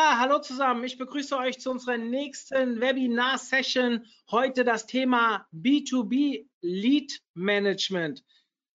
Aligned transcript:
Ja, 0.00 0.16
hallo 0.20 0.38
zusammen. 0.38 0.84
Ich 0.84 0.96
begrüße 0.96 1.36
euch 1.36 1.58
zu 1.58 1.72
unserer 1.72 1.96
nächsten 1.96 2.80
Webinar-Session. 2.80 4.06
Heute 4.30 4.62
das 4.62 4.86
Thema 4.86 5.48
B2B 5.52 6.46
Lead 6.60 7.20
Management. 7.34 8.22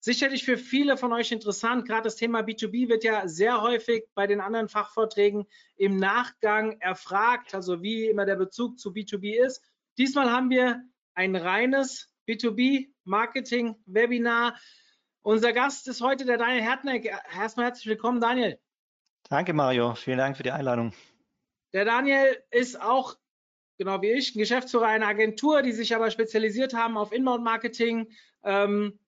Sicherlich 0.01 0.43
für 0.43 0.57
viele 0.57 0.97
von 0.97 1.13
euch 1.13 1.31
interessant. 1.31 1.87
Gerade 1.87 2.03
das 2.03 2.17
Thema 2.17 2.41
B2B 2.41 2.89
wird 2.89 3.05
ja 3.05 3.25
sehr 3.29 3.61
häufig 3.61 4.03
bei 4.15 4.27
den 4.27 4.41
anderen 4.41 4.67
Fachvorträgen 4.67 5.45
im 5.77 5.95
Nachgang 5.95 6.77
erfragt, 6.81 7.55
also 7.55 7.81
wie 7.81 8.07
immer 8.07 8.25
der 8.25 8.35
Bezug 8.35 8.77
zu 8.77 8.89
B2B 8.89 9.45
ist. 9.45 9.63
Diesmal 9.97 10.29
haben 10.29 10.49
wir 10.49 10.83
ein 11.13 11.37
reines 11.37 12.11
B2B 12.27 12.89
Marketing 13.05 13.77
Webinar. 13.85 14.59
Unser 15.21 15.53
Gast 15.53 15.87
ist 15.87 16.01
heute 16.01 16.25
der 16.25 16.37
Daniel 16.37 16.63
Hertneck. 16.63 17.05
Erstmal 17.33 17.67
herzlich 17.67 17.87
willkommen, 17.87 18.19
Daniel. 18.19 18.59
Danke, 19.29 19.53
Mario. 19.53 19.95
Vielen 19.95 20.17
Dank 20.17 20.35
für 20.35 20.43
die 20.43 20.51
Einladung. 20.51 20.91
Der 21.73 21.85
Daniel 21.85 22.37
ist 22.51 22.79
auch, 22.79 23.17
genau 23.77 24.01
wie 24.01 24.11
ich, 24.11 24.35
ein 24.35 24.39
Geschäftsführer 24.39 24.87
einer 24.87 25.07
Agentur, 25.07 25.61
die 25.61 25.71
sich 25.71 25.95
aber 25.95 26.11
spezialisiert 26.11 26.73
haben 26.73 26.97
auf 26.97 27.11
Inbound-Marketing. 27.11 28.11
Ähm, 28.43 28.99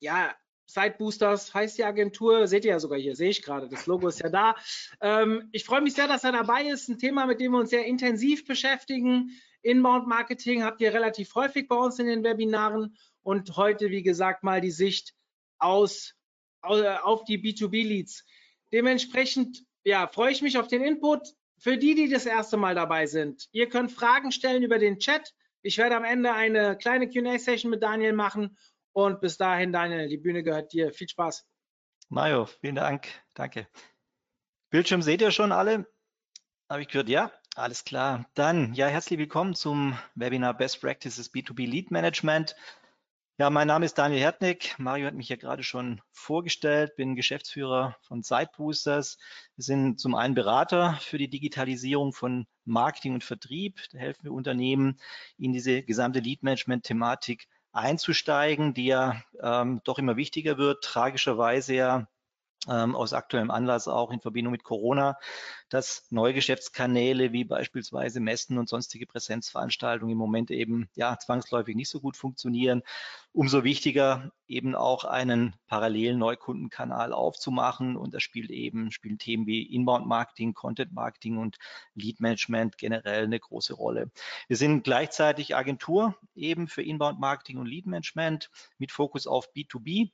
ja, 0.00 0.34
Side 0.66 0.96
Boosters 0.98 1.54
heißt 1.54 1.78
die 1.78 1.84
Agentur, 1.84 2.46
seht 2.46 2.64
ihr 2.64 2.72
ja 2.72 2.80
sogar 2.80 2.98
hier, 2.98 3.16
sehe 3.16 3.30
ich 3.30 3.42
gerade, 3.42 3.68
das 3.68 3.86
Logo 3.86 4.08
ist 4.08 4.20
ja 4.20 4.28
da. 4.28 4.54
Ähm, 5.00 5.48
ich 5.52 5.64
freue 5.64 5.80
mich 5.80 5.94
sehr, 5.94 6.08
dass 6.08 6.24
er 6.24 6.32
dabei 6.32 6.64
ist. 6.64 6.88
Ein 6.88 6.98
Thema, 6.98 7.26
mit 7.26 7.40
dem 7.40 7.52
wir 7.52 7.60
uns 7.60 7.70
sehr 7.70 7.86
intensiv 7.86 8.44
beschäftigen. 8.44 9.30
Inbound-Marketing 9.62 10.64
habt 10.64 10.80
ihr 10.80 10.92
relativ 10.92 11.34
häufig 11.34 11.68
bei 11.68 11.76
uns 11.76 11.98
in 11.98 12.06
den 12.06 12.22
Webinaren 12.22 12.96
und 13.22 13.56
heute, 13.56 13.90
wie 13.90 14.02
gesagt, 14.02 14.42
mal 14.42 14.60
die 14.60 14.70
Sicht 14.70 15.14
aus, 15.58 16.14
auf 16.60 17.24
die 17.24 17.38
B2B-Leads. 17.38 18.24
Dementsprechend 18.72 19.64
ja, 19.84 20.06
freue 20.06 20.32
ich 20.32 20.42
mich 20.42 20.58
auf 20.58 20.68
den 20.68 20.82
Input. 20.82 21.34
Für 21.58 21.76
die, 21.76 21.94
die 21.94 22.08
das 22.08 22.24
erste 22.24 22.56
Mal 22.56 22.74
dabei 22.74 23.06
sind, 23.06 23.48
ihr 23.52 23.68
könnt 23.68 23.90
Fragen 23.90 24.30
stellen 24.30 24.62
über 24.62 24.78
den 24.78 24.98
Chat. 24.98 25.34
Ich 25.62 25.76
werde 25.76 25.96
am 25.96 26.04
Ende 26.04 26.32
eine 26.32 26.76
kleine 26.76 27.08
QA-Session 27.08 27.70
mit 27.70 27.82
Daniel 27.82 28.12
machen. 28.12 28.56
Und 28.92 29.20
bis 29.20 29.36
dahin, 29.36 29.72
Daniel, 29.72 30.08
die 30.08 30.18
Bühne 30.18 30.42
gehört 30.42 30.72
dir. 30.72 30.92
Viel 30.92 31.08
Spaß. 31.08 31.46
Mario, 32.08 32.46
vielen 32.46 32.76
Dank. 32.76 33.08
Danke. 33.34 33.68
Bildschirm 34.70 35.02
seht 35.02 35.20
ihr 35.20 35.30
schon 35.30 35.52
alle? 35.52 35.86
Habe 36.68 36.82
ich 36.82 36.88
gehört, 36.88 37.08
ja? 37.08 37.32
Alles 37.56 37.84
klar. 37.84 38.26
Dann, 38.34 38.72
ja, 38.74 38.86
herzlich 38.86 39.18
willkommen 39.18 39.54
zum 39.54 39.98
Webinar 40.14 40.54
Best 40.56 40.80
Practices 40.80 41.32
B2B 41.34 41.66
Lead 41.66 41.90
Management. 41.90 42.54
Ja, 43.40 43.50
mein 43.50 43.68
Name 43.68 43.84
ist 43.84 43.96
Daniel 43.96 44.20
Hertnick. 44.20 44.74
Mario 44.78 45.06
hat 45.06 45.14
mich 45.14 45.28
ja 45.28 45.36
gerade 45.36 45.62
schon 45.62 46.00
vorgestellt, 46.10 46.96
bin 46.96 47.14
Geschäftsführer 47.14 47.96
von 48.02 48.24
Sideboosters. 48.24 49.16
Wir 49.54 49.62
sind 49.62 50.00
zum 50.00 50.16
einen 50.16 50.34
Berater 50.34 50.98
für 51.00 51.18
die 51.18 51.30
Digitalisierung 51.30 52.12
von 52.12 52.48
Marketing 52.64 53.14
und 53.14 53.22
Vertrieb. 53.22 53.80
Da 53.92 53.98
helfen 53.98 54.24
wir 54.24 54.32
Unternehmen, 54.32 54.98
in 55.36 55.52
diese 55.52 55.84
gesamte 55.84 56.18
Lead-Management-Thematik 56.18 57.46
einzusteigen, 57.70 58.74
die 58.74 58.86
ja 58.86 59.22
ähm, 59.40 59.82
doch 59.84 60.00
immer 60.00 60.16
wichtiger 60.16 60.58
wird, 60.58 60.82
tragischerweise 60.82 61.74
ja 61.74 62.08
ähm, 62.66 62.96
aus 62.96 63.12
aktuellem 63.12 63.50
Anlass 63.50 63.86
auch 63.88 64.10
in 64.10 64.20
Verbindung 64.20 64.52
mit 64.52 64.64
Corona, 64.64 65.18
dass 65.68 66.06
neue 66.10 66.34
Geschäftskanäle 66.34 67.32
wie 67.32 67.44
beispielsweise 67.44 68.20
Messen 68.20 68.58
und 68.58 68.68
sonstige 68.68 69.06
Präsenzveranstaltungen 69.06 70.12
im 70.12 70.18
Moment 70.18 70.50
eben 70.50 70.88
ja 70.94 71.18
zwangsläufig 71.18 71.76
nicht 71.76 71.90
so 71.90 72.00
gut 72.00 72.16
funktionieren. 72.16 72.82
Umso 73.32 73.62
wichtiger 73.62 74.32
eben 74.48 74.74
auch 74.74 75.04
einen 75.04 75.54
parallelen 75.66 76.18
Neukundenkanal 76.18 77.12
aufzumachen 77.12 77.96
und 77.96 78.14
das 78.14 78.22
spielt 78.22 78.50
eben 78.50 78.90
spielen 78.90 79.18
Themen 79.18 79.46
wie 79.46 79.62
Inbound 79.62 80.06
Marketing, 80.06 80.54
Content 80.54 80.92
Marketing 80.92 81.36
und 81.36 81.58
Lead 81.94 82.20
Management 82.20 82.78
generell 82.78 83.24
eine 83.24 83.38
große 83.38 83.74
Rolle. 83.74 84.10
Wir 84.48 84.56
sind 84.56 84.84
gleichzeitig 84.84 85.54
Agentur 85.54 86.16
eben 86.34 86.66
für 86.66 86.82
Inbound 86.82 87.20
Marketing 87.20 87.58
und 87.58 87.66
Lead 87.66 87.86
Management 87.86 88.50
mit 88.78 88.90
Fokus 88.90 89.26
auf 89.26 89.48
B2B 89.54 90.10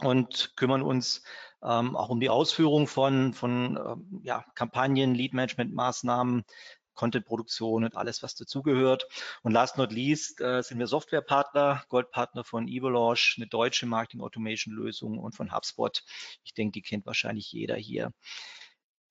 und 0.00 0.52
kümmern 0.56 0.82
uns 0.82 1.22
ähm, 1.62 1.96
auch 1.96 2.08
um 2.08 2.20
die 2.20 2.30
Ausführung 2.30 2.86
von, 2.86 3.34
von 3.34 3.76
ähm, 3.76 4.20
ja, 4.24 4.44
Kampagnen, 4.54 5.14
Lead-Management-Maßnahmen, 5.14 6.44
Content-Produktion 6.94 7.84
und 7.84 7.96
alles, 7.96 8.22
was 8.22 8.34
dazugehört. 8.34 9.06
Und 9.42 9.52
last 9.52 9.78
not 9.78 9.92
least 9.92 10.40
äh, 10.40 10.62
sind 10.62 10.78
wir 10.78 10.86
Softwarepartner, 10.86 11.84
Goldpartner 11.88 12.44
von 12.44 12.68
Evolush, 12.68 13.36
eine 13.38 13.46
deutsche 13.46 13.86
Marketing-Automation-Lösung 13.86 15.18
und 15.18 15.34
von 15.34 15.54
HubSpot. 15.54 16.02
Ich 16.44 16.54
denke, 16.54 16.72
die 16.72 16.82
kennt 16.82 17.06
wahrscheinlich 17.06 17.50
jeder 17.52 17.76
hier. 17.76 18.12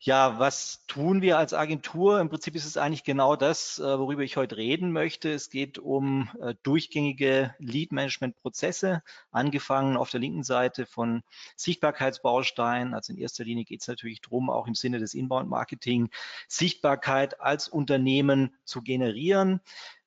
Ja, 0.04 0.40
was 0.40 0.84
tun 0.88 1.22
wir 1.22 1.38
als 1.38 1.54
Agentur? 1.54 2.20
Im 2.22 2.30
Prinzip 2.30 2.56
ist 2.56 2.66
es 2.66 2.76
eigentlich 2.76 3.04
genau 3.04 3.36
das, 3.36 3.78
äh, 3.78 3.84
worüber 3.84 4.24
ich 4.24 4.36
heute 4.36 4.58
reden 4.58 4.92
möchte. 4.92 5.32
Es 5.32 5.52
geht 5.52 5.78
um 5.78 6.28
äh, 6.42 6.56
durchgängige 6.64 7.54
Lead-Management-Prozesse, 7.60 9.04
angefangen 9.30 9.98
auf 9.98 10.10
der 10.10 10.20
linken 10.20 10.42
Seite 10.42 10.88
von 10.88 11.22
Sichtbarkeitsbausteinen. 11.56 12.96
Also 12.96 13.14
in 13.14 13.20
erster 13.20 13.44
Linie 13.44 13.64
geht 13.64 13.82
es 13.82 13.88
natürlich 13.88 14.22
darum, 14.22 14.50
auch 14.50 14.66
im 14.66 14.74
Sinne 14.74 14.98
des 14.98 15.14
Inbound-Marketing 15.14 16.10
Sichtbarkeit 16.48 17.40
als 17.40 17.68
Unternehmen 17.68 18.56
zu 18.66 18.82
generieren 18.82 19.62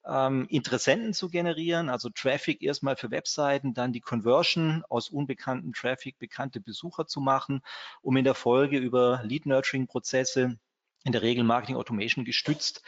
ähm, 0.06 0.46
Interessenten 0.48 1.14
zu 1.14 1.28
generieren, 1.28 1.88
also 1.88 2.10
Traffic 2.10 2.62
erstmal 2.62 2.96
für 2.96 3.10
Webseiten, 3.10 3.74
dann 3.74 3.92
die 3.92 4.00
Conversion 4.00 4.84
aus 4.88 5.08
unbekannten 5.08 5.72
Traffic 5.72 6.18
bekannte 6.18 6.60
Besucher 6.60 7.06
zu 7.06 7.20
machen, 7.20 7.62
um 8.02 8.16
in 8.16 8.24
der 8.24 8.34
Folge 8.34 8.78
über 8.78 9.20
Lead-Nurturing-Prozesse 9.24 10.58
in 11.04 11.12
der 11.12 11.22
Regel 11.22 11.44
Marketing 11.44 11.76
Automation 11.76 12.24
gestützt 12.24 12.82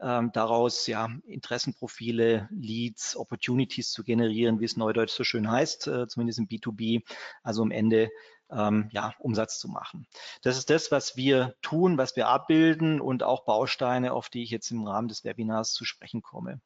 ähm, 0.00 0.30
daraus 0.32 0.86
ja 0.86 1.08
Interessenprofile, 1.26 2.48
Leads, 2.50 3.16
Opportunities 3.16 3.90
zu 3.90 4.02
generieren, 4.02 4.60
wie 4.60 4.64
es 4.64 4.76
neudeutsch 4.76 5.12
so 5.12 5.24
schön 5.24 5.50
heißt, 5.50 5.86
äh, 5.88 6.08
zumindest 6.08 6.38
im 6.38 6.48
B2B, 6.48 7.02
also 7.42 7.62
am 7.62 7.70
Ende 7.70 8.10
ähm, 8.52 8.88
ja, 8.92 9.14
Umsatz 9.18 9.58
zu 9.58 9.68
machen. 9.68 10.06
Das 10.42 10.56
ist 10.56 10.70
das, 10.70 10.90
was 10.90 11.16
wir 11.16 11.54
tun, 11.62 11.98
was 11.98 12.16
wir 12.16 12.28
abbilden 12.28 13.00
und 13.00 13.22
auch 13.22 13.44
Bausteine, 13.44 14.12
auf 14.12 14.28
die 14.28 14.42
ich 14.42 14.50
jetzt 14.50 14.70
im 14.70 14.86
Rahmen 14.86 15.08
des 15.08 15.24
Webinars 15.24 15.72
zu 15.72 15.84
sprechen 15.84 16.22
komme. 16.22 16.60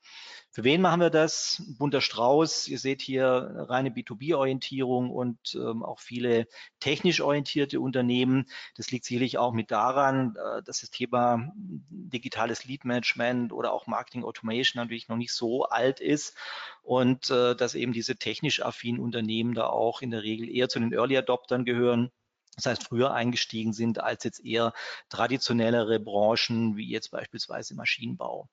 Für 0.54 0.62
wen 0.62 0.81
machen 0.81 1.00
wir 1.00 1.10
das? 1.10 1.65
Bunter 1.78 2.00
Strauß. 2.00 2.69
Ihr 2.69 2.78
seht 2.78 3.03
hier 3.03 3.66
reine 3.69 3.91
B2B-Orientierung 3.91 5.10
und 5.10 5.56
ähm, 5.56 5.82
auch 5.82 5.98
viele 5.98 6.47
technisch 6.78 7.20
orientierte 7.20 7.81
Unternehmen. 7.81 8.47
Das 8.76 8.92
liegt 8.92 9.04
sicherlich 9.04 9.37
auch 9.37 9.53
mit 9.53 9.72
daran, 9.72 10.37
äh, 10.37 10.62
dass 10.62 10.82
das 10.82 10.91
Thema 10.91 11.53
digitales 11.56 12.66
Lead-Management 12.66 13.53
oder 13.53 13.72
auch 13.72 13.88
Marketing 13.88 14.22
Automation 14.22 14.81
natürlich 14.81 15.09
noch 15.09 15.16
nicht 15.16 15.32
so 15.32 15.65
alt 15.65 15.98
ist 15.98 16.37
und 16.84 17.31
äh, 17.31 17.56
dass 17.56 17.75
eben 17.75 17.92
diese 17.92 18.15
technisch 18.15 18.62
affinen 18.62 19.00
Unternehmen 19.00 19.54
da 19.54 19.66
auch 19.66 20.03
in 20.03 20.12
der 20.12 20.22
Regel 20.22 20.48
eher 20.48 20.69
zu 20.69 20.78
den 20.78 20.92
Early 20.92 21.16
Adoptern 21.16 21.65
gehören. 21.65 22.12
Das 22.54 22.66
heißt, 22.66 22.84
früher 22.84 23.12
eingestiegen 23.12 23.72
sind 23.72 24.00
als 24.00 24.22
jetzt 24.22 24.44
eher 24.44 24.72
traditionellere 25.09 25.98
Branchen 25.98 26.76
wie 26.76 26.88
jetzt 26.88 27.10
beispielsweise 27.10 27.75
Maschinenbau. 27.75 28.48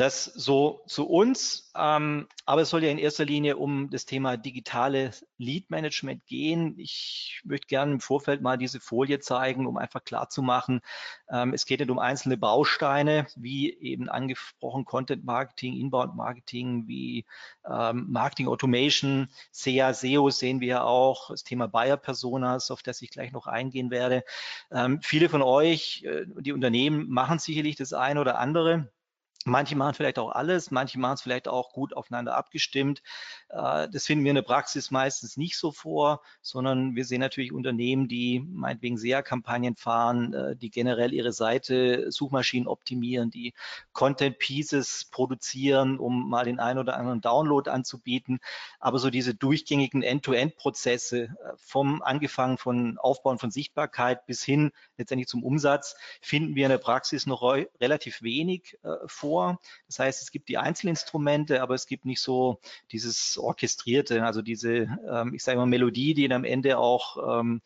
Das 0.00 0.24
so 0.24 0.80
zu 0.86 1.06
uns, 1.06 1.70
ähm, 1.76 2.26
aber 2.46 2.62
es 2.62 2.70
soll 2.70 2.82
ja 2.82 2.90
in 2.90 2.96
erster 2.96 3.26
Linie 3.26 3.58
um 3.58 3.90
das 3.90 4.06
Thema 4.06 4.38
digitale 4.38 5.10
Lead 5.36 5.68
Management 5.68 6.24
gehen. 6.26 6.74
Ich 6.78 7.42
möchte 7.44 7.66
gerne 7.66 7.92
im 7.92 8.00
Vorfeld 8.00 8.40
mal 8.40 8.56
diese 8.56 8.80
Folie 8.80 9.20
zeigen, 9.20 9.66
um 9.66 9.76
einfach 9.76 10.02
klar 10.02 10.30
zu 10.30 10.40
machen, 10.40 10.80
ähm, 11.28 11.52
es 11.52 11.66
geht 11.66 11.80
nicht 11.80 11.90
um 11.90 11.98
einzelne 11.98 12.38
Bausteine, 12.38 13.26
wie 13.36 13.74
eben 13.74 14.08
angesprochen 14.08 14.86
Content 14.86 15.22
Marketing, 15.26 15.76
Inbound 15.76 16.16
Marketing, 16.16 16.88
wie 16.88 17.26
ähm, 17.70 18.06
Marketing 18.08 18.48
Automation, 18.48 19.28
SEA, 19.52 19.92
SEO 19.92 20.30
sehen 20.30 20.62
wir 20.62 20.68
ja 20.68 20.82
auch, 20.82 21.28
das 21.28 21.44
Thema 21.44 21.68
Buyer 21.68 21.98
Personas, 21.98 22.70
auf 22.70 22.82
das 22.82 23.02
ich 23.02 23.10
gleich 23.10 23.32
noch 23.32 23.46
eingehen 23.46 23.90
werde. 23.90 24.24
Ähm, 24.72 25.02
viele 25.02 25.28
von 25.28 25.42
euch, 25.42 26.04
äh, 26.04 26.24
die 26.26 26.52
Unternehmen 26.52 27.10
machen 27.10 27.38
sicherlich 27.38 27.76
das 27.76 27.92
eine 27.92 28.22
oder 28.22 28.38
andere 28.38 28.88
Manche 29.46 29.74
machen 29.74 29.94
vielleicht 29.94 30.18
auch 30.18 30.32
alles, 30.32 30.70
manche 30.70 30.98
machen 30.98 31.14
es 31.14 31.22
vielleicht 31.22 31.48
auch 31.48 31.72
gut 31.72 31.96
aufeinander 31.96 32.36
abgestimmt. 32.36 33.02
Äh, 33.48 33.88
das 33.88 34.04
finden 34.04 34.22
wir 34.22 34.32
in 34.32 34.34
der 34.34 34.42
Praxis 34.42 34.90
meistens 34.90 35.38
nicht 35.38 35.56
so 35.56 35.72
vor, 35.72 36.20
sondern 36.42 36.94
wir 36.94 37.06
sehen 37.06 37.20
natürlich 37.20 37.50
Unternehmen, 37.50 38.06
die 38.06 38.40
meinetwegen 38.46 38.98
SEA-Kampagnen 38.98 39.76
fahren, 39.76 40.34
äh, 40.34 40.56
die 40.56 40.70
generell 40.70 41.14
ihre 41.14 41.32
Seite 41.32 42.12
Suchmaschinen 42.12 42.68
optimieren, 42.68 43.30
die 43.30 43.54
Content 43.94 44.38
Pieces 44.38 45.08
produzieren, 45.10 45.98
um 45.98 46.28
mal 46.28 46.44
den 46.44 46.60
einen 46.60 46.78
oder 46.78 46.98
anderen 46.98 47.22
Download 47.22 47.70
anzubieten. 47.70 48.40
Aber 48.78 48.98
so 48.98 49.08
diese 49.08 49.34
durchgängigen 49.34 50.02
End-to-End-Prozesse 50.02 51.18
äh, 51.22 51.28
vom 51.56 52.02
angefangen 52.02 52.58
von 52.58 52.98
Aufbauen 52.98 53.38
von 53.38 53.50
Sichtbarkeit 53.50 54.26
bis 54.26 54.44
hin 54.44 54.70
letztendlich 54.98 55.28
zum 55.28 55.42
Umsatz 55.44 55.96
finden 56.20 56.54
wir 56.56 56.66
in 56.66 56.70
der 56.70 56.78
Praxis 56.78 57.24
noch 57.24 57.40
relativ 57.80 58.20
wenig 58.20 58.78
vor 59.06 59.29
vor. 59.30 59.60
Das 59.86 60.00
heißt, 60.00 60.22
es 60.22 60.32
gibt 60.32 60.48
die 60.48 60.58
Einzelinstrumente, 60.58 61.62
aber 61.62 61.74
es 61.74 61.86
gibt 61.86 62.04
nicht 62.04 62.20
so 62.20 62.60
dieses 62.90 63.38
Orchestrierte, 63.38 64.24
also 64.24 64.42
diese, 64.42 64.98
ähm, 65.08 65.34
ich 65.34 65.44
sage 65.44 65.58
mal, 65.58 65.66
Melodie, 65.66 66.14
die 66.14 66.32
am 66.32 66.44
Ende 66.44 66.78
auch 66.78 67.40
ähm, 67.40 67.60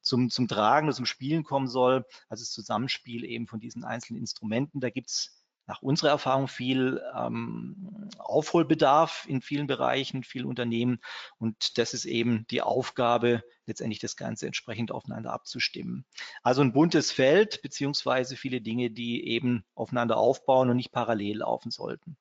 zum, 0.00 0.30
zum 0.30 0.46
Tragen 0.46 0.86
oder 0.86 0.96
zum 0.96 1.06
Spielen 1.06 1.42
kommen 1.42 1.66
soll. 1.66 2.06
Also 2.28 2.42
das 2.42 2.52
Zusammenspiel 2.52 3.24
eben 3.24 3.48
von 3.48 3.58
diesen 3.58 3.84
einzelnen 3.84 4.20
Instrumenten. 4.20 4.80
Da 4.80 4.90
gibt 4.90 5.08
es 5.08 5.37
nach 5.68 5.82
unserer 5.82 6.10
Erfahrung 6.10 6.48
viel 6.48 7.00
ähm, 7.14 8.08
Aufholbedarf 8.18 9.26
in 9.28 9.42
vielen 9.42 9.66
Bereichen, 9.66 10.24
vielen 10.24 10.46
Unternehmen. 10.46 10.98
Und 11.38 11.78
das 11.78 11.94
ist 11.94 12.06
eben 12.06 12.46
die 12.50 12.62
Aufgabe, 12.62 13.44
letztendlich 13.66 14.00
das 14.00 14.16
Ganze 14.16 14.46
entsprechend 14.46 14.90
aufeinander 14.90 15.32
abzustimmen. 15.32 16.06
Also 16.42 16.62
ein 16.62 16.72
buntes 16.72 17.12
Feld, 17.12 17.60
beziehungsweise 17.62 18.34
viele 18.34 18.62
Dinge, 18.62 18.90
die 18.90 19.28
eben 19.28 19.64
aufeinander 19.74 20.16
aufbauen 20.16 20.70
und 20.70 20.76
nicht 20.76 20.90
parallel 20.90 21.38
laufen 21.38 21.70
sollten. 21.70 22.16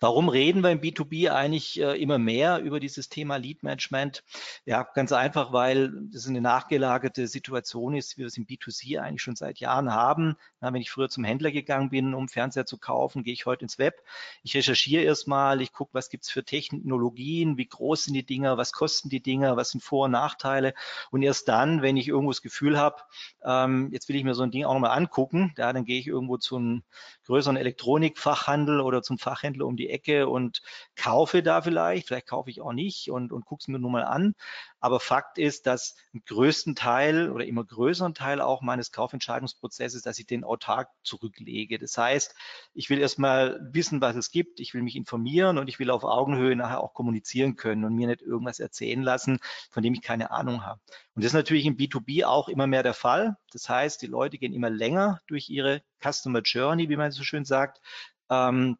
Warum 0.00 0.28
reden 0.28 0.62
wir 0.62 0.70
im 0.70 0.80
B2B 0.80 1.30
eigentlich 1.30 1.80
äh, 1.80 2.00
immer 2.00 2.18
mehr 2.18 2.60
über 2.60 2.80
dieses 2.80 3.08
Thema 3.08 3.36
Lead 3.36 3.62
Management? 3.62 4.24
Ja, 4.64 4.82
ganz 4.82 5.12
einfach, 5.12 5.52
weil 5.52 5.92
das 6.12 6.26
eine 6.26 6.40
nachgelagerte 6.40 7.26
Situation 7.26 7.94
ist, 7.94 8.16
wie 8.16 8.22
wir 8.22 8.26
es 8.26 8.36
im 8.36 8.46
B2C 8.46 9.00
eigentlich 9.00 9.22
schon 9.22 9.36
seit 9.36 9.58
Jahren 9.58 9.92
haben. 9.92 10.36
Na, 10.60 10.72
wenn 10.72 10.82
ich 10.82 10.90
früher 10.90 11.08
zum 11.08 11.24
Händler 11.24 11.50
gegangen 11.50 11.90
bin, 11.90 12.14
um 12.14 12.28
Fernseher 12.28 12.66
zu 12.66 12.78
kaufen, 12.78 13.24
gehe 13.24 13.32
ich 13.32 13.46
heute 13.46 13.64
ins 13.64 13.78
Web. 13.78 14.02
Ich 14.42 14.54
recherchiere 14.54 15.02
erstmal, 15.02 15.60
ich 15.60 15.72
gucke, 15.72 15.94
was 15.94 16.10
gibt 16.10 16.24
es 16.24 16.30
für 16.30 16.44
Technologien, 16.44 17.56
wie 17.56 17.66
groß 17.66 18.04
sind 18.04 18.14
die 18.14 18.26
Dinger, 18.26 18.56
was 18.56 18.72
kosten 18.72 19.08
die 19.08 19.22
Dinger, 19.22 19.56
was 19.56 19.70
sind 19.70 19.82
Vor- 19.82 20.06
und 20.06 20.12
Nachteile. 20.12 20.74
Und 21.10 21.22
erst 21.22 21.48
dann, 21.48 21.82
wenn 21.82 21.96
ich 21.96 22.08
irgendwo 22.08 22.30
das 22.30 22.42
Gefühl 22.42 22.78
habe, 22.78 23.02
ähm, 23.44 23.90
jetzt 23.92 24.08
will 24.08 24.16
ich 24.16 24.24
mir 24.24 24.34
so 24.34 24.42
ein 24.42 24.50
Ding 24.50 24.64
auch 24.64 24.74
nochmal 24.74 24.96
angucken, 24.96 25.54
ja, 25.56 25.72
dann 25.72 25.84
gehe 25.84 25.98
ich 25.98 26.06
irgendwo 26.06 26.36
zu 26.36 26.56
einem 26.56 26.82
größeren 27.26 27.56
Elektronikfachhandel 27.56 28.80
oder 28.80 29.02
zum 29.02 29.18
Fachhändler 29.18 29.66
um 29.66 29.76
die 29.76 29.90
Ecke 29.90 30.28
und 30.28 30.62
kaufe 30.96 31.42
da 31.42 31.62
vielleicht, 31.62 32.08
vielleicht 32.08 32.26
kaufe 32.26 32.50
ich 32.50 32.60
auch 32.60 32.72
nicht 32.72 33.10
und, 33.10 33.32
und 33.32 33.44
gucke 33.44 33.60
es 33.60 33.68
mir 33.68 33.78
nur 33.78 33.90
mal 33.90 34.04
an. 34.04 34.34
Aber 34.80 35.00
Fakt 35.00 35.38
ist, 35.38 35.66
dass 35.66 35.96
im 36.12 36.22
größten 36.24 36.74
Teil 36.74 37.30
oder 37.30 37.46
immer 37.46 37.64
größeren 37.64 38.14
Teil 38.14 38.40
auch 38.40 38.62
meines 38.62 38.92
Kaufentscheidungsprozesses, 38.92 40.02
dass 40.02 40.18
ich 40.18 40.26
den 40.26 40.44
autark 40.44 40.90
zurücklege. 41.02 41.78
Das 41.78 41.96
heißt, 41.96 42.34
ich 42.74 42.90
will 42.90 42.98
erstmal 42.98 43.58
wissen, 43.72 44.00
was 44.00 44.16
es 44.16 44.30
gibt, 44.30 44.60
ich 44.60 44.74
will 44.74 44.82
mich 44.82 44.96
informieren 44.96 45.58
und 45.58 45.68
ich 45.68 45.78
will 45.78 45.90
auf 45.90 46.04
Augenhöhe 46.04 46.56
nachher 46.56 46.80
auch 46.80 46.94
kommunizieren 46.94 47.56
können 47.56 47.84
und 47.84 47.94
mir 47.94 48.06
nicht 48.06 48.22
irgendwas 48.22 48.60
erzählen 48.60 49.02
lassen, 49.02 49.38
von 49.70 49.82
dem 49.82 49.94
ich 49.94 50.02
keine 50.02 50.30
Ahnung 50.30 50.64
habe. 50.64 50.80
Und 51.14 51.24
das 51.24 51.30
ist 51.30 51.34
natürlich 51.34 51.66
im 51.66 51.76
B2B 51.76 52.24
auch 52.24 52.48
immer 52.48 52.66
mehr 52.66 52.82
der 52.82 52.94
Fall. 52.94 53.36
Das 53.52 53.68
heißt, 53.68 54.02
die 54.02 54.06
Leute 54.06 54.38
gehen 54.38 54.52
immer 54.52 54.70
länger 54.70 55.20
durch 55.26 55.48
ihre 55.48 55.82
Customer 56.02 56.42
Journey, 56.42 56.88
wie 56.88 56.96
man 56.96 57.10
so 57.12 57.22
schön 57.22 57.44
sagt, 57.44 57.80
ähm, 58.28 58.76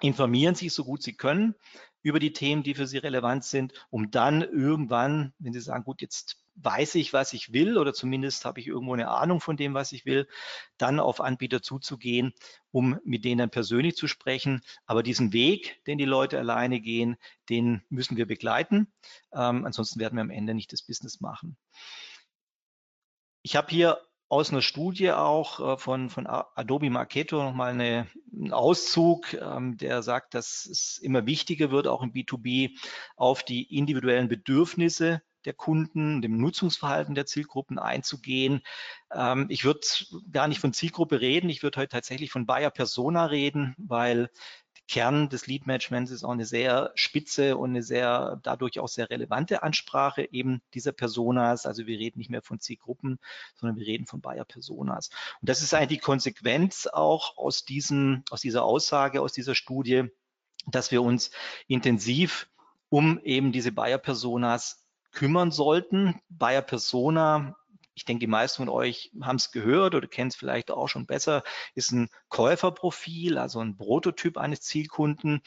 informieren 0.00 0.54
sich 0.54 0.72
so 0.72 0.84
gut 0.84 1.02
sie 1.02 1.14
können 1.14 1.54
über 2.02 2.20
die 2.20 2.32
Themen, 2.32 2.62
die 2.62 2.74
für 2.74 2.86
sie 2.86 2.98
relevant 2.98 3.44
sind, 3.44 3.72
um 3.90 4.10
dann 4.10 4.42
irgendwann, 4.42 5.32
wenn 5.38 5.52
sie 5.52 5.60
sagen, 5.60 5.84
gut, 5.84 6.00
jetzt 6.00 6.42
weiß 6.60 6.96
ich, 6.96 7.12
was 7.12 7.32
ich 7.32 7.52
will 7.52 7.78
oder 7.78 7.94
zumindest 7.94 8.44
habe 8.44 8.60
ich 8.60 8.66
irgendwo 8.66 8.94
eine 8.94 9.08
Ahnung 9.08 9.40
von 9.40 9.56
dem, 9.56 9.74
was 9.74 9.92
ich 9.92 10.06
will, 10.06 10.28
dann 10.76 10.98
auf 10.98 11.20
Anbieter 11.20 11.62
zuzugehen, 11.62 12.32
um 12.72 12.98
mit 13.04 13.24
denen 13.24 13.38
dann 13.38 13.50
persönlich 13.50 13.96
zu 13.96 14.08
sprechen. 14.08 14.62
Aber 14.86 15.02
diesen 15.02 15.32
Weg, 15.32 15.84
den 15.86 15.98
die 15.98 16.04
Leute 16.04 16.38
alleine 16.38 16.80
gehen, 16.80 17.16
den 17.48 17.82
müssen 17.88 18.16
wir 18.16 18.26
begleiten. 18.26 18.92
Ähm, 19.32 19.64
ansonsten 19.64 20.00
werden 20.00 20.16
wir 20.16 20.22
am 20.22 20.30
Ende 20.30 20.54
nicht 20.54 20.72
das 20.72 20.82
Business 20.82 21.20
machen. 21.20 21.56
Ich 23.42 23.54
habe 23.54 23.70
hier 23.70 23.98
aus 24.28 24.50
einer 24.50 24.62
Studie 24.62 25.10
auch 25.12 25.60
äh, 25.60 25.76
von, 25.78 26.10
von 26.10 26.26
Adobe 26.26 26.90
Marketo 26.90 27.42
nochmal 27.42 27.72
eine, 27.72 28.06
einen 28.32 28.52
Auszug, 28.52 29.32
ähm, 29.34 29.76
der 29.76 30.02
sagt, 30.02 30.34
dass 30.34 30.66
es 30.66 30.98
immer 30.98 31.26
wichtiger 31.26 31.70
wird, 31.70 31.86
auch 31.86 32.02
im 32.02 32.12
B2B 32.12 32.76
auf 33.16 33.42
die 33.42 33.74
individuellen 33.76 34.28
Bedürfnisse 34.28 35.22
der 35.44 35.54
Kunden, 35.54 36.20
dem 36.20 36.36
Nutzungsverhalten 36.36 37.14
der 37.14 37.24
Zielgruppen 37.24 37.78
einzugehen. 37.78 38.60
Ähm, 39.12 39.46
ich 39.48 39.64
würde 39.64 39.80
gar 40.30 40.48
nicht 40.48 40.60
von 40.60 40.72
Zielgruppe 40.74 41.20
reden, 41.20 41.48
ich 41.48 41.62
würde 41.62 41.80
heute 41.80 41.90
tatsächlich 41.90 42.30
von 42.30 42.44
Buyer 42.44 42.70
Persona 42.70 43.26
reden, 43.26 43.74
weil 43.78 44.30
Kern 44.88 45.28
des 45.28 45.46
Lead 45.46 45.66
Managements 45.66 46.10
ist 46.10 46.24
auch 46.24 46.32
eine 46.32 46.46
sehr 46.46 46.90
spitze 46.94 47.56
und 47.56 47.70
eine 47.70 47.82
sehr, 47.82 48.40
dadurch 48.42 48.80
auch 48.80 48.88
sehr 48.88 49.10
relevante 49.10 49.62
Ansprache 49.62 50.26
eben 50.32 50.62
dieser 50.74 50.92
Personas. 50.92 51.66
Also 51.66 51.86
wir 51.86 51.98
reden 51.98 52.18
nicht 52.18 52.30
mehr 52.30 52.42
von 52.42 52.58
Zielgruppen, 52.58 53.18
sondern 53.54 53.76
wir 53.78 53.86
reden 53.86 54.06
von 54.06 54.20
Buyer 54.20 54.44
Personas. 54.44 55.10
Und 55.40 55.48
das 55.48 55.62
ist 55.62 55.74
eigentlich 55.74 55.98
die 55.98 56.04
Konsequenz 56.04 56.86
auch 56.86 57.36
aus 57.36 57.64
diesem, 57.64 58.24
aus 58.30 58.40
dieser 58.40 58.64
Aussage, 58.64 59.20
aus 59.20 59.32
dieser 59.34 59.54
Studie, 59.54 60.04
dass 60.66 60.90
wir 60.90 61.02
uns 61.02 61.30
intensiv 61.66 62.48
um 62.88 63.20
eben 63.20 63.52
diese 63.52 63.72
Buyer 63.72 63.98
Personas 63.98 64.86
kümmern 65.12 65.50
sollten. 65.50 66.20
Buyer 66.30 66.62
Persona 66.62 67.56
ich 67.98 68.04
denke, 68.04 68.20
die 68.20 68.26
meisten 68.28 68.62
von 68.62 68.68
euch 68.68 69.10
haben 69.20 69.36
es 69.36 69.50
gehört 69.50 69.96
oder 69.96 70.06
kennen 70.06 70.28
es 70.28 70.36
vielleicht 70.36 70.70
auch 70.70 70.86
schon 70.86 71.04
besser, 71.04 71.42
ist 71.74 71.90
ein 71.90 72.08
Käuferprofil, 72.28 73.38
also 73.38 73.58
ein 73.58 73.76
Prototyp 73.76 74.38
eines 74.38 74.60
Zielkunden 74.60 75.40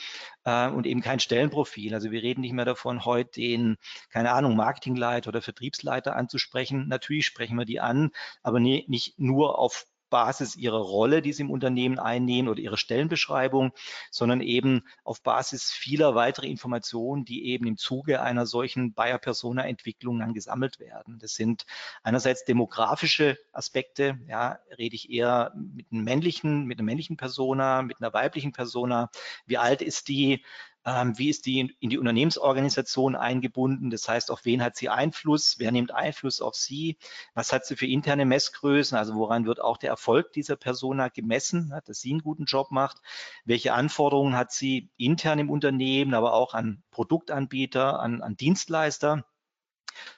äh, 0.44 0.68
und 0.68 0.86
eben 0.86 1.00
kein 1.00 1.22
Stellenprofil. 1.22 1.94
Also 1.94 2.12
wir 2.12 2.22
reden 2.22 2.42
nicht 2.42 2.52
mehr 2.52 2.66
davon, 2.66 3.06
heute 3.06 3.32
den, 3.40 3.78
keine 4.10 4.34
Ahnung, 4.34 4.58
Marketingleiter 4.58 5.30
oder 5.30 5.42
Vertriebsleiter 5.42 6.18
anzusprechen. 6.18 6.90
Natürlich 6.90 7.26
sprechen 7.26 7.58
wir 7.58 7.64
die 7.64 7.80
an, 7.80 8.12
aber 8.44 8.60
nie, 8.60 8.84
nicht 8.90 9.18
nur 9.18 9.58
auf 9.58 9.88
Basis 10.12 10.56
ihrer 10.56 10.78
Rolle, 10.78 11.24
die 11.24 11.34
sie 11.34 11.42
im 11.42 11.50
Unternehmen 11.50 11.98
einnehmen 11.98 12.50
oder 12.50 12.60
ihrer 12.60 12.78
Stellenbeschreibung, 12.78 13.72
sondern 14.12 14.42
eben 14.42 14.84
auf 15.04 15.24
Basis 15.24 15.72
vieler 15.72 16.14
weiterer 16.14 16.46
Informationen, 16.46 17.26
die 17.26 17.48
eben 17.48 17.66
im 17.66 17.78
Zuge 17.78 18.22
einer 18.22 18.46
solchen 18.46 18.94
Buyer-Persona-Entwicklung 18.94 20.20
dann 20.20 20.36
gesammelt 20.36 20.80
werden. 20.80 21.18
Das 21.18 21.34
sind 21.34 21.66
einerseits 22.04 22.46
demografische 22.46 23.40
Aspekte, 23.52 24.20
ja, 24.28 24.60
rede 24.78 24.96
ich 24.96 25.10
eher 25.10 25.52
mit 25.56 25.88
einem 25.92 26.04
männlichen, 26.04 26.66
mit 26.66 26.78
einer 26.78 26.86
männlichen 26.86 27.18
Persona, 27.18 27.82
mit 27.82 28.00
einer 28.00 28.14
weiblichen 28.14 28.52
Persona. 28.52 29.10
Wie 29.48 29.58
alt 29.58 29.82
ist 29.82 30.08
die? 30.10 30.44
Ähm, 30.84 31.18
wie 31.18 31.30
ist 31.30 31.46
die 31.46 31.60
in, 31.60 31.90
die 31.90 32.00
Unternehmensorganisation 32.00 33.16
eingebunden? 33.16 33.92
Das 33.92 34.08
heißt, 34.10 34.32
auf 34.32 34.46
wen 34.46 34.64
hat 34.64 34.76
sie 34.76 34.90
Einfluss? 34.90 35.56
Wer 35.60 35.72
nimmt 35.72 35.94
Einfluss 35.94 36.42
auf 36.42 36.56
sie? 36.56 36.98
Was 37.36 37.54
hat 37.54 37.66
sie 37.66 37.76
für 37.76 37.86
interne 37.86 38.26
Messgrößen? 38.26 38.98
Also 38.98 39.14
woran 39.16 39.46
wird 39.46 39.62
auch 39.62 39.78
der 39.78 39.92
Erfolg 39.92 40.32
dieser 40.34 40.56
Persona 40.56 41.10
gemessen, 41.10 41.74
dass 41.86 42.02
sie 42.02 42.12
einen 42.12 42.24
guten 42.24 42.46
Job 42.46 42.72
macht? 42.72 42.98
Welche 43.46 43.74
Anforderungen 43.74 44.36
hat 44.36 44.52
sie 44.52 44.90
intern 44.98 45.40
im 45.40 45.52
Unternehmen, 45.52 46.16
aber 46.16 46.34
auch 46.34 46.56
an 46.56 46.84
Produktanbieter, 46.90 48.00
an, 48.00 48.24
an 48.24 48.36
Dienstleister? 48.36 49.26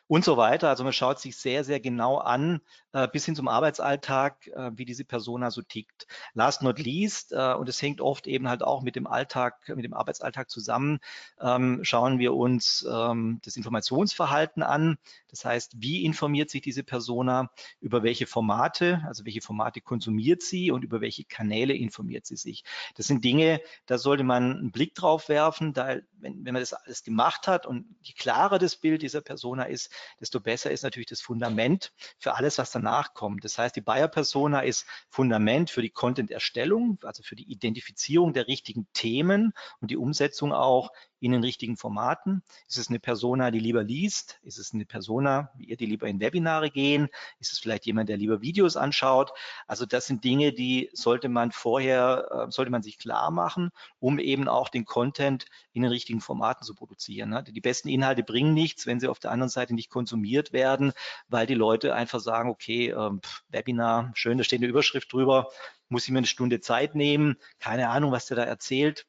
Und 0.07 0.24
so 0.25 0.38
weiter. 0.38 0.69
Also 0.69 0.83
man 0.83 0.93
schaut 0.93 1.19
sich 1.19 1.38
sehr, 1.38 1.63
sehr 1.63 1.79
genau 1.79 2.17
an, 2.17 2.62
äh, 2.91 3.07
bis 3.07 3.25
hin 3.25 3.36
zum 3.36 3.48
Arbeitsalltag, 3.48 4.48
äh, 4.48 4.72
wie 4.75 4.86
diese 4.86 5.05
Persona 5.05 5.50
so 5.50 5.62
tickt. 5.62 6.07
Last 6.33 6.62
not 6.62 6.79
least, 6.79 7.31
äh, 7.31 7.53
und 7.53 7.69
es 7.69 7.81
hängt 7.81 8.01
oft 8.01 8.27
eben 8.27 8.48
halt 8.50 8.63
auch 8.63 8.81
mit 8.81 8.95
dem 8.95 9.07
Alltag, 9.07 9.69
mit 9.69 9.86
dem 9.86 9.93
Arbeitsalltag 9.93 10.50
zusammen, 10.50 11.00
ähm, 11.39 11.79
schauen 11.83 12.19
wir 12.19 12.33
uns 12.33 12.86
ähm, 12.89 13.39
das 13.43 13.55
Informationsverhalten 13.55 14.62
an. 14.62 14.98
Das 15.29 15.45
heißt, 15.45 15.74
wie 15.77 16.05
informiert 16.05 16.50
sich 16.50 16.62
diese 16.62 16.83
Persona, 16.83 17.50
über 17.79 18.03
welche 18.03 18.27
Formate, 18.27 19.01
also 19.07 19.25
welche 19.25 19.41
Formate 19.41 19.81
konsumiert 19.81 20.43
sie 20.43 20.69
und 20.69 20.83
über 20.83 21.01
welche 21.01 21.24
Kanäle 21.24 21.74
informiert 21.74 22.25
sie 22.25 22.36
sich. 22.36 22.63
Das 22.95 23.07
sind 23.07 23.24
Dinge, 23.24 23.62
da 23.86 23.98
sollte 23.98 24.24
man 24.24 24.57
einen 24.57 24.72
Blick 24.72 24.93
drauf 24.95 25.29
werfen, 25.29 25.74
da, 25.74 25.98
wenn, 26.19 26.45
wenn 26.45 26.53
man 26.53 26.62
das 26.62 26.74
alles 26.74 27.03
gemacht 27.03 27.48
hat 27.48 27.65
und 27.65 27.95
je 28.01 28.13
klarer 28.13 28.60
das 28.60 28.75
Bild 28.75 29.01
dieser 29.01 29.22
Persona 29.22 29.63
ist, 29.63 29.93
desto 30.20 30.40
besser 30.40 30.72
ist 30.72 30.84
natürlich 30.84 31.08
das 31.08 31.22
Fundament 31.22 31.94
für 32.18 32.36
alles, 32.36 32.58
was 32.58 32.72
danach 32.72 33.14
kommt. 33.14 33.44
Das 33.44 33.58
heißt, 33.58 33.76
die 33.76 33.82
Buyer 33.82 34.08
Persona 34.08 34.62
ist 34.62 34.86
Fundament 35.10 35.70
für 35.70 35.82
die 35.82 35.90
Content-Erstellung, 35.90 37.00
also 37.04 37.24
für 37.24 37.36
die 37.36 37.52
Identifizierung 37.52 38.34
der 38.34 38.48
richtigen 38.48 38.88
Themen 38.94 39.54
und 39.80 39.92
die 39.92 39.98
Umsetzung 39.98 40.54
auch 40.54 40.92
in 41.24 41.32
den 41.32 41.42
richtigen 41.42 41.77
Formaten? 41.77 42.44
Ist 42.68 42.77
es 42.77 42.89
eine 42.89 43.00
Persona, 43.00 43.50
die 43.50 43.60
lieber 43.60 43.82
liest? 43.82 44.39
Ist 44.44 44.60
es 44.60 44.74
eine 44.74 44.86
Persona, 44.86 45.51
wie 45.56 45.65
ihr, 45.65 45.77
die 45.77 45.86
lieber 45.86 46.06
in 46.08 46.20
Webinare 46.20 46.70
gehen? 46.70 47.08
Ist 47.39 47.53
es 47.53 47.60
vielleicht 47.60 47.86
jemand, 47.86 48.10
der 48.10 48.18
lieber 48.18 48.42
Videos 48.42 48.75
anschaut? 48.75 49.32
Also 49.65 49.86
das 49.86 50.06
sind 50.06 50.25
Dinge, 50.25 50.51
die 50.51 50.89
sollte 50.92 51.30
man 51.30 51.53
vorher, 51.53 52.27
äh, 52.48 52.51
sollte 52.51 52.72
man 52.72 52.84
sich 52.84 52.98
klar 52.98 53.32
machen, 53.32 53.72
um 54.00 54.20
eben 54.20 54.50
auch 54.50 54.68
den 54.68 54.84
Content 54.84 55.46
in 55.72 55.84
den 55.84 55.92
richtigen 55.92 56.20
Formaten 56.20 56.65
zu 56.65 56.75
produzieren. 56.75 57.30
Ne? 57.30 57.44
Die 57.44 57.62
besten 57.62 57.88
Inhalte 57.88 58.24
bringen 58.24 58.53
nichts, 58.53 58.86
wenn 58.86 59.00
sie 59.00 59.08
auf 59.08 59.20
der 59.20 59.32
anderen 59.32 59.50
Seite 59.50 59.74
nicht 59.74 59.89
konsumiert 59.89 60.51
werden, 60.51 60.92
weil 61.30 61.48
die 61.48 61.53
Leute 61.53 61.96
einfach 61.96 62.20
sagen, 62.20 62.50
okay, 62.50 62.89
ähm, 62.89 63.22
Webinar, 63.48 64.12
schön, 64.15 64.38
da 64.38 64.44
steht 64.44 64.60
eine 64.60 64.68
Überschrift 64.68 65.13
drüber, 65.13 65.48
muss 65.88 66.03
ich 66.03 66.12
mir 66.12 66.18
eine 66.18 66.27
Stunde 66.27 66.60
Zeit 66.60 66.96
nehmen, 66.96 67.38
keine 67.60 67.88
Ahnung, 67.88 68.12
was 68.12 68.25
der 68.25 68.36
da 68.36 68.44
erzählt 68.44 69.06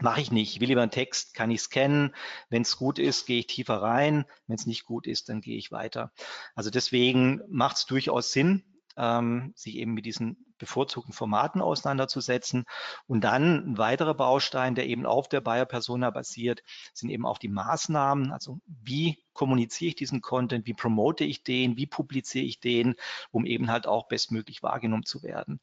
mache 0.00 0.20
ich 0.20 0.32
nicht. 0.32 0.54
Ich 0.54 0.60
will 0.60 0.68
lieber 0.68 0.82
einen 0.82 0.90
Text, 0.90 1.34
kann 1.34 1.50
ich 1.50 1.60
scannen. 1.60 2.14
Wenn 2.48 2.62
es 2.62 2.76
gut 2.76 2.98
ist, 2.98 3.26
gehe 3.26 3.40
ich 3.40 3.46
tiefer 3.46 3.82
rein. 3.82 4.24
Wenn 4.46 4.56
es 4.56 4.66
nicht 4.66 4.84
gut 4.84 5.06
ist, 5.06 5.28
dann 5.28 5.40
gehe 5.40 5.58
ich 5.58 5.70
weiter. 5.70 6.12
Also 6.54 6.70
deswegen 6.70 7.42
macht 7.48 7.76
es 7.76 7.86
durchaus 7.86 8.32
Sinn, 8.32 8.64
ähm, 8.96 9.52
sich 9.54 9.76
eben 9.76 9.94
mit 9.94 10.06
diesen 10.06 10.52
bevorzugten 10.58 11.12
Formaten 11.12 11.60
auseinanderzusetzen. 11.60 12.64
Und 13.06 13.22
dann 13.22 13.72
ein 13.72 13.78
weiterer 13.78 14.14
Baustein, 14.14 14.74
der 14.74 14.86
eben 14.86 15.06
auf 15.06 15.28
der 15.28 15.40
Buyer 15.40 15.66
Persona 15.66 16.10
basiert, 16.10 16.62
sind 16.94 17.10
eben 17.10 17.26
auch 17.26 17.38
die 17.38 17.48
Maßnahmen. 17.48 18.32
Also 18.32 18.60
wie 18.66 19.18
kommuniziere 19.32 19.88
ich 19.88 19.96
diesen 19.96 20.20
Content, 20.20 20.66
wie 20.66 20.74
promote 20.74 21.24
ich 21.24 21.42
den, 21.42 21.76
wie 21.76 21.86
publiziere 21.86 22.44
ich 22.44 22.60
den, 22.60 22.94
um 23.30 23.44
eben 23.44 23.70
halt 23.70 23.86
auch 23.86 24.08
bestmöglich 24.08 24.62
wahrgenommen 24.62 25.04
zu 25.04 25.22
werden 25.22 25.60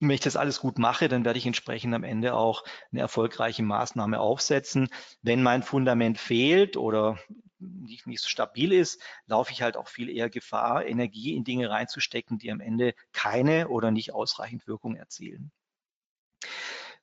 wenn 0.00 0.10
ich 0.10 0.20
das 0.20 0.36
alles 0.36 0.60
gut 0.60 0.78
mache, 0.78 1.08
dann 1.08 1.24
werde 1.24 1.38
ich 1.38 1.46
entsprechend 1.46 1.94
am 1.94 2.04
Ende 2.04 2.34
auch 2.34 2.64
eine 2.92 3.00
erfolgreiche 3.00 3.62
Maßnahme 3.62 4.20
aufsetzen. 4.20 4.88
Wenn 5.22 5.42
mein 5.42 5.62
Fundament 5.62 6.18
fehlt 6.18 6.76
oder 6.76 7.18
nicht, 7.58 8.06
nicht 8.06 8.20
so 8.20 8.28
stabil 8.28 8.72
ist, 8.72 9.00
laufe 9.26 9.52
ich 9.52 9.62
halt 9.62 9.76
auch 9.76 9.88
viel 9.88 10.10
eher 10.10 10.28
Gefahr, 10.28 10.84
Energie 10.86 11.34
in 11.34 11.44
Dinge 11.44 11.70
reinzustecken, 11.70 12.38
die 12.38 12.50
am 12.50 12.60
Ende 12.60 12.94
keine 13.12 13.68
oder 13.68 13.90
nicht 13.90 14.12
ausreichend 14.12 14.66
Wirkung 14.66 14.96
erzielen. 14.96 15.50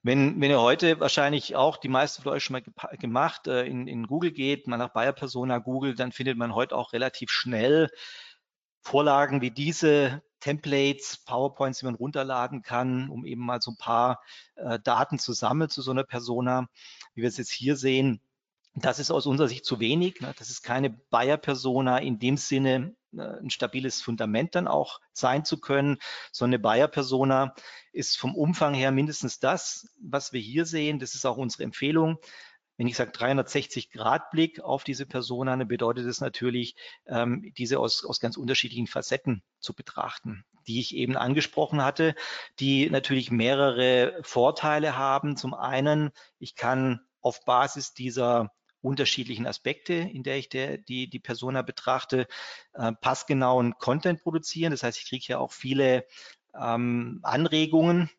Wenn, 0.05 0.39
wenn 0.41 0.51
ihr 0.51 0.61
heute 0.61 0.99
wahrscheinlich 0.99 1.55
auch 1.55 1.77
die 1.77 1.87
meisten 1.87 2.23
von 2.23 2.33
euch 2.33 2.43
schon 2.43 2.55
mal 2.55 2.97
gemacht, 2.97 3.47
äh, 3.47 3.65
in, 3.65 3.87
in 3.87 4.05
Google 4.05 4.31
geht, 4.31 4.67
mal 4.67 4.77
nach 4.77 4.91
Bayer 4.91 5.13
Persona 5.13 5.59
Google, 5.59 5.95
dann 5.95 6.11
findet 6.11 6.37
man 6.37 6.53
heute 6.53 6.75
auch 6.75 6.91
relativ 6.91 7.31
schnell 7.31 7.89
Vorlagen 8.81 9.39
wie 9.39 9.51
diese, 9.51 10.21
Templates, 10.43 11.19
PowerPoints, 11.23 11.79
die 11.79 11.85
man 11.85 11.95
runterladen 11.95 12.63
kann, 12.63 13.09
um 13.09 13.25
eben 13.25 13.45
mal 13.45 13.61
so 13.61 13.71
ein 13.71 13.77
paar 13.77 14.21
äh, 14.55 14.77
Daten 14.77 15.17
zu 15.17 15.31
sammeln 15.31 15.69
zu 15.69 15.81
so 15.81 15.91
einer 15.91 16.03
Persona, 16.03 16.67
wie 17.13 17.21
wir 17.21 17.29
es 17.29 17.37
jetzt 17.37 17.51
hier 17.51 17.77
sehen. 17.77 18.19
Das 18.75 18.99
ist 18.99 19.09
aus 19.09 19.25
unserer 19.25 19.47
Sicht 19.47 19.63
zu 19.63 19.79
wenig. 19.79 20.19
Ne? 20.19 20.33
Das 20.37 20.49
ist 20.49 20.61
keine 20.61 20.89
Buyer-Persona 20.89 21.99
in 21.99 22.19
dem 22.19 22.35
Sinne, 22.35 22.93
äh, 23.13 23.21
ein 23.21 23.51
stabiles 23.51 24.01
Fundament 24.01 24.55
dann 24.55 24.67
auch 24.67 24.99
sein 25.13 25.45
zu 25.45 25.61
können, 25.61 25.97
sondern 26.33 26.55
eine 26.55 26.63
Buyer-Persona 26.63 27.55
ist 27.93 28.17
vom 28.17 28.35
Umfang 28.35 28.73
her 28.73 28.91
mindestens 28.91 29.39
das, 29.39 29.95
was 30.01 30.33
wir 30.33 30.41
hier 30.41 30.65
sehen. 30.65 30.99
Das 30.99 31.15
ist 31.15 31.25
auch 31.25 31.37
unsere 31.37 31.63
Empfehlung. 31.63 32.17
Wenn 32.77 32.87
ich 32.87 32.95
sage 32.95 33.11
360-Grad-Blick 33.11 34.61
auf 34.61 34.83
diese 34.83 35.05
Persona, 35.05 35.55
dann 35.55 35.67
bedeutet 35.67 36.05
es 36.05 36.21
natürlich, 36.21 36.75
ähm, 37.05 37.53
diese 37.57 37.79
aus, 37.79 38.03
aus 38.03 38.19
ganz 38.19 38.37
unterschiedlichen 38.37 38.87
Facetten 38.87 39.43
zu 39.59 39.73
betrachten, 39.73 40.43
die 40.67 40.79
ich 40.79 40.95
eben 40.95 41.15
angesprochen 41.15 41.83
hatte, 41.83 42.15
die 42.59 42.89
natürlich 42.89 43.31
mehrere 43.31 44.19
Vorteile 44.23 44.97
haben. 44.97 45.37
Zum 45.37 45.53
einen, 45.53 46.11
ich 46.39 46.55
kann 46.55 47.01
auf 47.21 47.45
Basis 47.45 47.93
dieser 47.93 48.51
unterschiedlichen 48.81 49.47
Aspekte, 49.47 49.93
in 49.93 50.23
der 50.23 50.37
ich 50.37 50.49
der, 50.49 50.77
die, 50.77 51.09
die 51.09 51.19
Persona 51.19 51.61
betrachte, 51.61 52.27
äh, 52.73 52.91
passgenauen 52.91 53.75
Content 53.77 54.21
produzieren. 54.21 54.71
Das 54.71 54.83
heißt, 54.83 54.99
ich 54.99 55.07
kriege 55.07 55.25
ja 55.29 55.37
auch 55.39 55.53
viele 55.53 56.05
ähm, 56.59 57.19
Anregungen 57.23 58.09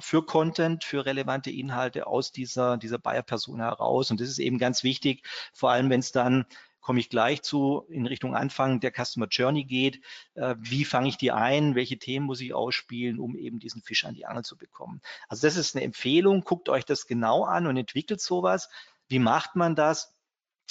für 0.00 0.24
Content, 0.24 0.84
für 0.84 1.06
relevante 1.06 1.50
Inhalte 1.50 2.06
aus 2.06 2.32
dieser, 2.32 2.76
dieser 2.76 2.98
Buyer-Persona 2.98 3.64
heraus. 3.64 4.10
Und 4.10 4.20
das 4.20 4.28
ist 4.28 4.38
eben 4.38 4.58
ganz 4.58 4.84
wichtig, 4.84 5.26
vor 5.52 5.70
allem 5.70 5.90
wenn 5.90 6.00
es 6.00 6.12
dann 6.12 6.46
komme 6.84 7.00
ich 7.00 7.08
gleich 7.08 7.40
zu 7.40 7.86
in 7.88 8.06
Richtung 8.06 8.36
Anfang 8.36 8.78
der 8.78 8.92
Customer 8.92 9.26
Journey 9.26 9.64
geht. 9.64 10.02
Äh, 10.34 10.54
wie 10.58 10.84
fange 10.84 11.08
ich 11.08 11.16
die 11.16 11.32
ein? 11.32 11.74
Welche 11.74 11.98
Themen 11.98 12.26
muss 12.26 12.42
ich 12.42 12.52
ausspielen, 12.52 13.18
um 13.18 13.36
eben 13.36 13.58
diesen 13.58 13.82
Fisch 13.82 14.04
an 14.04 14.14
die 14.14 14.26
Angel 14.26 14.44
zu 14.44 14.58
bekommen? 14.58 15.00
Also 15.28 15.46
das 15.46 15.56
ist 15.56 15.74
eine 15.74 15.84
Empfehlung. 15.84 16.42
Guckt 16.42 16.68
euch 16.68 16.84
das 16.84 17.06
genau 17.06 17.44
an 17.44 17.66
und 17.66 17.78
entwickelt 17.78 18.20
sowas. 18.20 18.68
Wie 19.08 19.18
macht 19.18 19.56
man 19.56 19.74
das? 19.74 20.14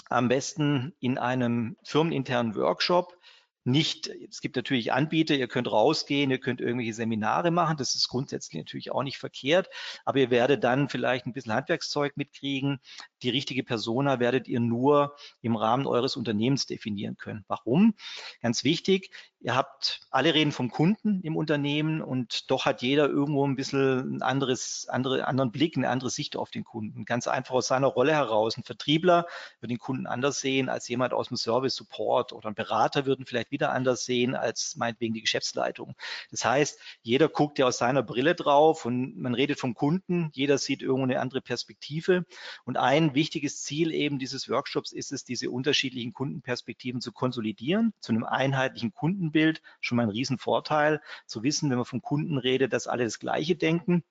Am 0.07 0.27
besten 0.27 0.93
in 0.99 1.17
einem 1.17 1.77
firmeninternen 1.83 2.55
Workshop 2.55 3.17
nicht, 3.65 4.09
es 4.29 4.41
gibt 4.41 4.55
natürlich 4.55 4.91
Anbieter, 4.91 5.35
ihr 5.35 5.47
könnt 5.47 5.71
rausgehen, 5.71 6.31
ihr 6.31 6.39
könnt 6.39 6.59
irgendwelche 6.59 6.93
Seminare 6.93 7.51
machen, 7.51 7.77
das 7.77 7.95
ist 7.95 8.09
grundsätzlich 8.09 8.59
natürlich 8.59 8.91
auch 8.91 9.03
nicht 9.03 9.17
verkehrt, 9.17 9.69
aber 10.05 10.19
ihr 10.19 10.29
werdet 10.29 10.63
dann 10.63 10.89
vielleicht 10.89 11.25
ein 11.25 11.33
bisschen 11.33 11.53
Handwerkszeug 11.53 12.17
mitkriegen. 12.17 12.79
Die 13.23 13.29
richtige 13.29 13.63
Persona 13.63 14.19
werdet 14.19 14.47
ihr 14.47 14.59
nur 14.59 15.15
im 15.41 15.55
Rahmen 15.55 15.87
eures 15.87 16.17
Unternehmens 16.17 16.65
definieren 16.65 17.17
können. 17.17 17.45
Warum? 17.47 17.95
Ganz 18.41 18.63
wichtig, 18.63 19.11
ihr 19.39 19.55
habt 19.55 20.01
alle 20.09 20.33
reden 20.33 20.51
vom 20.51 20.69
Kunden 20.69 21.21
im 21.21 21.35
Unternehmen 21.35 22.01
und 22.01 22.51
doch 22.51 22.65
hat 22.65 22.81
jeder 22.81 23.07
irgendwo 23.07 23.45
ein 23.45 23.55
bisschen 23.55 24.17
ein 24.17 24.21
anderes, 24.21 24.87
andere, 24.89 25.27
anderen 25.27 25.51
Blick, 25.51 25.77
eine 25.77 25.89
andere 25.89 26.09
Sicht 26.09 26.35
auf 26.35 26.51
den 26.51 26.63
Kunden. 26.63 27.05
Ganz 27.05 27.27
einfach 27.27 27.55
aus 27.55 27.67
seiner 27.67 27.87
Rolle 27.87 28.13
heraus. 28.13 28.57
Ein 28.57 28.63
Vertriebler 28.63 29.25
wird 29.59 29.71
den 29.71 29.79
Kunden 29.79 30.05
anders 30.05 30.39
sehen 30.39 30.69
als 30.69 30.87
jemand 30.87 31.13
aus 31.13 31.29
dem 31.29 31.37
Service 31.37 31.75
Support 31.75 32.33
oder 32.33 32.49
ein 32.49 32.55
Berater 32.55 33.05
würden 33.05 33.25
vielleicht 33.25 33.51
wieder 33.51 33.71
anders 33.71 34.05
sehen 34.05 34.35
als 34.35 34.75
meinetwegen 34.75 35.13
die 35.13 35.21
Geschäftsleitung. 35.21 35.95
Das 36.31 36.43
heißt, 36.45 36.79
jeder 37.01 37.29
guckt 37.29 37.59
ja 37.59 37.67
aus 37.67 37.77
seiner 37.77 38.03
Brille 38.03 38.35
drauf 38.35 38.85
und 38.85 39.17
man 39.17 39.33
redet 39.33 39.59
vom 39.59 39.73
Kunden, 39.73 40.29
jeder 40.33 40.57
sieht 40.57 40.81
irgendwo 40.81 41.03
eine 41.03 41.19
andere 41.19 41.41
Perspektive. 41.41 42.25
Und 42.65 42.77
ein 42.77 43.12
wichtiges 43.15 43.61
Ziel 43.61 43.93
eben 43.93 44.19
dieses 44.19 44.49
Workshops 44.49 44.91
ist 44.91 45.11
es, 45.11 45.23
diese 45.23 45.49
unterschiedlichen 45.49 46.13
Kundenperspektiven 46.13 47.01
zu 47.01 47.11
konsolidieren, 47.11 47.93
zu 47.99 48.11
einem 48.11 48.23
einheitlichen 48.23 48.93
Kundenbild. 48.93 49.61
Schon 49.81 49.95
mal 49.97 50.03
ein 50.03 50.09
Riesenvorteil 50.09 51.01
zu 51.25 51.43
wissen, 51.43 51.69
wenn 51.69 51.77
man 51.77 51.85
vom 51.85 52.01
Kunden 52.01 52.37
redet, 52.37 52.73
dass 52.73 52.87
alle 52.87 53.03
das 53.03 53.19
Gleiche 53.19 53.55
denken. 53.55 54.03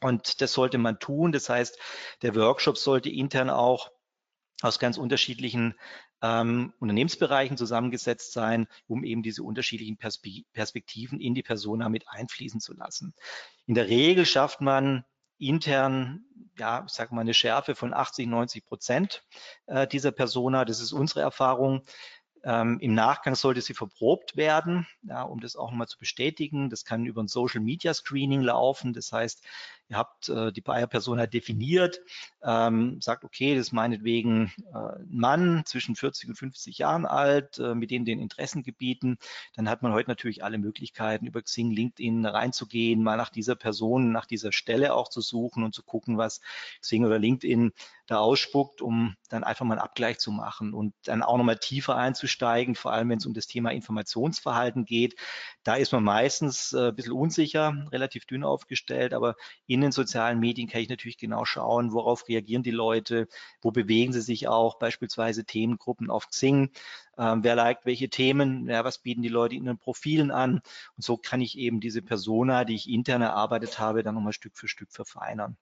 Und 0.00 0.40
das 0.40 0.52
sollte 0.52 0.78
man 0.78 0.98
tun. 0.98 1.32
Das 1.32 1.48
heißt, 1.48 1.78
der 2.22 2.34
Workshop 2.34 2.78
sollte 2.78 3.10
intern 3.10 3.50
auch 3.50 3.90
aus 4.60 4.78
ganz 4.78 4.98
unterschiedlichen 4.98 5.74
ähm, 6.22 6.72
Unternehmensbereichen 6.80 7.56
zusammengesetzt 7.56 8.32
sein, 8.32 8.66
um 8.86 9.04
eben 9.04 9.22
diese 9.22 9.42
unterschiedlichen 9.42 9.96
Perspe 9.96 10.42
Perspektiven 10.52 11.20
in 11.20 11.34
die 11.34 11.42
Persona 11.42 11.88
mit 11.88 12.08
einfließen 12.08 12.60
zu 12.60 12.74
lassen. 12.74 13.14
In 13.66 13.74
der 13.74 13.88
Regel 13.88 14.26
schafft 14.26 14.60
man 14.60 15.04
intern, 15.38 16.24
ja, 16.58 16.84
ich 16.86 16.92
sage 16.92 17.14
mal, 17.14 17.22
eine 17.22 17.34
Schärfe 17.34 17.74
von 17.74 17.94
80, 17.94 18.26
90 18.26 18.64
Prozent 18.64 19.22
äh, 19.66 19.86
dieser 19.86 20.12
Persona. 20.12 20.64
Das 20.64 20.80
ist 20.80 20.92
unsere 20.92 21.20
Erfahrung. 21.20 21.82
Ähm, 22.44 22.78
Im 22.80 22.94
Nachgang 22.94 23.34
sollte 23.34 23.60
sie 23.60 23.74
verprobt 23.74 24.36
werden, 24.36 24.86
ja, 25.02 25.22
um 25.22 25.40
das 25.40 25.56
auch 25.56 25.70
nochmal 25.70 25.88
zu 25.88 25.98
bestätigen. 25.98 26.70
Das 26.70 26.84
kann 26.84 27.04
über 27.04 27.22
ein 27.22 27.28
Social 27.28 27.60
Media 27.60 27.92
Screening 27.94 28.42
laufen. 28.42 28.92
Das 28.92 29.12
heißt, 29.12 29.44
Ihr 29.88 29.96
habt 29.96 30.28
äh, 30.28 30.52
die 30.52 30.60
Buyer-Persona 30.60 31.26
definiert, 31.26 32.00
ähm, 32.42 33.00
sagt, 33.00 33.24
okay, 33.24 33.54
das 33.54 33.68
ist 33.68 33.72
meinetwegen 33.72 34.52
äh, 34.74 35.02
Mann 35.08 35.62
zwischen 35.64 35.96
40 35.96 36.30
und 36.30 36.34
50 36.36 36.78
Jahren 36.78 37.06
alt, 37.06 37.58
äh, 37.58 37.74
mit 37.74 37.90
den, 37.90 38.04
den 38.04 38.20
Interessengebieten. 38.20 39.18
Dann 39.56 39.68
hat 39.68 39.82
man 39.82 39.92
heute 39.92 40.10
natürlich 40.10 40.44
alle 40.44 40.58
Möglichkeiten, 40.58 41.26
über 41.26 41.40
Xing, 41.40 41.70
LinkedIn 41.70 42.26
reinzugehen, 42.26 43.02
mal 43.02 43.16
nach 43.16 43.30
dieser 43.30 43.56
Person, 43.56 44.12
nach 44.12 44.26
dieser 44.26 44.52
Stelle 44.52 44.94
auch 44.94 45.08
zu 45.08 45.22
suchen 45.22 45.64
und 45.64 45.74
zu 45.74 45.82
gucken, 45.82 46.18
was 46.18 46.40
Xing 46.82 47.06
oder 47.06 47.18
LinkedIn 47.18 47.72
da 48.06 48.18
ausspuckt, 48.18 48.80
um 48.80 49.16
dann 49.28 49.44
einfach 49.44 49.64
mal 49.64 49.74
einen 49.74 49.82
Abgleich 49.82 50.18
zu 50.18 50.32
machen 50.32 50.72
und 50.72 50.94
dann 51.04 51.22
auch 51.22 51.36
nochmal 51.36 51.58
tiefer 51.58 51.96
einzusteigen, 51.96 52.74
vor 52.74 52.92
allem 52.92 53.10
wenn 53.10 53.18
es 53.18 53.26
um 53.26 53.34
das 53.34 53.46
Thema 53.46 53.70
Informationsverhalten 53.70 54.84
geht. 54.84 55.16
Da 55.62 55.74
ist 55.76 55.92
man 55.92 56.04
meistens 56.04 56.72
äh, 56.72 56.88
ein 56.88 56.96
bisschen 56.96 57.12
unsicher, 57.12 57.86
relativ 57.92 58.24
dünn 58.24 58.44
aufgestellt, 58.44 59.12
aber 59.12 59.36
in 59.66 59.77
den 59.80 59.92
sozialen 59.92 60.40
Medien 60.40 60.68
kann 60.68 60.80
ich 60.80 60.88
natürlich 60.88 61.18
genau 61.18 61.44
schauen, 61.44 61.92
worauf 61.92 62.28
reagieren 62.28 62.62
die 62.62 62.70
Leute, 62.70 63.28
wo 63.60 63.70
bewegen 63.70 64.12
sie 64.12 64.20
sich 64.20 64.48
auch, 64.48 64.78
beispielsweise 64.78 65.44
Themengruppen 65.44 66.10
auf 66.10 66.28
Xing, 66.28 66.70
ähm, 67.18 67.44
wer 67.44 67.54
liked 67.56 67.86
welche 67.86 68.08
Themen, 68.08 68.68
ja, 68.68 68.84
was 68.84 68.98
bieten 68.98 69.22
die 69.22 69.28
Leute 69.28 69.56
in 69.56 69.64
den 69.64 69.78
Profilen 69.78 70.30
an 70.30 70.60
und 70.96 71.02
so 71.04 71.16
kann 71.16 71.40
ich 71.40 71.58
eben 71.58 71.80
diese 71.80 72.02
Persona, 72.02 72.64
die 72.64 72.74
ich 72.74 72.88
intern 72.88 73.22
erarbeitet 73.22 73.78
habe, 73.78 74.02
dann 74.02 74.14
nochmal 74.14 74.32
Stück 74.32 74.56
für 74.56 74.68
Stück 74.68 74.92
verfeinern. 74.92 75.56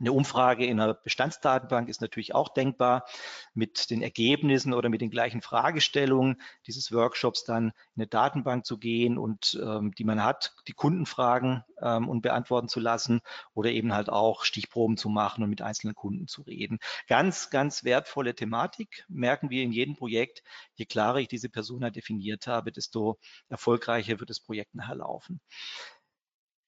Eine 0.00 0.12
Umfrage 0.12 0.64
in 0.64 0.78
einer 0.78 0.94
Bestandsdatenbank 0.94 1.88
ist 1.88 2.00
natürlich 2.00 2.34
auch 2.34 2.50
denkbar, 2.50 3.04
mit 3.52 3.90
den 3.90 4.00
Ergebnissen 4.00 4.72
oder 4.72 4.88
mit 4.88 5.00
den 5.00 5.10
gleichen 5.10 5.42
Fragestellungen 5.42 6.40
dieses 6.66 6.92
Workshops 6.92 7.44
dann 7.44 7.68
in 7.68 7.72
eine 7.96 8.06
Datenbank 8.06 8.64
zu 8.64 8.78
gehen 8.78 9.18
und 9.18 9.58
ähm, 9.60 9.92
die 9.96 10.04
man 10.04 10.22
hat, 10.22 10.54
die 10.68 10.72
Kunden 10.72 11.04
fragen 11.04 11.64
ähm, 11.82 12.08
und 12.08 12.22
beantworten 12.22 12.68
zu 12.68 12.78
lassen 12.78 13.20
oder 13.54 13.70
eben 13.70 13.92
halt 13.92 14.08
auch 14.08 14.44
Stichproben 14.44 14.96
zu 14.96 15.08
machen 15.08 15.42
und 15.42 15.50
mit 15.50 15.62
einzelnen 15.62 15.96
Kunden 15.96 16.28
zu 16.28 16.42
reden. 16.42 16.78
Ganz, 17.08 17.50
ganz 17.50 17.82
wertvolle 17.82 18.34
Thematik, 18.34 19.04
merken 19.08 19.50
wir 19.50 19.64
in 19.64 19.72
jedem 19.72 19.96
Projekt. 19.96 20.42
Je 20.74 20.86
klarer 20.86 21.18
ich 21.18 21.28
diese 21.28 21.48
Persona 21.48 21.90
definiert 21.90 22.46
habe, 22.46 22.70
desto 22.70 23.18
erfolgreicher 23.48 24.20
wird 24.20 24.30
das 24.30 24.40
Projekt 24.40 24.76
nachher 24.76 24.96
laufen. 24.96 25.40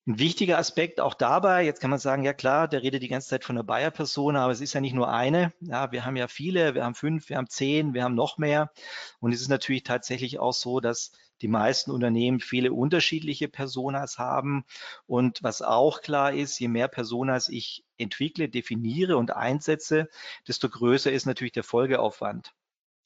Ein 0.06 0.18
wichtiger 0.18 0.58
Aspekt 0.58 1.00
auch 1.00 1.14
dabei, 1.14 1.64
jetzt 1.64 1.80
kann 1.80 1.90
man 1.90 1.98
sagen, 1.98 2.24
ja 2.24 2.32
klar, 2.32 2.68
der 2.68 2.82
redet 2.82 3.02
die 3.02 3.08
ganze 3.08 3.28
Zeit 3.28 3.44
von 3.44 3.56
der 3.56 3.62
Bayer-Persona, 3.62 4.42
aber 4.42 4.52
es 4.52 4.60
ist 4.60 4.72
ja 4.72 4.80
nicht 4.80 4.94
nur 4.94 5.12
eine. 5.12 5.52
Ja, 5.60 5.92
wir 5.92 6.04
haben 6.04 6.16
ja 6.16 6.26
viele, 6.26 6.74
wir 6.74 6.84
haben 6.84 6.94
fünf, 6.94 7.28
wir 7.28 7.36
haben 7.36 7.48
zehn, 7.48 7.92
wir 7.92 8.02
haben 8.04 8.14
noch 8.14 8.38
mehr. 8.38 8.72
Und 9.20 9.32
es 9.32 9.42
ist 9.42 9.48
natürlich 9.48 9.82
tatsächlich 9.82 10.38
auch 10.38 10.54
so, 10.54 10.80
dass 10.80 11.12
die 11.42 11.48
meisten 11.48 11.90
Unternehmen 11.90 12.40
viele 12.40 12.72
unterschiedliche 12.72 13.48
Personas 13.48 14.18
haben. 14.18 14.64
Und 15.06 15.42
was 15.42 15.62
auch 15.62 16.00
klar 16.00 16.32
ist, 16.32 16.58
je 16.58 16.68
mehr 16.68 16.88
Personas 16.88 17.48
ich 17.48 17.84
entwickle, 17.98 18.48
definiere 18.48 19.16
und 19.18 19.36
einsetze, 19.36 20.08
desto 20.48 20.68
größer 20.68 21.12
ist 21.12 21.26
natürlich 21.26 21.52
der 21.52 21.64
Folgeaufwand 21.64 22.54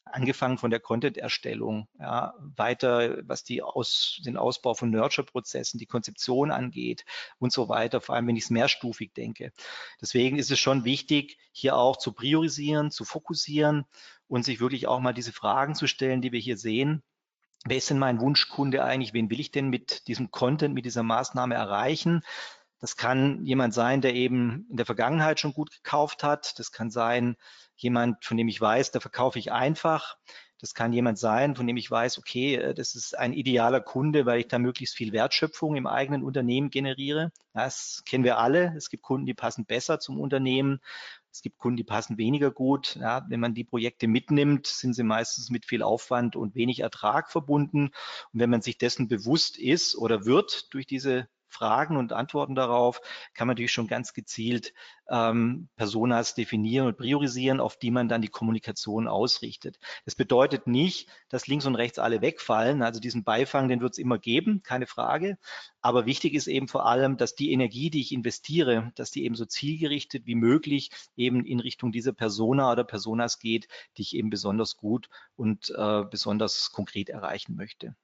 angefangen 0.04 0.58
von 0.58 0.70
der 0.70 0.80
Content-Erstellung, 0.80 1.88
ja, 1.99 2.34
weiter, 2.38 3.18
was 3.26 3.44
die 3.44 3.62
Aus, 3.62 4.20
den 4.25 4.37
Ausbau 4.37 4.75
von 4.75 4.90
Nurture-Prozessen, 4.90 5.78
die 5.78 5.87
Konzeption 5.87 6.50
angeht 6.50 7.04
und 7.38 7.52
so 7.52 7.68
weiter, 7.68 8.00
vor 8.00 8.14
allem 8.14 8.26
wenn 8.26 8.37
ich 8.37 8.44
es 8.44 8.50
mehrstufig 8.50 9.12
denke. 9.14 9.52
Deswegen 10.00 10.38
ist 10.38 10.50
es 10.50 10.58
schon 10.58 10.84
wichtig, 10.84 11.38
hier 11.52 11.76
auch 11.76 11.96
zu 11.96 12.12
priorisieren, 12.12 12.90
zu 12.90 13.04
fokussieren 13.04 13.87
und 14.28 14.44
sich 14.44 14.61
wirklich 14.61 14.87
auch 14.87 15.00
mal 15.00 15.14
diese 15.14 15.32
Fragen 15.32 15.75
zu 15.75 15.87
stellen, 15.87 16.23
die 16.23 16.32
wir 16.32 16.40
hier 16.40 16.56
sehen. 16.56 17.02
Wer 17.66 17.78
ist 17.78 17.88
denn 17.88 17.99
mein 17.99 18.20
Wunschkunde 18.20 18.84
eigentlich? 18.84 19.14
Wen 19.14 19.30
will 19.30 19.40
ich 19.40 19.50
denn 19.50 19.70
mit 19.70 20.06
diesem 20.06 20.30
Content, 20.30 20.75
mit 20.75 20.84
dieser 20.84 21.02
Maßnahme 21.02 21.54
erreichen? 21.54 22.23
Das 22.84 22.98
kann 22.98 23.42
jemand 23.46 23.72
sein, 23.72 24.02
der 24.02 24.12
eben 24.12 24.66
in 24.68 24.76
der 24.76 24.84
Vergangenheit 24.84 25.40
schon 25.40 25.54
gut 25.54 25.70
gekauft 25.70 26.22
hat. 26.22 26.58
Das 26.58 26.70
kann 26.70 26.90
sein 26.90 27.36
jemand, 27.76 28.22
von 28.22 28.36
dem 28.36 28.46
ich 28.46 28.60
weiß, 28.60 28.90
da 28.90 29.00
verkaufe 29.00 29.38
ich 29.38 29.52
einfach. 29.52 30.18
Das 30.60 30.74
kann 30.74 30.92
jemand 30.92 31.18
sein, 31.18 31.56
von 31.56 31.66
dem 31.66 31.78
ich 31.78 31.90
weiß, 31.90 32.18
okay, 32.18 32.56
äh, 32.56 32.74
das 32.74 32.94
ist 32.94 33.16
ein 33.16 33.32
idealer 33.32 33.80
Kunde, 33.80 34.26
weil 34.26 34.40
ich 34.40 34.48
da 34.48 34.58
möglichst 34.58 34.96
viel 34.96 35.14
Wertschöpfung 35.14 35.76
im 35.76 35.86
eigenen 35.86 36.22
Unternehmen 36.22 36.68
generiere. 36.68 37.32
Das 37.54 38.02
kennen 38.04 38.22
wir 38.22 38.36
alle. 38.36 38.74
Es 38.76 38.90
gibt 38.90 39.02
Kunden, 39.02 39.24
die 39.24 39.32
passen 39.32 39.64
besser 39.64 39.98
zum 39.98 40.20
Unternehmen. 40.20 40.78
Es 41.32 41.40
gibt 41.40 41.56
Kunden, 41.56 41.78
die 41.78 41.84
passen 41.84 42.18
weniger 42.18 42.50
gut. 42.50 42.96
Ja, 43.00 43.24
wenn 43.30 43.40
man 43.40 43.54
die 43.54 43.64
Projekte 43.64 44.08
mitnimmt, 44.08 44.66
sind 44.66 44.92
sie 44.92 45.04
meistens 45.04 45.48
mit 45.48 45.64
viel 45.64 45.82
Aufwand 45.82 46.36
und 46.36 46.54
wenig 46.54 46.80
Ertrag 46.80 47.30
verbunden. 47.30 47.92
Und 48.34 48.40
wenn 48.40 48.50
man 48.50 48.60
sich 48.60 48.76
dessen 48.76 49.08
bewusst 49.08 49.56
ist 49.56 49.96
oder 49.96 50.26
wird 50.26 50.74
durch 50.74 50.86
diese 50.86 51.28
Fragen 51.54 51.96
und 51.96 52.12
Antworten 52.12 52.54
darauf 52.54 53.00
kann 53.32 53.46
man 53.46 53.54
natürlich 53.54 53.73
schon 53.73 53.87
ganz 53.87 54.12
gezielt 54.12 54.75
ähm, 55.08 55.68
Personas 55.76 56.34
definieren 56.34 56.87
und 56.87 56.96
priorisieren, 56.96 57.61
auf 57.61 57.76
die 57.76 57.90
man 57.90 58.08
dann 58.08 58.23
die 58.23 58.28
Kommunikation 58.28 59.06
ausrichtet. 59.06 59.78
Das 60.04 60.14
bedeutet 60.14 60.66
nicht, 60.66 61.08
dass 61.28 61.46
links 61.46 61.66
und 61.66 61.75
rechts 61.75 61.99
alle 61.99 62.20
wegfallen. 62.20 62.82
Also 62.82 63.00
diesen 63.00 63.25
Beifang, 63.25 63.68
den 63.68 63.80
wird 63.80 63.92
es 63.92 63.99
immer 63.99 64.18
geben, 64.18 64.62
keine 64.62 64.87
Frage. 64.87 65.38
Aber 65.80 66.06
wichtig 66.06 66.34
ist 66.34 66.46
eben 66.46 66.68
vor 66.68 66.87
allem, 66.87 67.16
dass 67.16 67.34
die 67.34 67.52
Energie, 67.52 67.90
die 67.90 68.00
ich 68.00 68.12
investiere, 68.12 68.92
dass 68.94 69.11
die 69.11 69.25
eben 69.25 69.34
so 69.34 69.44
zielgerichtet 69.44 70.26
wie 70.26 70.34
möglich 70.34 70.90
eben 71.16 71.44
in 71.44 71.61
Richtung 71.61 71.92
dieser 71.92 72.12
Persona 72.12 72.73
oder 72.73 72.84
Personas 72.84 73.38
geht, 73.38 73.68
die 73.96 74.02
ich 74.02 74.16
eben 74.16 74.30
besonders 74.30 74.76
gut 74.76 75.08
und 75.37 75.70
äh, 75.76 76.04
besonders 76.11 76.73
konkret 76.73 77.11
erreichen 77.11 77.54
möchte. 77.56 77.94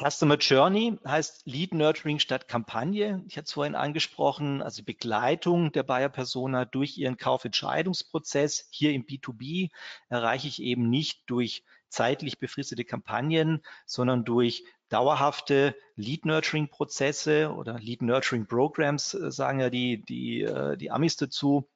Customer 0.00 0.36
Journey 0.36 0.96
heißt 1.04 1.42
Lead 1.46 1.74
Nurturing 1.74 2.20
statt 2.20 2.46
Kampagne. 2.46 3.24
Ich 3.26 3.36
hatte 3.36 3.46
es 3.46 3.52
vorhin 3.52 3.74
angesprochen, 3.74 4.62
also 4.62 4.84
Begleitung 4.84 5.72
der 5.72 5.82
Buyer 5.82 6.08
Persona 6.08 6.64
durch 6.64 6.96
ihren 6.98 7.16
Kaufentscheidungsprozess. 7.16 8.68
Hier 8.70 8.92
im 8.92 9.04
B2B 9.04 9.70
erreiche 10.08 10.46
ich 10.46 10.62
eben 10.62 10.88
nicht 10.88 11.22
durch 11.26 11.64
zeitlich 11.88 12.38
befristete 12.38 12.84
Kampagnen, 12.84 13.60
sondern 13.86 14.24
durch 14.24 14.62
dauerhafte 14.88 15.74
Lead 15.96 16.24
Nurturing 16.26 16.68
Prozesse 16.68 17.52
oder 17.52 17.80
Lead 17.80 18.02
Nurturing 18.02 18.46
Programs, 18.46 19.14
äh, 19.14 19.32
sagen 19.32 19.58
ja 19.58 19.68
die, 19.68 20.04
die, 20.04 20.42
äh, 20.42 20.76
die 20.76 20.92
Amis 20.92 21.16
dazu. 21.16 21.68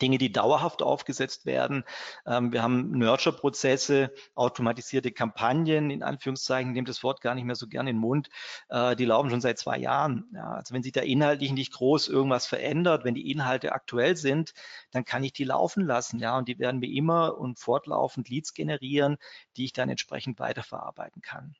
Dinge, 0.00 0.18
die 0.18 0.32
dauerhaft 0.32 0.82
aufgesetzt 0.82 1.46
werden. 1.46 1.84
Ähm, 2.26 2.52
wir 2.52 2.62
haben 2.62 2.90
Nurture-Prozesse, 2.92 4.12
automatisierte 4.34 5.12
Kampagnen, 5.12 5.90
in 5.90 6.02
Anführungszeichen, 6.02 6.72
nehmt 6.72 6.88
das 6.88 7.02
Wort 7.02 7.20
gar 7.20 7.34
nicht 7.34 7.44
mehr 7.44 7.54
so 7.54 7.66
gern 7.66 7.86
in 7.86 7.96
den 7.96 8.00
Mund, 8.00 8.28
äh, 8.68 8.96
die 8.96 9.04
laufen 9.04 9.30
schon 9.30 9.40
seit 9.40 9.58
zwei 9.58 9.78
Jahren. 9.78 10.30
Ja, 10.34 10.54
also 10.54 10.74
wenn 10.74 10.82
sich 10.82 10.92
da 10.92 11.00
inhaltlich 11.02 11.52
nicht 11.52 11.72
groß 11.72 12.08
irgendwas 12.08 12.46
verändert, 12.46 13.04
wenn 13.04 13.14
die 13.14 13.30
Inhalte 13.30 13.72
aktuell 13.72 14.16
sind, 14.16 14.52
dann 14.90 15.04
kann 15.04 15.24
ich 15.24 15.32
die 15.32 15.44
laufen 15.44 15.84
lassen. 15.84 16.18
Ja, 16.18 16.36
und 16.38 16.48
die 16.48 16.58
werden 16.58 16.80
mir 16.80 16.90
immer 16.90 17.38
und 17.38 17.58
fortlaufend 17.58 18.28
Leads 18.28 18.54
generieren, 18.54 19.16
die 19.56 19.64
ich 19.64 19.72
dann 19.72 19.88
entsprechend 19.88 20.38
weiterverarbeiten 20.38 21.22
kann. 21.22 21.54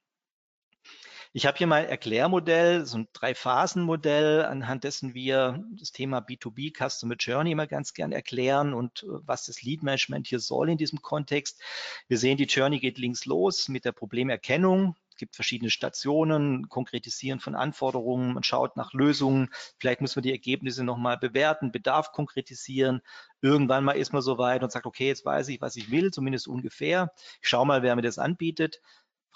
Ich 1.36 1.44
habe 1.44 1.58
hier 1.58 1.66
mal 1.66 1.82
ein 1.82 1.88
Erklärmodell, 1.90 2.86
so 2.86 2.96
ein 2.96 3.08
Drei-Phasen-Modell, 3.12 4.46
anhand 4.46 4.84
dessen 4.84 5.12
wir 5.12 5.62
das 5.78 5.92
Thema 5.92 6.20
B2B 6.20 6.72
Customer 6.72 7.14
Journey 7.16 7.52
immer 7.52 7.66
ganz 7.66 7.92
gern 7.92 8.10
erklären 8.10 8.72
und 8.72 9.02
äh, 9.02 9.06
was 9.26 9.44
das 9.44 9.60
Lead 9.60 9.82
Management 9.82 10.28
hier 10.28 10.40
soll 10.40 10.70
in 10.70 10.78
diesem 10.78 11.02
Kontext. 11.02 11.60
Wir 12.08 12.16
sehen, 12.16 12.38
die 12.38 12.44
Journey 12.44 12.78
geht 12.78 12.96
links 12.96 13.26
los 13.26 13.68
mit 13.68 13.84
der 13.84 13.92
Problemerkennung. 13.92 14.96
Es 15.10 15.16
gibt 15.16 15.34
verschiedene 15.34 15.70
Stationen, 15.70 16.70
Konkretisieren 16.70 17.38
von 17.38 17.54
Anforderungen, 17.54 18.32
man 18.32 18.42
schaut 18.42 18.78
nach 18.78 18.94
Lösungen, 18.94 19.50
vielleicht 19.78 20.00
muss 20.00 20.16
man 20.16 20.22
die 20.22 20.32
Ergebnisse 20.32 20.84
nochmal 20.84 21.18
bewerten, 21.18 21.70
Bedarf 21.70 22.12
konkretisieren. 22.12 23.02
Irgendwann 23.42 23.84
mal 23.84 23.92
ist 23.92 24.14
man 24.14 24.22
so 24.22 24.38
weit 24.38 24.62
und 24.62 24.72
sagt, 24.72 24.86
okay, 24.86 25.08
jetzt 25.08 25.26
weiß 25.26 25.48
ich, 25.48 25.60
was 25.60 25.76
ich 25.76 25.90
will, 25.90 26.12
zumindest 26.12 26.48
ungefähr. 26.48 27.12
Ich 27.42 27.48
schaue 27.48 27.66
mal, 27.66 27.82
wer 27.82 27.94
mir 27.94 28.00
das 28.00 28.18
anbietet, 28.18 28.80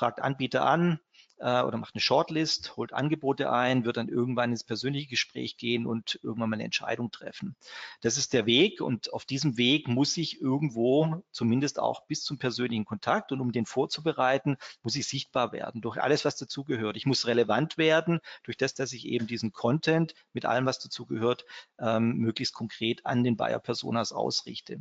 fragt 0.01 0.23
Anbieter 0.23 0.65
an, 0.65 0.99
äh, 1.41 1.61
oder 1.61 1.77
macht 1.77 1.95
eine 1.95 2.01
Shortlist, 2.01 2.75
holt 2.79 2.95
Angebote 2.95 3.53
ein, 3.53 3.85
wird 3.85 3.99
dann 3.99 4.09
irgendwann 4.09 4.51
ins 4.51 4.65
persönliche 4.65 5.09
Gespräch 5.09 5.59
gehen 5.59 5.87
und 5.87 6.19
irgendwann 6.23 6.49
mal 6.49 6.57
eine 6.57 6.65
Entscheidung 6.65 7.11
treffen. 7.11 7.55
Das 8.01 8.17
ist 8.17 8.33
der 8.33 8.47
Weg 8.47 8.81
und 8.81 9.13
auf 9.13 9.27
diesem 9.27 9.59
Weg 9.59 9.89
muss 9.89 10.17
ich 10.17 10.41
irgendwo 10.41 11.23
zumindest 11.33 11.79
auch 11.79 12.07
bis 12.07 12.23
zum 12.23 12.39
persönlichen 12.39 12.87
Kontakt 12.87 13.31
und 13.31 13.43
um 13.43 13.53
den 13.53 13.67
vorzubereiten, 13.67 14.57
muss 14.83 14.97
ich 14.97 15.07
sichtbar 15.07 15.53
werden 15.53 15.83
durch 15.83 16.01
alles, 16.01 16.25
was 16.25 16.37
dazugehört. 16.37 16.97
Ich 16.97 17.05
muss 17.05 17.27
relevant 17.27 17.77
werden 17.77 18.21
durch 18.43 18.57
das, 18.57 18.73
dass 18.73 18.95
ich 18.95 19.05
eben 19.05 19.27
diesen 19.27 19.53
Content 19.53 20.15
mit 20.33 20.47
allem, 20.47 20.65
was 20.65 20.79
dazugehört, 20.79 21.45
ähm, 21.79 22.17
möglichst 22.17 22.55
konkret 22.55 23.05
an 23.05 23.23
den 23.23 23.37
Buyer 23.37 23.59
Personas 23.59 24.13
ausrichte. 24.13 24.81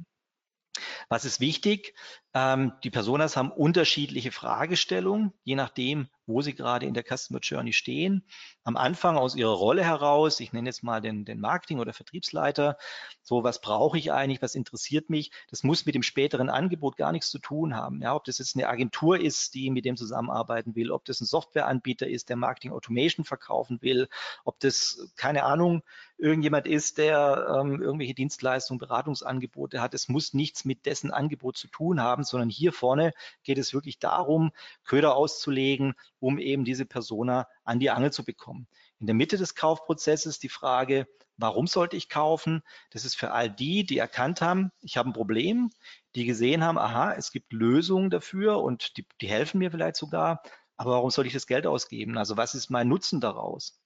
Was 1.09 1.25
ist 1.25 1.39
wichtig? 1.39 1.93
Ähm, 2.33 2.73
die 2.83 2.89
Personas 2.89 3.37
haben 3.37 3.51
unterschiedliche 3.51 4.31
Fragestellungen, 4.31 5.33
je 5.43 5.55
nachdem, 5.55 6.07
wo 6.29 6.41
sie 6.41 6.53
gerade 6.53 6.85
in 6.85 6.93
der 6.93 7.03
Customer 7.03 7.39
Journey 7.41 7.73
stehen. 7.73 8.23
Am 8.63 8.77
Anfang 8.77 9.17
aus 9.17 9.35
ihrer 9.35 9.51
Rolle 9.51 9.83
heraus, 9.83 10.39
ich 10.39 10.53
nenne 10.53 10.69
jetzt 10.69 10.83
mal 10.83 11.01
den, 11.01 11.25
den 11.25 11.39
Marketing- 11.39 11.79
oder 11.79 11.91
Vertriebsleiter, 11.91 12.77
so 13.23 13.43
was 13.43 13.59
brauche 13.59 13.97
ich 13.97 14.13
eigentlich, 14.13 14.41
was 14.41 14.55
interessiert 14.55 15.09
mich, 15.09 15.31
das 15.49 15.63
muss 15.63 15.85
mit 15.85 15.95
dem 15.95 16.03
späteren 16.03 16.49
Angebot 16.49 16.95
gar 16.95 17.11
nichts 17.11 17.31
zu 17.31 17.39
tun 17.39 17.75
haben. 17.75 18.01
Ja, 18.01 18.15
ob 18.15 18.23
das 18.25 18.37
jetzt 18.37 18.55
eine 18.55 18.69
Agentur 18.69 19.19
ist, 19.19 19.55
die 19.55 19.71
mit 19.71 19.85
dem 19.85 19.97
zusammenarbeiten 19.97 20.75
will, 20.75 20.91
ob 20.91 21.03
das 21.05 21.19
ein 21.19 21.25
Softwareanbieter 21.25 22.07
ist, 22.07 22.29
der 22.29 22.37
Marketing 22.37 22.71
Automation 22.71 23.25
verkaufen 23.25 23.81
will, 23.81 24.07
ob 24.45 24.59
das, 24.59 25.11
keine 25.15 25.43
Ahnung, 25.43 25.81
irgendjemand 26.19 26.67
ist, 26.67 26.97
der 26.97 27.59
ähm, 27.59 27.81
irgendwelche 27.81 28.13
Dienstleistungen, 28.13 28.79
Beratungsangebote 28.79 29.81
hat. 29.81 29.93
Es 29.93 30.09
muss 30.09 30.33
nichts 30.33 30.65
mit 30.65 30.85
dessen 30.85 31.11
Angebot 31.11 31.57
zu 31.57 31.67
tun 31.67 32.01
haben, 32.01 32.23
sondern 32.23 32.49
hier 32.49 32.73
vorne 32.73 33.13
geht 33.43 33.57
es 33.57 33.73
wirklich 33.73 33.99
darum, 33.99 34.51
Köder 34.83 35.15
auszulegen, 35.15 35.95
um 36.19 36.37
eben 36.37 36.65
diese 36.65 36.85
Persona 36.85 37.47
an 37.63 37.79
die 37.79 37.89
Angel 37.89 38.11
zu 38.11 38.23
bekommen. 38.23 38.67
In 38.99 39.07
der 39.07 39.15
Mitte 39.15 39.37
des 39.37 39.55
Kaufprozesses 39.55 40.39
die 40.39 40.49
Frage, 40.49 41.07
warum 41.37 41.67
sollte 41.67 41.95
ich 41.95 42.09
kaufen? 42.09 42.61
Das 42.91 43.05
ist 43.05 43.15
für 43.15 43.31
all 43.31 43.49
die, 43.49 43.85
die 43.85 43.97
erkannt 43.97 44.41
haben, 44.41 44.71
ich 44.81 44.97
habe 44.97 45.09
ein 45.09 45.13
Problem, 45.13 45.71
die 46.15 46.25
gesehen 46.25 46.63
haben, 46.63 46.77
aha, 46.77 47.13
es 47.13 47.31
gibt 47.31 47.53
Lösungen 47.53 48.09
dafür 48.09 48.61
und 48.61 48.97
die, 48.97 49.07
die 49.21 49.29
helfen 49.29 49.59
mir 49.59 49.71
vielleicht 49.71 49.95
sogar, 49.95 50.41
aber 50.75 50.91
warum 50.91 51.09
soll 51.09 51.27
ich 51.27 51.33
das 51.33 51.47
Geld 51.47 51.67
ausgeben? 51.67 52.17
Also 52.17 52.37
was 52.37 52.55
ist 52.55 52.69
mein 52.69 52.87
Nutzen 52.87 53.21
daraus? 53.21 53.78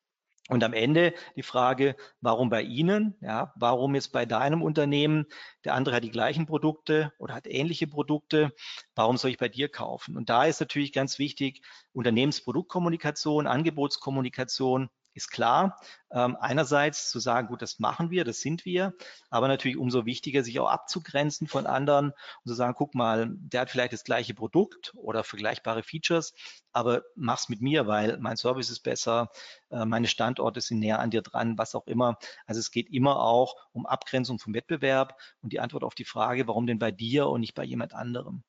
Und 0.50 0.64
am 0.64 0.74
Ende 0.74 1.14
die 1.38 1.44
Frage, 1.44 1.96
warum 2.20 2.50
bei 2.50 2.64
Ihnen? 2.64 3.16
Ja, 3.22 3.54
warum 3.56 3.96
jetzt 3.96 4.12
bei 4.12 4.26
deinem 4.26 4.62
Unternehmen? 4.62 5.26
Der 5.64 5.74
andere 5.74 5.96
hat 5.96 6.04
die 6.04 6.12
gleichen 6.12 6.46
Produkte 6.46 7.14
oder 7.18 7.34
hat 7.34 7.48
ähnliche 7.48 7.88
Produkte. 7.88 8.52
Warum 8.94 9.16
soll 9.16 9.32
ich 9.32 9.38
bei 9.38 9.48
dir 9.48 9.70
kaufen? 9.70 10.18
Und 10.18 10.30
da 10.30 10.46
ist 10.46 10.60
natürlich 10.60 10.92
ganz 10.92 11.18
wichtig 11.18 11.62
Unternehmensproduktkommunikation, 11.94 13.48
Angebotskommunikation, 13.48 14.90
ist 15.14 15.32
klar. 15.32 15.80
Ähm, 16.12 16.38
einerseits 16.40 17.10
zu 17.10 17.20
sagen, 17.20 17.48
gut, 17.48 17.62
das 17.62 17.80
machen 17.80 18.10
wir, 18.12 18.24
das 18.24 18.42
sind 18.42 18.66
wir, 18.66 18.94
aber 19.30 19.48
natürlich 19.48 19.78
umso 19.78 20.06
wichtiger, 20.06 20.44
sich 20.44 20.60
auch 20.60 20.70
abzugrenzen 20.70 21.48
von 21.48 21.66
anderen 21.66 22.10
und 22.10 22.48
zu 22.48 22.54
sagen, 22.54 22.76
guck 22.78 22.96
mal, 22.96 23.30
der 23.32 23.62
hat 23.62 23.70
vielleicht 23.70 23.94
das 23.94 24.04
gleiche 24.04 24.34
Produkt 24.34 24.94
oder 24.96 25.24
vergleichbare 25.24 25.84
Features, 25.84 26.34
aber 26.72 27.04
mach's 27.16 27.50
mit 27.50 27.62
mir, 27.62 27.88
weil 27.88 28.18
mein 28.18 28.38
Service 28.38 28.70
ist 28.70 28.82
besser, 28.82 29.30
äh, 29.70 29.86
meine 29.86 30.08
Standorte 30.08 30.62
sind 30.62 30.80
näher 30.80 31.00
an 31.00 31.12
dir 31.12 31.22
dran, 31.22 31.58
was 31.58 31.76
auch 31.76 31.88
immer. 31.88 32.18
Also 32.46 32.60
es 32.60 32.72
geht 32.72 32.90
immer 32.90 33.20
auch 33.20 33.56
um 33.72 33.86
Abgrenzung 33.86 34.40
vom 34.40 34.54
Wettbewerb 34.54 35.20
und 35.42 35.54
die 35.54 35.60
Antwort 35.60 35.84
auf 35.84 35.96
die 35.96 36.06
Frage, 36.06 36.48
warum 36.48 36.68
denn 36.68 36.80
bei 36.80 36.92
dir 36.92 37.28
und 37.28 37.42
nicht 37.42 37.56
bei 37.56 37.64
jemand 37.64 37.94
anderem. 37.94 38.44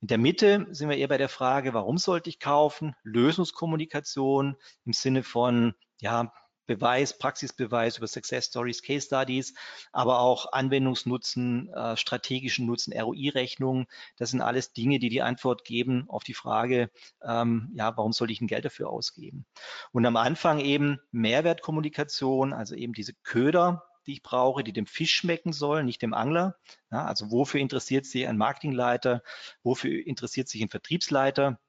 In 0.00 0.08
der 0.08 0.18
Mitte 0.18 0.66
sind 0.70 0.88
wir 0.88 0.96
eher 0.96 1.08
bei 1.08 1.18
der 1.18 1.28
Frage, 1.28 1.74
warum 1.74 1.98
sollte 1.98 2.30
ich 2.30 2.38
kaufen? 2.38 2.94
Lösungskommunikation 3.02 4.56
im 4.84 4.92
Sinne 4.92 5.22
von, 5.22 5.74
ja, 6.00 6.32
Beweis, 6.70 7.18
Praxisbeweis 7.18 7.98
über 7.98 8.06
Success 8.06 8.46
Stories, 8.46 8.80
Case 8.80 9.04
Studies, 9.04 9.54
aber 9.90 10.20
auch 10.20 10.52
Anwendungsnutzen, 10.52 11.68
äh, 11.74 11.96
strategischen 11.96 12.64
Nutzen, 12.64 12.92
ROI-Rechnungen. 12.96 13.86
Das 14.16 14.30
sind 14.30 14.40
alles 14.40 14.72
Dinge, 14.72 15.00
die 15.00 15.08
die 15.08 15.20
Antwort 15.20 15.64
geben 15.64 16.04
auf 16.08 16.22
die 16.22 16.32
Frage, 16.32 16.92
ähm, 17.24 17.72
ja, 17.74 17.96
warum 17.96 18.12
soll 18.12 18.30
ich 18.30 18.40
ein 18.40 18.46
Geld 18.46 18.64
dafür 18.64 18.88
ausgeben? 18.88 19.46
Und 19.90 20.06
am 20.06 20.16
Anfang 20.16 20.60
eben 20.60 21.00
Mehrwertkommunikation, 21.10 22.52
also 22.52 22.76
eben 22.76 22.92
diese 22.92 23.14
Köder, 23.24 23.89
die 24.10 24.14
ich 24.14 24.22
brauche, 24.24 24.64
die 24.64 24.72
dem 24.72 24.86
Fisch 24.86 25.14
schmecken 25.14 25.52
sollen, 25.52 25.86
nicht 25.86 26.02
dem 26.02 26.14
Angler. 26.14 26.56
Ja, 26.90 27.04
also 27.04 27.30
wofür 27.30 27.60
interessiert 27.60 28.06
sich 28.06 28.26
ein 28.26 28.36
Marketingleiter? 28.36 29.22
Wofür 29.62 30.04
interessiert 30.04 30.48
sich 30.48 30.60
ein 30.62 30.68
Vertriebsleiter? 30.68 31.60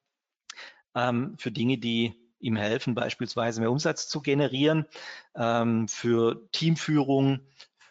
Ähm, 0.96 1.36
für 1.38 1.52
Dinge, 1.52 1.78
die 1.78 2.16
ihm 2.40 2.56
helfen, 2.56 2.96
beispielsweise 2.96 3.62
mehr 3.62 3.70
Umsatz 3.72 4.08
zu 4.08 4.22
generieren, 4.22 4.88
ähm, 5.36 5.88
für 5.88 6.50
Teamführung, 6.52 7.42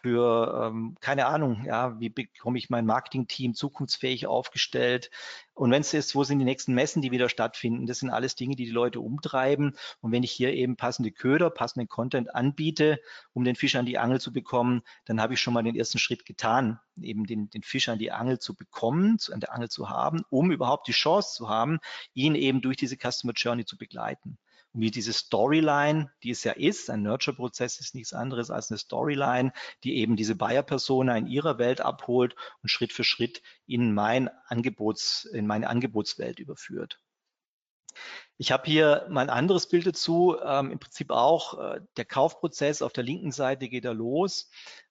für, 0.01 0.69
ähm, 0.71 0.97
keine 0.99 1.27
Ahnung, 1.27 1.63
ja, 1.65 1.99
wie 1.99 2.09
bekomme 2.09 2.57
ich 2.57 2.69
mein 2.69 2.85
Marketing-Team 2.85 3.53
zukunftsfähig 3.53 4.27
aufgestellt? 4.27 5.09
Und 5.53 5.71
wenn 5.71 5.81
es 5.81 5.93
ist, 5.93 6.15
wo 6.15 6.23
sind 6.23 6.39
die 6.39 6.45
nächsten 6.45 6.73
Messen, 6.73 7.01
die 7.01 7.11
wieder 7.11 7.29
stattfinden? 7.29 7.85
Das 7.85 7.99
sind 7.99 8.09
alles 8.09 8.35
Dinge, 8.35 8.55
die 8.55 8.65
die 8.65 8.71
Leute 8.71 8.99
umtreiben. 8.99 9.75
Und 9.99 10.11
wenn 10.11 10.23
ich 10.23 10.31
hier 10.31 10.53
eben 10.53 10.75
passende 10.75 11.11
Köder, 11.11 11.49
passenden 11.49 11.87
Content 11.87 12.33
anbiete, 12.33 12.99
um 13.33 13.43
den 13.43 13.55
Fisch 13.55 13.75
an 13.75 13.85
die 13.85 13.99
Angel 13.99 14.19
zu 14.19 14.33
bekommen, 14.33 14.81
dann 15.05 15.21
habe 15.21 15.35
ich 15.35 15.41
schon 15.41 15.53
mal 15.53 15.63
den 15.63 15.75
ersten 15.75 15.99
Schritt 15.99 16.25
getan, 16.25 16.79
eben 16.99 17.25
den, 17.25 17.49
den 17.49 17.63
Fisch 17.63 17.89
an 17.89 17.99
die 17.99 18.11
Angel 18.11 18.39
zu 18.39 18.55
bekommen, 18.55 19.19
zu, 19.19 19.33
an 19.33 19.39
der 19.39 19.53
Angel 19.53 19.69
zu 19.69 19.89
haben, 19.89 20.23
um 20.29 20.51
überhaupt 20.51 20.87
die 20.87 20.93
Chance 20.93 21.35
zu 21.35 21.49
haben, 21.49 21.79
ihn 22.13 22.35
eben 22.35 22.61
durch 22.61 22.77
diese 22.77 22.97
Customer 22.97 23.33
Journey 23.33 23.65
zu 23.65 23.77
begleiten 23.77 24.37
wie 24.73 24.91
diese 24.91 25.13
Storyline, 25.13 26.11
die 26.23 26.31
es 26.31 26.43
ja 26.43 26.53
ist, 26.53 26.89
ein 26.89 27.03
Nurture-Prozess 27.03 27.79
ist 27.79 27.95
nichts 27.95 28.13
anderes 28.13 28.51
als 28.51 28.71
eine 28.71 28.77
Storyline, 28.77 29.51
die 29.83 29.97
eben 29.97 30.15
diese 30.15 30.35
Buyer-Persona 30.35 31.17
in 31.17 31.27
ihrer 31.27 31.57
Welt 31.57 31.81
abholt 31.81 32.35
und 32.61 32.69
Schritt 32.69 32.93
für 32.93 33.03
Schritt 33.03 33.41
in 33.65 33.93
mein 33.93 34.29
Angebots, 34.47 35.25
in 35.25 35.47
meine 35.47 35.69
Angebotswelt 35.69 36.39
überführt. 36.39 36.99
Ich 38.37 38.51
habe 38.51 38.63
hier 38.65 39.05
mal 39.09 39.21
ein 39.21 39.29
anderes 39.29 39.67
Bild 39.67 39.85
dazu. 39.85 40.37
Ähm, 40.43 40.71
Im 40.71 40.79
Prinzip 40.79 41.11
auch 41.11 41.59
äh, 41.59 41.81
der 41.97 42.05
Kaufprozess 42.05 42.81
auf 42.81 42.93
der 42.93 43.03
linken 43.03 43.31
Seite 43.31 43.67
geht 43.67 43.85
er 43.85 43.93
los 43.93 44.49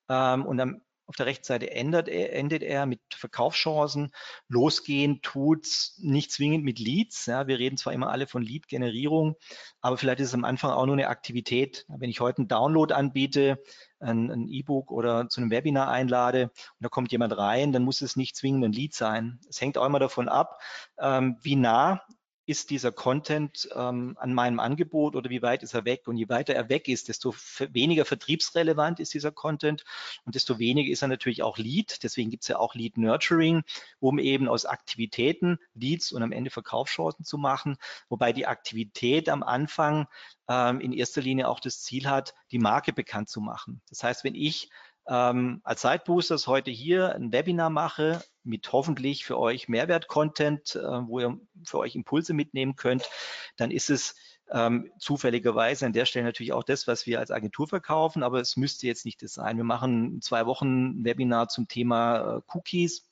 ähm, 0.08 0.44
und 0.44 0.60
am 0.60 0.82
auf 1.10 1.16
der 1.16 1.26
rechten 1.26 1.44
Seite 1.44 1.72
endet 1.72 2.06
er, 2.06 2.32
endet 2.34 2.62
er 2.62 2.86
mit 2.86 3.00
Verkaufschancen. 3.12 4.12
Losgehen 4.46 5.20
tut 5.22 5.66
nicht 5.98 6.30
zwingend 6.30 6.64
mit 6.64 6.78
Leads. 6.78 7.26
Ja, 7.26 7.48
wir 7.48 7.58
reden 7.58 7.76
zwar 7.76 7.92
immer 7.92 8.10
alle 8.10 8.28
von 8.28 8.42
Lead-Generierung, 8.42 9.34
aber 9.80 9.98
vielleicht 9.98 10.20
ist 10.20 10.28
es 10.28 10.34
am 10.34 10.44
Anfang 10.44 10.70
auch 10.70 10.86
nur 10.86 10.94
eine 10.94 11.08
Aktivität. 11.08 11.84
Wenn 11.88 12.10
ich 12.10 12.20
heute 12.20 12.38
einen 12.38 12.48
Download 12.48 12.94
anbiete, 12.94 13.60
ein 13.98 14.46
E-Book 14.46 14.92
oder 14.92 15.28
zu 15.28 15.40
einem 15.40 15.50
Webinar 15.50 15.88
einlade 15.88 16.44
und 16.44 16.52
da 16.78 16.88
kommt 16.88 17.10
jemand 17.10 17.36
rein, 17.36 17.72
dann 17.72 17.82
muss 17.82 18.02
es 18.02 18.14
nicht 18.14 18.36
zwingend 18.36 18.64
ein 18.64 18.72
Lead 18.72 18.94
sein. 18.94 19.40
Es 19.48 19.60
hängt 19.60 19.78
auch 19.78 19.86
immer 19.86 19.98
davon 19.98 20.28
ab, 20.28 20.62
ähm, 21.00 21.38
wie 21.42 21.56
nah 21.56 22.02
ist 22.50 22.70
dieser 22.70 22.90
Content 22.90 23.68
ähm, 23.76 24.16
an 24.18 24.34
meinem 24.34 24.58
Angebot 24.58 25.14
oder 25.14 25.30
wie 25.30 25.40
weit 25.40 25.62
ist 25.62 25.72
er 25.72 25.84
weg? 25.84 26.08
Und 26.08 26.16
je 26.16 26.28
weiter 26.28 26.52
er 26.52 26.68
weg 26.68 26.88
ist, 26.88 27.06
desto 27.06 27.32
weniger 27.70 28.04
vertriebsrelevant 28.04 28.98
ist 28.98 29.14
dieser 29.14 29.30
Content 29.30 29.84
und 30.24 30.34
desto 30.34 30.58
weniger 30.58 30.90
ist 30.90 31.02
er 31.02 31.08
natürlich 31.08 31.44
auch 31.44 31.58
Lead. 31.58 32.02
Deswegen 32.02 32.28
gibt 32.28 32.42
es 32.42 32.48
ja 32.48 32.58
auch 32.58 32.74
Lead 32.74 32.98
Nurturing, 32.98 33.62
um 34.00 34.18
eben 34.18 34.48
aus 34.48 34.66
Aktivitäten 34.66 35.58
Leads 35.74 36.10
und 36.10 36.24
am 36.24 36.32
Ende 36.32 36.50
Verkaufschancen 36.50 37.24
zu 37.24 37.38
machen, 37.38 37.76
wobei 38.08 38.32
die 38.32 38.46
Aktivität 38.46 39.28
am 39.28 39.44
Anfang 39.44 40.08
ähm, 40.48 40.80
in 40.80 40.92
erster 40.92 41.22
Linie 41.22 41.46
auch 41.46 41.60
das 41.60 41.82
Ziel 41.82 42.08
hat, 42.08 42.34
die 42.50 42.58
Marke 42.58 42.92
bekannt 42.92 43.28
zu 43.28 43.40
machen. 43.40 43.80
Das 43.88 44.02
heißt, 44.02 44.24
wenn 44.24 44.34
ich 44.34 44.70
ähm, 45.10 45.60
als 45.64 45.82
Sideboosters 45.82 46.46
heute 46.46 46.70
hier 46.70 47.14
ein 47.14 47.32
Webinar 47.32 47.68
mache 47.68 48.22
mit 48.44 48.72
hoffentlich 48.72 49.24
für 49.24 49.38
euch 49.38 49.68
Mehrwert-Content, 49.68 50.76
äh, 50.76 50.80
wo 50.80 51.18
ihr 51.18 51.38
für 51.64 51.78
euch 51.78 51.96
Impulse 51.96 52.32
mitnehmen 52.32 52.76
könnt, 52.76 53.10
dann 53.56 53.72
ist 53.72 53.90
es 53.90 54.14
ähm, 54.52 54.90
zufälligerweise 54.98 55.84
an 55.84 55.92
der 55.92 56.06
Stelle 56.06 56.24
natürlich 56.24 56.52
auch 56.52 56.62
das, 56.62 56.86
was 56.86 57.06
wir 57.06 57.18
als 57.18 57.32
Agentur 57.32 57.66
verkaufen, 57.66 58.22
aber 58.22 58.40
es 58.40 58.56
müsste 58.56 58.86
jetzt 58.86 59.04
nicht 59.04 59.20
das 59.22 59.34
sein. 59.34 59.56
Wir 59.56 59.64
machen 59.64 60.20
zwei 60.22 60.46
Wochen 60.46 61.04
Webinar 61.04 61.48
zum 61.48 61.66
Thema 61.66 62.36
äh, 62.36 62.40
Cookies 62.54 63.09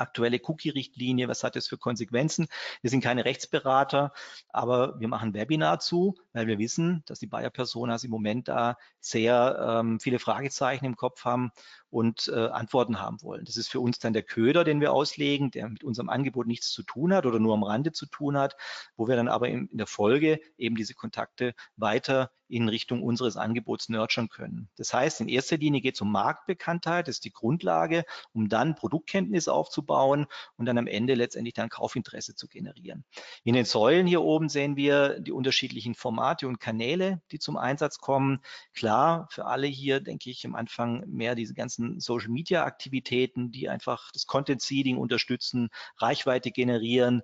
aktuelle 0.00 0.40
Cookie-Richtlinie, 0.42 1.28
was 1.28 1.44
hat 1.44 1.56
das 1.56 1.68
für 1.68 1.78
Konsequenzen. 1.78 2.46
Wir 2.82 2.90
sind 2.90 3.02
keine 3.02 3.24
Rechtsberater, 3.24 4.12
aber 4.48 4.98
wir 4.98 5.08
machen 5.08 5.34
Webinar 5.34 5.80
zu, 5.80 6.14
weil 6.32 6.46
wir 6.46 6.58
wissen, 6.58 7.02
dass 7.06 7.18
die 7.18 7.26
Buyer-Personas 7.26 8.04
im 8.04 8.10
Moment 8.10 8.48
da 8.48 8.76
sehr 9.00 9.80
ähm, 9.80 10.00
viele 10.00 10.18
Fragezeichen 10.18 10.84
im 10.84 10.96
Kopf 10.96 11.24
haben 11.24 11.50
und 11.90 12.28
äh, 12.28 12.48
Antworten 12.48 13.00
haben 13.00 13.22
wollen. 13.22 13.44
Das 13.44 13.56
ist 13.56 13.68
für 13.68 13.80
uns 13.80 13.98
dann 13.98 14.12
der 14.12 14.22
Köder, 14.22 14.64
den 14.64 14.80
wir 14.80 14.92
auslegen, 14.92 15.50
der 15.50 15.68
mit 15.68 15.84
unserem 15.84 16.08
Angebot 16.08 16.46
nichts 16.46 16.70
zu 16.70 16.82
tun 16.82 17.14
hat 17.14 17.26
oder 17.26 17.38
nur 17.38 17.54
am 17.54 17.62
Rande 17.62 17.92
zu 17.92 18.06
tun 18.06 18.36
hat, 18.36 18.56
wo 18.96 19.08
wir 19.08 19.16
dann 19.16 19.28
aber 19.28 19.48
in, 19.48 19.68
in 19.68 19.78
der 19.78 19.86
Folge 19.86 20.40
eben 20.56 20.76
diese 20.76 20.94
Kontakte 20.94 21.54
weiter 21.76 22.30
in 22.48 22.68
Richtung 22.68 23.02
unseres 23.02 23.36
Angebots 23.36 23.88
nurturen 23.88 24.28
können. 24.28 24.68
Das 24.76 24.94
heißt, 24.94 25.20
in 25.20 25.28
erster 25.28 25.56
Linie 25.56 25.80
geht 25.80 25.94
es 25.94 26.00
um 26.00 26.10
Marktbekanntheit, 26.10 27.08
das 27.08 27.16
ist 27.16 27.24
die 27.24 27.32
Grundlage, 27.32 28.04
um 28.32 28.48
dann 28.48 28.74
Produktkenntnis 28.74 29.48
aufzubauen 29.48 30.26
und 30.56 30.66
dann 30.66 30.78
am 30.78 30.86
Ende 30.86 31.14
letztendlich 31.14 31.54
dann 31.54 31.68
Kaufinteresse 31.68 32.34
zu 32.34 32.48
generieren. 32.48 33.04
In 33.44 33.54
den 33.54 33.64
Säulen 33.64 34.06
hier 34.06 34.22
oben 34.22 34.48
sehen 34.48 34.76
wir 34.76 35.20
die 35.20 35.32
unterschiedlichen 35.32 35.94
Formate 35.94 36.48
und 36.48 36.60
Kanäle, 36.60 37.20
die 37.30 37.38
zum 37.38 37.56
Einsatz 37.56 37.98
kommen. 37.98 38.40
Klar, 38.74 39.28
für 39.30 39.46
alle 39.46 39.66
hier 39.66 40.00
denke 40.00 40.30
ich 40.30 40.46
am 40.46 40.54
Anfang 40.54 41.04
mehr 41.08 41.34
diese 41.34 41.54
ganzen 41.54 42.00
Social 42.00 42.30
Media 42.30 42.64
Aktivitäten, 42.64 43.52
die 43.52 43.68
einfach 43.68 44.10
das 44.12 44.26
Content 44.26 44.62
Seeding 44.62 44.96
unterstützen, 44.96 45.68
Reichweite 45.98 46.50
generieren, 46.50 47.22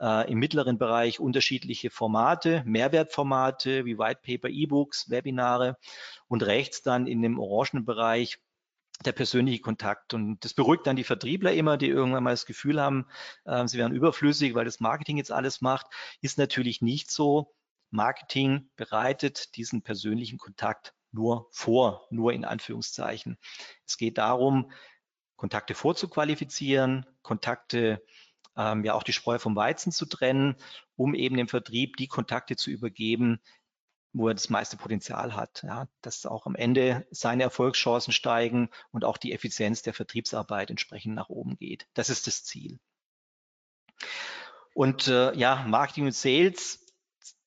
äh, 0.00 0.30
im 0.30 0.38
mittleren 0.38 0.78
Bereich 0.78 1.20
unterschiedliche 1.20 1.90
Formate, 1.90 2.62
Mehrwertformate 2.66 3.84
wie 3.84 3.98
White 3.98 4.20
Paper, 4.24 4.48
E-Books, 4.48 5.10
Webinare 5.10 5.76
und 6.28 6.42
rechts 6.42 6.82
dann 6.82 7.06
in 7.06 7.22
dem 7.22 7.38
orangenen 7.38 7.84
Bereich 7.84 8.38
der 9.04 9.12
persönliche 9.12 9.60
Kontakt. 9.60 10.14
Und 10.14 10.44
das 10.44 10.54
beruhigt 10.54 10.86
dann 10.86 10.96
die 10.96 11.04
Vertriebler 11.04 11.52
immer, 11.52 11.76
die 11.76 11.88
irgendwann 11.88 12.24
mal 12.24 12.30
das 12.30 12.46
Gefühl 12.46 12.80
haben, 12.80 13.06
äh, 13.44 13.66
sie 13.66 13.78
wären 13.78 13.92
überflüssig, 13.92 14.54
weil 14.54 14.64
das 14.64 14.80
Marketing 14.80 15.16
jetzt 15.16 15.32
alles 15.32 15.60
macht. 15.60 15.86
Ist 16.20 16.38
natürlich 16.38 16.80
nicht 16.82 17.10
so. 17.10 17.54
Marketing 17.90 18.70
bereitet 18.76 19.56
diesen 19.56 19.82
persönlichen 19.82 20.38
Kontakt 20.38 20.94
nur 21.12 21.48
vor, 21.52 22.06
nur 22.10 22.32
in 22.32 22.44
Anführungszeichen. 22.44 23.38
Es 23.86 23.96
geht 23.96 24.18
darum, 24.18 24.70
Kontakte 25.36 25.74
vorzuqualifizieren, 25.74 27.06
Kontakte, 27.22 28.02
ähm, 28.56 28.84
ja 28.84 28.94
auch 28.94 29.02
die 29.02 29.12
Spreu 29.12 29.38
vom 29.38 29.56
Weizen 29.56 29.92
zu 29.92 30.06
trennen, 30.06 30.56
um 30.96 31.14
eben 31.14 31.36
dem 31.36 31.48
Vertrieb 31.48 31.96
die 31.96 32.08
Kontakte 32.08 32.56
zu 32.56 32.70
übergeben, 32.70 33.40
wo 34.12 34.28
er 34.28 34.34
das 34.34 34.48
meiste 34.48 34.76
Potenzial 34.76 35.34
hat, 35.34 35.62
ja, 35.64 35.88
dass 36.00 36.24
auch 36.24 36.46
am 36.46 36.54
Ende 36.54 37.06
seine 37.10 37.42
Erfolgschancen 37.42 38.12
steigen 38.12 38.70
und 38.92 39.04
auch 39.04 39.18
die 39.18 39.32
Effizienz 39.32 39.82
der 39.82 39.92
Vertriebsarbeit 39.92 40.70
entsprechend 40.70 41.14
nach 41.14 41.28
oben 41.28 41.56
geht. 41.56 41.88
Das 41.94 42.10
ist 42.10 42.28
das 42.28 42.44
Ziel. 42.44 42.78
Und 44.72 45.08
äh, 45.08 45.34
ja, 45.34 45.64
Marketing 45.66 46.06
und 46.06 46.14
Sales, 46.14 46.86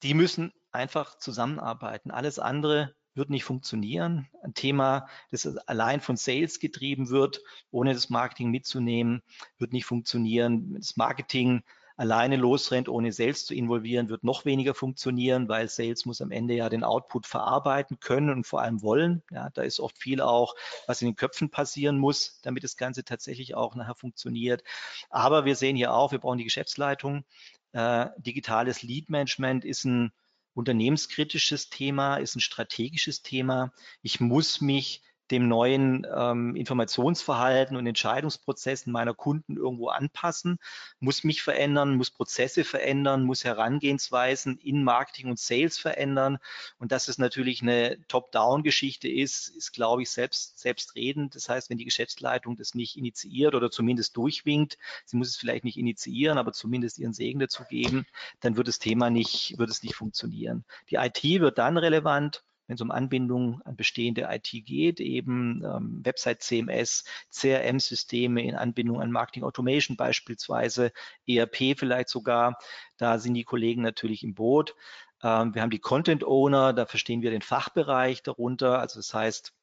die 0.03 0.13
müssen 0.13 0.51
einfach 0.71 1.17
zusammenarbeiten. 1.17 2.11
Alles 2.11 2.37
andere 2.37 2.96
wird 3.17 3.29
nicht 3.29 3.43
funktionieren. 3.43 4.27
Ein 4.43 4.53
Thema, 4.53 5.07
das 5.31 5.45
allein 5.67 6.01
von 6.01 6.17
Sales 6.17 6.59
getrieben 6.59 7.09
wird, 7.09 7.41
ohne 7.71 7.93
das 7.93 8.09
Marketing 8.09 8.51
mitzunehmen, 8.51 9.21
wird 9.57 9.73
nicht 9.73 9.85
funktionieren. 9.85 10.75
Das 10.75 10.95
Marketing 10.95 11.63
alleine 11.97 12.35
losrennt, 12.35 12.87
ohne 12.87 13.11
Sales 13.11 13.45
zu 13.45 13.55
involvieren, 13.55 14.07
wird 14.07 14.23
noch 14.23 14.45
weniger 14.45 14.75
funktionieren, 14.75 15.49
weil 15.49 15.67
Sales 15.67 16.05
muss 16.05 16.21
am 16.21 16.31
Ende 16.31 16.53
ja 16.53 16.69
den 16.69 16.83
Output 16.83 17.25
verarbeiten 17.25 17.99
können 17.99 18.29
und 18.29 18.45
vor 18.45 18.61
allem 18.61 18.83
wollen. 18.83 19.23
Ja, 19.31 19.49
da 19.49 19.63
ist 19.63 19.79
oft 19.79 19.97
viel 19.97 20.21
auch, 20.21 20.53
was 20.85 21.01
in 21.01 21.07
den 21.07 21.15
Köpfen 21.15 21.49
passieren 21.49 21.97
muss, 21.97 22.39
damit 22.43 22.63
das 22.63 22.77
Ganze 22.77 23.03
tatsächlich 23.03 23.55
auch 23.55 23.75
nachher 23.75 23.95
funktioniert. 23.95 24.63
Aber 25.09 25.43
wir 25.43 25.55
sehen 25.55 25.75
hier 25.75 25.93
auch, 25.93 26.11
wir 26.11 26.19
brauchen 26.19 26.37
die 26.37 26.43
Geschäftsleitung. 26.43 27.25
Äh, 27.73 28.07
digitales 28.17 28.83
Lead 28.83 29.09
Management 29.09 29.65
ist 29.65 29.83
ein 29.83 30.11
unternehmenskritisches 30.57 31.69
Thema, 31.69 32.17
ist 32.17 32.35
ein 32.35 32.41
strategisches 32.41 33.21
Thema. 33.21 33.71
Ich 34.01 34.19
muss 34.19 34.59
mich 34.59 35.03
dem 35.31 35.47
neuen 35.47 36.05
ähm, 36.15 36.55
Informationsverhalten 36.55 37.75
und 37.75 37.85
Entscheidungsprozessen 37.85 38.91
meiner 38.91 39.13
Kunden 39.13 39.57
irgendwo 39.57 39.89
anpassen, 39.89 40.59
muss 40.99 41.23
mich 41.23 41.41
verändern, 41.41 41.95
muss 41.95 42.11
Prozesse 42.11 42.63
verändern, 42.63 43.23
muss 43.23 43.43
Herangehensweisen 43.43 44.57
in 44.57 44.83
Marketing 44.83 45.29
und 45.29 45.39
Sales 45.39 45.77
verändern. 45.77 46.37
Und 46.79 46.91
dass 46.91 47.07
es 47.07 47.17
natürlich 47.17 47.61
eine 47.61 47.99
Top-Down-Geschichte 48.07 49.09
ist, 49.09 49.49
ist, 49.49 49.73
glaube 49.73 50.03
ich, 50.03 50.09
selbst, 50.09 50.59
selbstredend. 50.59 51.35
Das 51.35 51.49
heißt, 51.49 51.69
wenn 51.69 51.77
die 51.77 51.85
Geschäftsleitung 51.85 52.55
das 52.55 52.73
nicht 52.73 52.97
initiiert 52.97 53.55
oder 53.55 53.69
zumindest 53.69 54.15
durchwinkt, 54.17 54.77
sie 55.05 55.17
muss 55.17 55.29
es 55.29 55.37
vielleicht 55.37 55.63
nicht 55.63 55.77
initiieren, 55.77 56.37
aber 56.37 56.53
zumindest 56.53 56.97
ihren 56.99 57.13
Segen 57.13 57.39
dazu 57.39 57.63
geben, 57.69 58.05
dann 58.39 58.57
wird 58.57 58.67
das 58.67 58.79
Thema 58.79 59.09
nicht, 59.09 59.57
wird 59.57 59.69
es 59.69 59.83
nicht 59.83 59.95
funktionieren. 59.95 60.63
Die 60.89 60.95
IT 60.95 61.23
wird 61.23 61.57
dann 61.57 61.77
relevant, 61.77 62.43
wenn 62.67 62.75
es 62.75 62.81
um 62.81 62.91
Anbindung 62.91 63.61
an 63.63 63.75
bestehende 63.75 64.27
IT 64.29 64.49
geht, 64.65 64.99
eben 64.99 65.63
ähm, 65.63 66.01
Website 66.03 66.43
CMS, 66.43 67.05
CRM-Systeme 67.31 68.43
in 68.43 68.55
Anbindung 68.55 69.01
an 69.01 69.11
Marketing 69.11 69.43
Automation 69.43 69.97
beispielsweise, 69.97 70.91
ERP 71.27 71.77
vielleicht 71.77 72.09
sogar, 72.09 72.57
da 72.97 73.17
sind 73.19 73.33
die 73.33 73.43
Kollegen 73.43 73.81
natürlich 73.81 74.23
im 74.23 74.35
Boot. 74.35 74.75
Ähm, 75.23 75.55
wir 75.55 75.61
haben 75.61 75.71
die 75.71 75.79
Content 75.79 76.23
Owner, 76.23 76.73
da 76.73 76.85
verstehen 76.85 77.21
wir 77.21 77.31
den 77.31 77.41
Fachbereich 77.41 78.21
darunter, 78.21 78.79
also 78.79 78.99
das 78.99 79.13
heißt, 79.13 79.53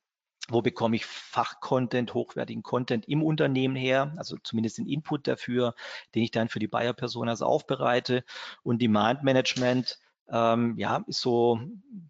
wo 0.48 0.60
bekomme 0.60 0.96
ich 0.96 1.06
Fachcontent, 1.06 2.12
hochwertigen 2.12 2.62
Content 2.62 3.08
im 3.08 3.22
Unternehmen 3.22 3.76
her, 3.76 4.12
also 4.16 4.36
zumindest 4.42 4.78
den 4.78 4.86
Input 4.86 5.26
dafür, 5.26 5.74
den 6.14 6.22
ich 6.22 6.32
dann 6.32 6.48
für 6.48 6.58
die 6.58 6.68
Buyer-Personas 6.68 7.40
aufbereite. 7.40 8.24
Und 8.62 8.82
Demand 8.82 9.22
Management, 9.22 9.98
ähm, 10.30 10.74
ja, 10.78 11.04
ist 11.06 11.20
so, 11.20 11.60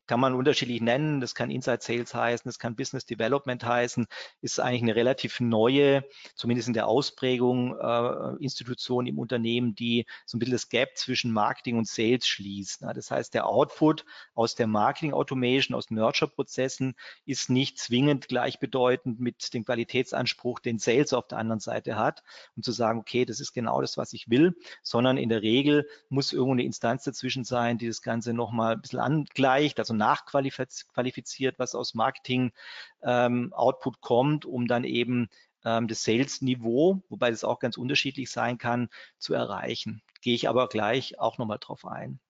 kann 0.07 0.20
man 0.20 0.35
unterschiedlich 0.35 0.81
nennen. 0.81 1.20
Das 1.20 1.35
kann 1.35 1.50
Inside 1.50 1.79
Sales 1.81 2.14
heißen, 2.14 2.48
das 2.48 2.59
kann 2.59 2.77
Business 2.77 3.07
Development 3.07 3.64
heißen, 3.64 4.07
ist 4.40 4.61
eigentlich 4.61 4.83
eine 4.83 4.94
relativ 4.94 5.40
neue, 5.40 6.05
zumindest 6.35 6.68
in 6.68 6.74
der 6.74 6.87
Ausprägung, 6.87 7.77
äh, 7.79 8.42
Institution 8.42 9.07
im 9.07 9.18
Unternehmen, 9.18 9.74
die 9.74 10.07
so 10.27 10.37
ein 10.37 10.38
bisschen 10.38 10.53
das 10.53 10.68
Gap 10.68 10.96
zwischen 10.96 11.33
Marketing 11.33 11.79
und 11.79 11.88
Sales 11.88 12.27
schließt. 12.27 12.83
Ne? 12.83 12.92
Das 12.94 13.11
heißt, 13.11 13.35
der 13.35 13.46
Output 13.46 14.05
aus 14.35 14.55
der 14.55 14.66
Marketing 14.66 15.12
Automation, 15.12 15.77
aus 15.77 15.90
Nurture-Prozessen 15.90 16.94
ist 17.24 17.50
nicht 17.50 17.79
zwingend 17.79 18.29
gleichbedeutend 18.29 19.18
mit 19.20 19.53
dem 19.55 19.64
Qualitätsanspruch, 19.64 20.61
den 20.61 20.79
Sales 20.79 21.12
auf 21.12 21.27
der 21.27 21.38
anderen 21.38 21.61
Seite 21.61 21.96
hat, 21.96 22.22
um 22.57 22.62
zu 22.62 22.72
sagen, 22.72 23.00
okay, 23.00 23.24
das 23.24 23.40
ist 23.40 23.53
genau 23.53 23.81
das, 23.81 23.96
was 23.96 24.12
ich 24.12 24.31
will, 24.31 24.55
sondern 24.83 25.16
in 25.16 25.29
der 25.29 25.42
Regel 25.42 25.88
muss 26.09 26.33
irgendwo 26.33 26.53
eine 26.53 26.64
Instanz 26.64 27.05
dazwischen 27.05 27.44
sein, 27.44 27.79
die 27.79 27.87
das 27.87 28.03
Ganze 28.04 28.32
nochmal 28.32 28.74
ein 28.74 28.80
bisschen 28.80 29.00
angleicht, 29.00 29.80
also 29.80 29.94
nachqualifiziert, 29.94 31.58
was 31.58 31.74
aus 31.74 31.94
Marketing-Output 31.94 33.94
ähm, 33.96 34.00
kommt, 34.00 34.46
um 34.46 34.68
dann 34.68 34.84
eben 34.84 35.28
ähm, 35.64 35.88
das 35.88 36.04
Sales-Niveau, 36.04 37.02
wobei 37.08 37.30
das 37.30 37.42
auch 37.42 37.58
ganz 37.58 37.76
unterschiedlich 37.76 38.30
sein 38.30 38.58
kann, 38.58 38.88
zu 39.18 39.34
erreichen. 39.34 40.02
Gehe 40.20 40.36
ich 40.36 40.48
aber 40.48 40.68
gleich 40.68 41.18
auch 41.18 41.38
nochmal 41.38 41.58
drauf 41.58 41.84
ein. 41.84 42.20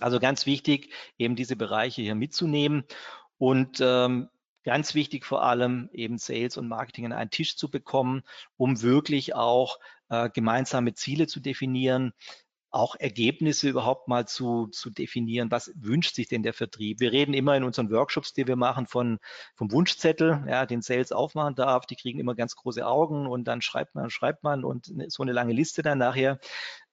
Also 0.00 0.20
ganz 0.20 0.46
wichtig, 0.46 0.92
eben 1.18 1.36
diese 1.36 1.56
Bereiche 1.56 2.02
hier 2.02 2.14
mitzunehmen 2.14 2.84
und 3.38 3.78
ähm, 3.80 4.28
ganz 4.64 4.94
wichtig 4.94 5.24
vor 5.24 5.42
allem 5.42 5.88
eben 5.92 6.18
Sales 6.18 6.56
und 6.56 6.68
Marketing 6.68 7.06
an 7.06 7.12
einen 7.12 7.30
Tisch 7.30 7.56
zu 7.56 7.70
bekommen, 7.70 8.22
um 8.56 8.82
wirklich 8.82 9.34
auch 9.34 9.78
äh, 10.08 10.30
gemeinsame 10.30 10.94
Ziele 10.94 11.26
zu 11.26 11.40
definieren, 11.40 12.12
auch 12.72 12.96
Ergebnisse 12.98 13.68
überhaupt 13.68 14.08
mal 14.08 14.26
zu, 14.26 14.66
zu 14.68 14.90
definieren. 14.90 15.50
Was 15.50 15.72
wünscht 15.76 16.14
sich 16.14 16.28
denn 16.28 16.42
der 16.42 16.54
Vertrieb? 16.54 17.00
Wir 17.00 17.12
reden 17.12 17.34
immer 17.34 17.54
in 17.56 17.64
unseren 17.64 17.90
Workshops, 17.90 18.32
die 18.32 18.46
wir 18.46 18.56
machen, 18.56 18.86
von, 18.86 19.18
vom 19.54 19.70
Wunschzettel, 19.70 20.44
ja, 20.48 20.64
den 20.64 20.80
Sales 20.80 21.12
aufmachen 21.12 21.54
darf. 21.54 21.84
Die 21.84 21.96
kriegen 21.96 22.18
immer 22.18 22.34
ganz 22.34 22.56
große 22.56 22.86
Augen 22.86 23.26
und 23.26 23.44
dann 23.44 23.60
schreibt 23.60 23.94
man, 23.94 24.08
schreibt 24.08 24.42
man 24.42 24.64
und 24.64 24.88
ne, 24.88 25.06
so 25.10 25.22
eine 25.22 25.32
lange 25.32 25.52
Liste 25.52 25.82
dann 25.82 25.98
nachher, 25.98 26.40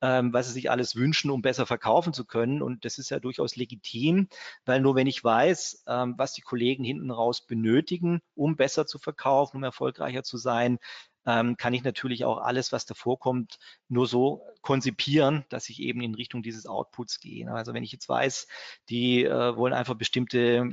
ähm, 0.02 0.34
was 0.34 0.48
sie 0.48 0.54
sich 0.54 0.70
alles 0.70 0.96
wünschen, 0.96 1.32
um 1.32 1.42
besser 1.42 1.66
verkaufen 1.66 2.14
zu 2.14 2.26
können. 2.26 2.62
Und 2.62 2.84
das 2.84 2.98
ist 2.98 3.10
ja 3.10 3.20
durchaus 3.20 3.56
legitim, 3.56 4.28
weil 4.66 4.82
nur 4.82 4.96
wenn 4.96 5.08
ich 5.08 5.24
weiß, 5.24 5.86
ähm, 5.88 6.16
was 6.18 6.34
die 6.34 6.42
Kollegen 6.42 6.84
hinten 6.84 7.10
raus 7.12 7.46
benötigen, 7.46 8.22
um 8.36 8.58
besser 8.58 8.86
zu 8.86 9.00
verkaufen, 9.00 9.58
um 9.58 9.64
erfolgreicher 9.64 10.24
zu 10.24 10.38
sein, 10.38 10.78
ähm, 11.26 11.58
kann 11.58 11.74
ich 11.74 11.84
natürlich 11.84 12.26
auch 12.26 12.40
alles, 12.40 12.72
was 12.72 12.86
davor 12.86 13.20
kommt, 13.20 13.60
nur 13.88 14.08
so 14.08 14.44
konzipieren, 14.62 15.46
dass 15.50 15.70
ich 15.70 15.82
eben 15.82 16.02
in 16.02 16.16
Richtung 16.16 16.44
dieses 16.44 16.66
Outputs 16.66 17.20
gehe. 17.20 17.50
Also 17.52 17.74
wenn 17.74 17.84
ich 17.84 17.92
jetzt 17.92 18.10
weiß, 18.10 18.48
die 18.90 19.24
äh, 19.24 19.56
wollen 19.56 19.74
einfach 19.74 19.96
bestimmte, 19.96 20.70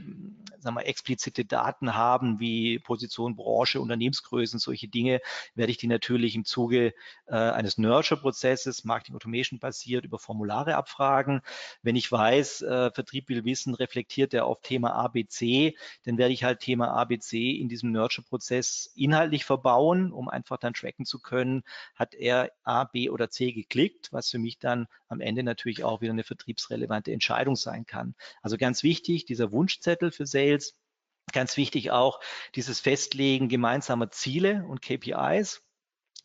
sagen 0.59 0.77
wir, 0.77 0.87
explizite 0.87 1.45
Daten 1.45 1.95
haben, 1.95 2.41
wie 2.41 2.79
Position, 2.81 3.37
Branche, 3.37 3.81
Unternehmensgrößen, 3.81 4.59
solche 4.59 4.89
Dinge, 4.89 5.21
werde 5.55 5.71
ich 5.71 5.79
die 5.79 5.87
natürlich 5.87 6.35
im 6.35 6.45
Zuge 6.45 6.95
äh, 7.27 7.35
eines 7.35 7.79
Nurture-Prozesses, 7.79 8.85
Marketing 8.85 9.15
Automation 9.15 9.61
basiert, 9.61 10.05
über 10.05 10.19
Formulare 10.19 10.77
abfragen. 10.77 11.41
Wenn 11.83 11.97
ich 11.97 12.11
weiß, 12.11 12.63
äh, 12.63 12.91
Vertrieb 12.91 13.29
will 13.29 13.45
wissen, 13.45 13.75
reflektiert 13.75 14.35
er 14.35 14.47
auf 14.47 14.61
Thema 14.63 14.95
ABC, 14.95 15.77
dann 16.05 16.19
werde 16.19 16.35
ich 16.35 16.45
halt 16.45 16.61
Thema 16.61 16.89
ABC 16.89 17.53
in 17.53 17.69
diesem 17.69 17.93
Nurture-Prozess 17.93 18.93
inhaltlich 18.97 19.45
verbauen, 19.45 20.13
um 20.13 20.29
einfach 20.37 20.59
dann 20.59 20.75
tracken 20.75 21.05
zu 21.05 21.19
können, 21.19 21.63
hat 21.95 22.15
er 22.15 22.53
A, 22.63 22.85
B 22.85 23.11
oder 23.11 23.31
C 23.31 23.53
geklickt, 23.53 24.13
was 24.13 24.31
für 24.31 24.39
mich 24.39 24.59
dann 24.59 24.87
am 25.09 25.21
Ende 25.21 25.43
natürlich 25.43 25.83
auch 25.83 26.01
wieder 26.01 26.13
eine 26.13 26.25
vertriebsrelevante 26.25 27.13
Entscheidung 27.13 27.57
sein 27.57 27.87
kann. 27.87 28.15
Also 28.43 28.57
ganz 28.57 28.83
wichtig, 28.83 29.25
dieser 29.25 29.51
Wunschzettel 29.51 30.13
für 30.13 30.27
Sales, 30.27 30.75
ganz 31.33 31.57
wichtig 31.57 31.91
auch 31.91 32.21
dieses 32.55 32.81
Festlegen 32.81 33.49
gemeinsamer 33.49 34.11
Ziele 34.11 34.65
und 34.69 34.83
KPIs. 34.83 35.63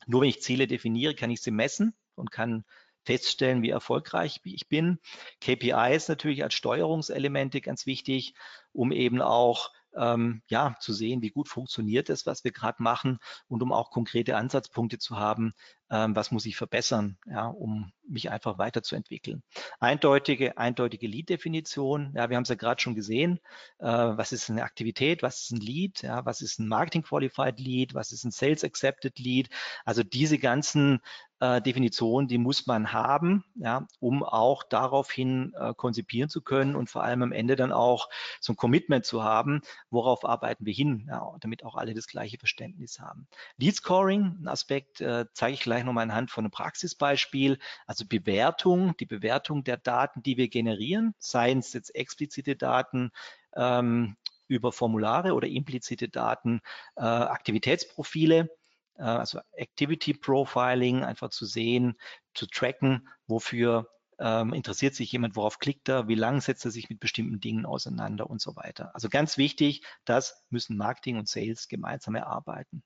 Nur 0.06 0.22
wenn 0.22 0.30
ich 0.30 0.42
Ziele 0.42 0.68
definiere, 0.68 1.16
kann 1.16 1.32
ich 1.32 1.42
sie 1.42 1.52
messen 1.52 1.96
und 2.16 2.32
kann 2.32 2.66
feststellen, 3.04 3.64
wie 3.64 3.70
erfolgreich 3.70 4.42
ich 4.44 4.68
bin. 4.68 5.00
KPIs 5.42 6.08
natürlich 6.08 6.44
als 6.44 6.54
Steuerungselemente 6.54 7.62
ganz 7.62 7.86
wichtig, 7.86 8.36
um 8.74 8.92
eben 8.92 9.22
auch 9.22 9.72
ähm, 9.96 10.42
ja, 10.48 10.76
zu 10.80 10.94
sehen, 10.94 11.22
wie 11.22 11.30
gut 11.32 11.50
funktioniert 11.50 12.10
es, 12.10 12.26
was 12.26 12.44
wir 12.44 12.52
gerade 12.52 12.82
machen 12.82 13.20
und 13.48 13.62
um 13.62 13.72
auch 13.72 13.92
konkrete 13.92 14.38
Ansatzpunkte 14.38 14.98
zu 15.00 15.18
haben, 15.18 15.54
ähm, 15.92 16.16
was 16.16 16.32
muss 16.32 16.46
ich 16.46 16.56
verbessern, 16.56 17.18
ja, 17.30 17.48
um 17.48 17.92
mich 18.08 18.32
einfach 18.32 18.58
weiterzuentwickeln. 18.58 19.44
Eindeutige, 19.80 20.58
eindeutige 20.58 21.08
Lead-Definition, 21.08 22.14
ja, 22.16 22.30
wir 22.30 22.38
haben 22.38 22.44
es 22.44 22.50
ja 22.50 22.56
gerade 22.56 22.82
schon 22.82 22.96
gesehen, 22.96 23.40
äh, 23.80 23.86
was 23.86 24.32
ist 24.32 24.50
eine 24.50 24.64
Aktivität, 24.64 25.22
was 25.22 25.42
ist 25.42 25.52
ein 25.52 25.60
Lead, 25.60 26.02
ja, 26.02 26.26
was 26.26 26.42
ist 26.42 26.60
ein 26.60 26.68
Marketing-Qualified 26.68 27.60
Lead, 27.60 27.94
was 27.94 28.12
ist 28.12 28.24
ein 28.24 28.32
Sales-Accepted 28.32 29.20
Lead, 29.20 29.50
also 29.86 30.02
diese 30.04 30.40
ganzen 30.40 31.02
äh, 31.42 31.62
Definition, 31.62 32.28
die 32.28 32.38
muss 32.38 32.68
man 32.68 32.94
haben, 32.94 33.44
ja, 33.56 33.88
um 34.00 34.24
auch 34.24 34.64
daraufhin 34.64 35.54
äh, 35.60 35.74
konzipieren 35.74 36.30
zu 36.30 36.42
können 36.42 36.76
und 36.76 36.90
vor 36.90 37.04
allem 37.04 37.24
am 37.24 37.32
Ende 37.32 37.56
dann 37.56 37.72
auch 37.74 38.10
so 38.40 38.54
ein 38.54 38.56
Commitment 38.56 39.06
zu 39.06 39.24
haben, 39.24 39.62
worauf 39.90 40.24
arbeiten 40.24 40.66
wir 40.66 40.74
hin, 40.74 41.08
ja, 41.10 41.36
damit 41.40 41.66
auch 41.66 41.76
alle 41.76 41.94
das 41.94 42.08
gleiche 42.08 42.38
Verständnis 42.38 43.00
haben. 43.00 43.28
Lead 43.58 43.76
Scoring, 43.76 44.38
ein 44.42 44.48
Aspekt, 44.48 45.02
äh, 45.02 45.26
zeige 45.34 45.56
ich 45.56 45.62
gleich 45.62 45.81
nochmal 45.84 46.04
anhand 46.04 46.32
von 46.32 46.46
einem 46.46 46.52
Praxisbeispiel, 46.52 47.60
also 47.86 48.06
Bewertung, 48.08 48.96
die 48.98 49.06
Bewertung 49.06 49.64
der 49.64 49.78
Daten, 49.78 50.24
die 50.24 50.38
wir 50.38 50.50
generieren, 50.50 51.14
seien 51.20 51.60
es 51.60 51.74
jetzt 51.74 51.96
explizite 51.96 52.56
Daten, 52.56 53.12
ähm, 53.56 54.16
über 54.48 54.72
Formulare 54.72 55.34
oder 55.34 55.48
implizite 55.48 56.10
Daten, 56.10 56.62
äh, 56.96 57.02
Aktivitätsprofile, 57.02 58.50
äh, 58.98 59.04
also 59.04 59.40
Activity 59.54 60.14
Profiling, 60.14 61.04
einfach 61.04 61.30
zu 61.30 61.46
sehen, 61.46 61.98
zu 62.34 62.48
tracken, 62.48 63.08
wofür 63.28 63.90
ähm, 64.20 64.54
interessiert 64.54 64.94
sich 64.94 65.12
jemand, 65.12 65.36
worauf 65.36 65.58
klickt 65.58 65.90
er, 65.90 66.08
wie 66.08 66.16
lange 66.16 66.42
setzt 66.42 66.66
er 66.66 66.72
sich 66.72 66.90
mit 66.90 67.00
bestimmten 67.00 67.40
Dingen 67.40 67.66
auseinander 67.66 68.30
und 68.30 68.40
so 68.40 68.56
weiter. 68.56 68.94
Also 68.94 69.10
ganz 69.10 69.38
wichtig, 69.38 69.84
das 70.06 70.46
müssen 70.50 70.78
Marketing 70.78 71.18
und 71.18 71.28
Sales 71.28 71.68
gemeinsam 71.68 72.16
erarbeiten. 72.16 72.84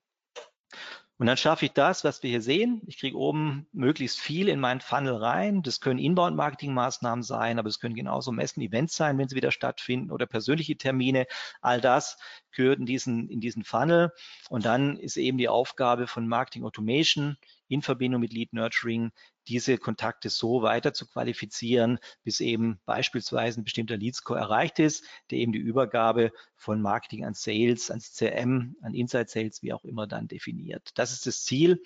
Und 1.18 1.28
dann 1.28 1.38
schaffe 1.38 1.66
ich 1.66 1.72
das, 1.72 2.04
was 2.04 2.22
wir 2.24 2.30
hier 2.30 2.42
sehen. 2.42 2.82
Ich 2.88 3.00
kriege 3.00 3.18
oben 3.18 3.68
möglichst 3.72 4.20
viel 4.20 4.50
in 4.50 4.60
meinen 4.60 4.82
Funnel 4.82 5.16
rein. 5.16 5.64
Das 5.64 5.80
können 5.80 5.98
Inbound-Marketing-Maßnahmen 5.98 7.24
sein, 7.24 7.58
aber 7.58 7.70
es 7.70 7.80
können 7.80 7.96
genauso 7.96 8.34
Messen-Events 8.34 8.98
sein, 8.98 9.18
wenn 9.18 9.30
sie 9.30 9.36
wieder 9.38 9.52
stattfinden 9.52 10.12
oder 10.12 10.26
persönliche 10.26 10.76
Termine. 10.76 11.26
All 11.62 11.80
das 11.80 12.18
gehört 12.52 12.80
in 12.80 12.86
diesen, 12.86 13.30
in 13.30 13.40
diesen 13.40 13.64
Funnel. 13.64 14.12
Und 14.50 14.66
dann 14.66 14.98
ist 14.98 15.16
eben 15.16 15.38
die 15.38 15.48
Aufgabe 15.48 16.08
von 16.08 16.28
Marketing 16.28 16.66
Automation 16.66 17.38
in 17.68 17.82
Verbindung 17.82 18.22
mit 18.22 18.34
Lead 18.34 18.54
Nurturing 18.54 19.12
diese 19.48 19.78
Kontakte 19.78 20.30
so 20.30 20.62
weiter 20.62 20.94
zu 20.94 21.08
qualifizieren, 21.08 22.00
bis 22.24 22.40
eben 22.40 22.80
beispielsweise 22.86 23.62
ein 23.62 23.64
bestimmter 23.64 23.98
Lead-Score 23.98 24.40
erreicht 24.40 24.80
ist, 24.80 25.06
der 25.30 25.40
eben 25.40 25.52
die 25.52 25.60
Übergabe 25.60 26.32
von 26.56 26.82
Marketing 26.82 27.26
an 27.26 27.34
Sales, 27.34 27.90
ans 27.92 28.14
CRM, 28.14 28.76
an 28.82 28.94
Inside 28.94 29.28
Sales, 29.28 29.62
wie 29.62 29.74
auch 29.74 29.86
immer 29.86 30.08
dann 30.08 30.28
definiert. 30.28 30.90
Das 30.96 31.12
ist 31.12 31.26
das 31.28 31.44
Ziel. 31.44 31.82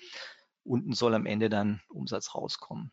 Unten 0.64 0.92
soll 0.92 1.14
am 1.14 1.26
Ende 1.26 1.48
dann 1.48 1.80
Umsatz 1.88 2.34
rauskommen. 2.34 2.92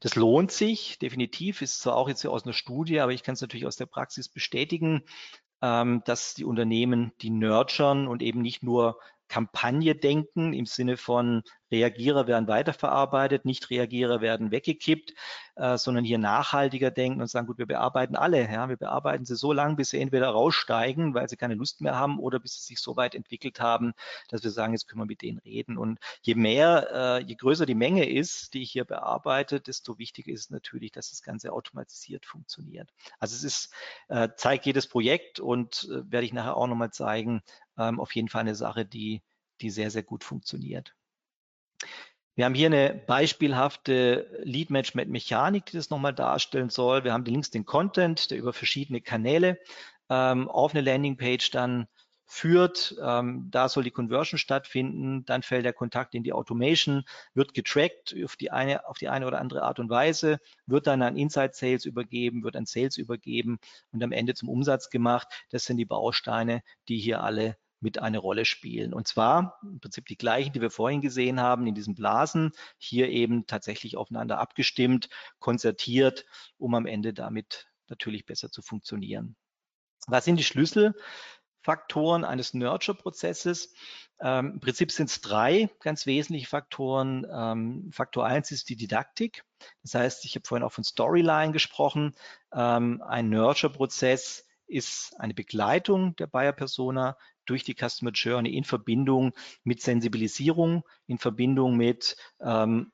Das 0.00 0.16
lohnt 0.16 0.50
sich 0.50 0.98
definitiv, 0.98 1.62
ist 1.62 1.80
zwar 1.80 1.96
auch 1.96 2.08
jetzt 2.08 2.22
hier 2.22 2.32
aus 2.32 2.44
einer 2.44 2.52
Studie, 2.52 3.00
aber 3.00 3.12
ich 3.12 3.22
kann 3.22 3.34
es 3.34 3.40
natürlich 3.40 3.66
aus 3.66 3.76
der 3.76 3.86
Praxis 3.86 4.28
bestätigen, 4.28 5.04
ähm, 5.62 6.02
dass 6.04 6.34
die 6.34 6.44
Unternehmen 6.44 7.12
die 7.20 7.30
nurturen 7.30 8.08
und 8.08 8.22
eben 8.22 8.40
nicht 8.40 8.62
nur 8.62 8.98
Kampagne 9.30 9.94
denken 9.94 10.52
im 10.52 10.66
Sinne 10.66 10.96
von 10.96 11.42
Reagierer 11.70 12.26
werden 12.26 12.48
weiterverarbeitet, 12.48 13.44
Nicht-Reagierer 13.44 14.20
werden 14.20 14.50
weggekippt, 14.50 15.14
äh, 15.54 15.78
sondern 15.78 16.04
hier 16.04 16.18
nachhaltiger 16.18 16.90
denken 16.90 17.20
und 17.20 17.28
sagen, 17.28 17.46
gut, 17.46 17.58
wir 17.58 17.66
bearbeiten 17.66 18.16
alle. 18.16 18.42
Ja, 18.50 18.68
wir 18.68 18.76
bearbeiten 18.76 19.24
sie 19.24 19.36
so 19.36 19.52
lange, 19.52 19.76
bis 19.76 19.90
sie 19.90 20.00
entweder 20.00 20.30
raussteigen, 20.30 21.14
weil 21.14 21.28
sie 21.28 21.36
keine 21.36 21.54
Lust 21.54 21.80
mehr 21.80 21.94
haben 21.94 22.18
oder 22.18 22.40
bis 22.40 22.54
sie 22.54 22.74
sich 22.74 22.80
so 22.80 22.96
weit 22.96 23.14
entwickelt 23.14 23.60
haben, 23.60 23.92
dass 24.28 24.42
wir 24.42 24.50
sagen, 24.50 24.72
jetzt 24.72 24.88
können 24.88 25.00
wir 25.00 25.06
mit 25.06 25.22
denen 25.22 25.38
reden. 25.38 25.78
Und 25.78 26.00
je 26.22 26.34
mehr, 26.34 27.20
äh, 27.20 27.22
je 27.22 27.36
größer 27.36 27.66
die 27.66 27.76
Menge 27.76 28.10
ist, 28.10 28.52
die 28.54 28.62
ich 28.62 28.72
hier 28.72 28.84
bearbeite, 28.84 29.60
desto 29.60 29.96
wichtiger 29.96 30.32
ist 30.32 30.50
natürlich, 30.50 30.90
dass 30.90 31.10
das 31.10 31.22
Ganze 31.22 31.52
automatisiert 31.52 32.26
funktioniert. 32.26 32.90
Also 33.20 33.36
es 33.36 33.44
ist, 33.44 33.72
äh, 34.08 34.28
zeigt 34.34 34.66
jedes 34.66 34.88
Projekt 34.88 35.38
und 35.38 35.88
äh, 35.88 36.10
werde 36.10 36.26
ich 36.26 36.32
nachher 36.32 36.56
auch 36.56 36.66
nochmal 36.66 36.90
zeigen, 36.90 37.42
ähm, 37.80 37.98
auf 37.98 38.14
jeden 38.14 38.28
Fall 38.28 38.42
eine 38.42 38.54
Sache, 38.54 38.84
die, 38.84 39.22
die 39.60 39.70
sehr, 39.70 39.90
sehr 39.90 40.02
gut 40.02 40.22
funktioniert. 40.22 40.94
Wir 42.36 42.44
haben 42.44 42.54
hier 42.54 42.66
eine 42.66 42.94
beispielhafte 42.94 44.40
Lead 44.44 44.70
Management 44.70 45.10
Mechanik, 45.10 45.66
die 45.66 45.76
das 45.76 45.90
nochmal 45.90 46.14
darstellen 46.14 46.70
soll. 46.70 47.04
Wir 47.04 47.12
haben 47.12 47.24
links 47.24 47.50
den 47.50 47.66
Content, 47.66 48.30
der 48.30 48.38
über 48.38 48.52
verschiedene 48.52 49.00
Kanäle 49.00 49.58
ähm, 50.08 50.48
auf 50.48 50.72
eine 50.72 50.80
Landingpage 50.82 51.50
dann 51.50 51.86
führt. 52.26 52.96
Ähm, 53.02 53.48
da 53.50 53.68
soll 53.68 53.82
die 53.82 53.90
Conversion 53.90 54.38
stattfinden. 54.38 55.24
Dann 55.24 55.42
fällt 55.42 55.64
der 55.64 55.72
Kontakt 55.72 56.14
in 56.14 56.22
die 56.22 56.32
Automation, 56.32 57.04
wird 57.34 57.54
getrackt 57.54 58.14
auf 58.24 58.36
die 58.36 58.52
eine, 58.52 58.88
auf 58.88 58.98
die 58.98 59.08
eine 59.08 59.26
oder 59.26 59.40
andere 59.40 59.62
Art 59.62 59.80
und 59.80 59.90
Weise, 59.90 60.38
wird 60.66 60.86
dann 60.86 61.02
an 61.02 61.16
Inside 61.16 61.52
Sales 61.54 61.84
übergeben, 61.84 62.44
wird 62.44 62.56
an 62.56 62.66
Sales 62.66 62.98
übergeben 62.98 63.58
und 63.90 64.02
am 64.02 64.12
Ende 64.12 64.34
zum 64.34 64.48
Umsatz 64.48 64.90
gemacht. 64.90 65.26
Das 65.50 65.64
sind 65.64 65.76
die 65.76 65.84
Bausteine, 65.84 66.62
die 66.88 66.98
hier 66.98 67.22
alle 67.22 67.56
mit 67.80 67.98
eine 67.98 68.18
Rolle 68.18 68.44
spielen. 68.44 68.92
Und 68.92 69.08
zwar 69.08 69.58
im 69.62 69.80
Prinzip 69.80 70.06
die 70.06 70.18
gleichen, 70.18 70.52
die 70.52 70.60
wir 70.60 70.70
vorhin 70.70 71.00
gesehen 71.00 71.40
haben 71.40 71.66
in 71.66 71.74
diesen 71.74 71.94
Blasen, 71.94 72.52
hier 72.78 73.08
eben 73.08 73.46
tatsächlich 73.46 73.96
aufeinander 73.96 74.38
abgestimmt, 74.38 75.08
konzertiert, 75.38 76.26
um 76.58 76.74
am 76.74 76.86
Ende 76.86 77.12
damit 77.12 77.68
natürlich 77.88 78.26
besser 78.26 78.50
zu 78.50 78.62
funktionieren. 78.62 79.36
Was 80.06 80.24
sind 80.24 80.36
die 80.36 80.44
Schlüsselfaktoren 80.44 82.24
eines 82.24 82.54
Nurture-Prozesses? 82.54 83.74
Ähm, 84.20 84.52
Im 84.54 84.60
Prinzip 84.60 84.92
sind 84.92 85.10
es 85.10 85.20
drei 85.20 85.70
ganz 85.80 86.06
wesentliche 86.06 86.46
Faktoren. 86.46 87.26
Ähm, 87.30 87.90
Faktor 87.92 88.26
eins 88.26 88.50
ist 88.50 88.68
die 88.68 88.76
Didaktik. 88.76 89.44
Das 89.82 89.94
heißt, 89.94 90.24
ich 90.24 90.34
habe 90.34 90.46
vorhin 90.46 90.64
auch 90.64 90.72
von 90.72 90.84
Storyline 90.84 91.52
gesprochen. 91.52 92.14
Ähm, 92.52 93.02
ein 93.02 93.30
Nurture-Prozess 93.30 94.46
ist 94.70 95.14
eine 95.18 95.34
Begleitung 95.34 96.16
der 96.16 96.26
Buyer 96.26 96.52
Persona 96.52 97.16
durch 97.44 97.64
die 97.64 97.74
Customer 97.74 98.12
Journey 98.12 98.56
in 98.56 98.64
Verbindung 98.64 99.32
mit 99.64 99.82
Sensibilisierung, 99.82 100.84
in 101.06 101.18
Verbindung 101.18 101.76
mit 101.76 102.16
ähm, 102.40 102.92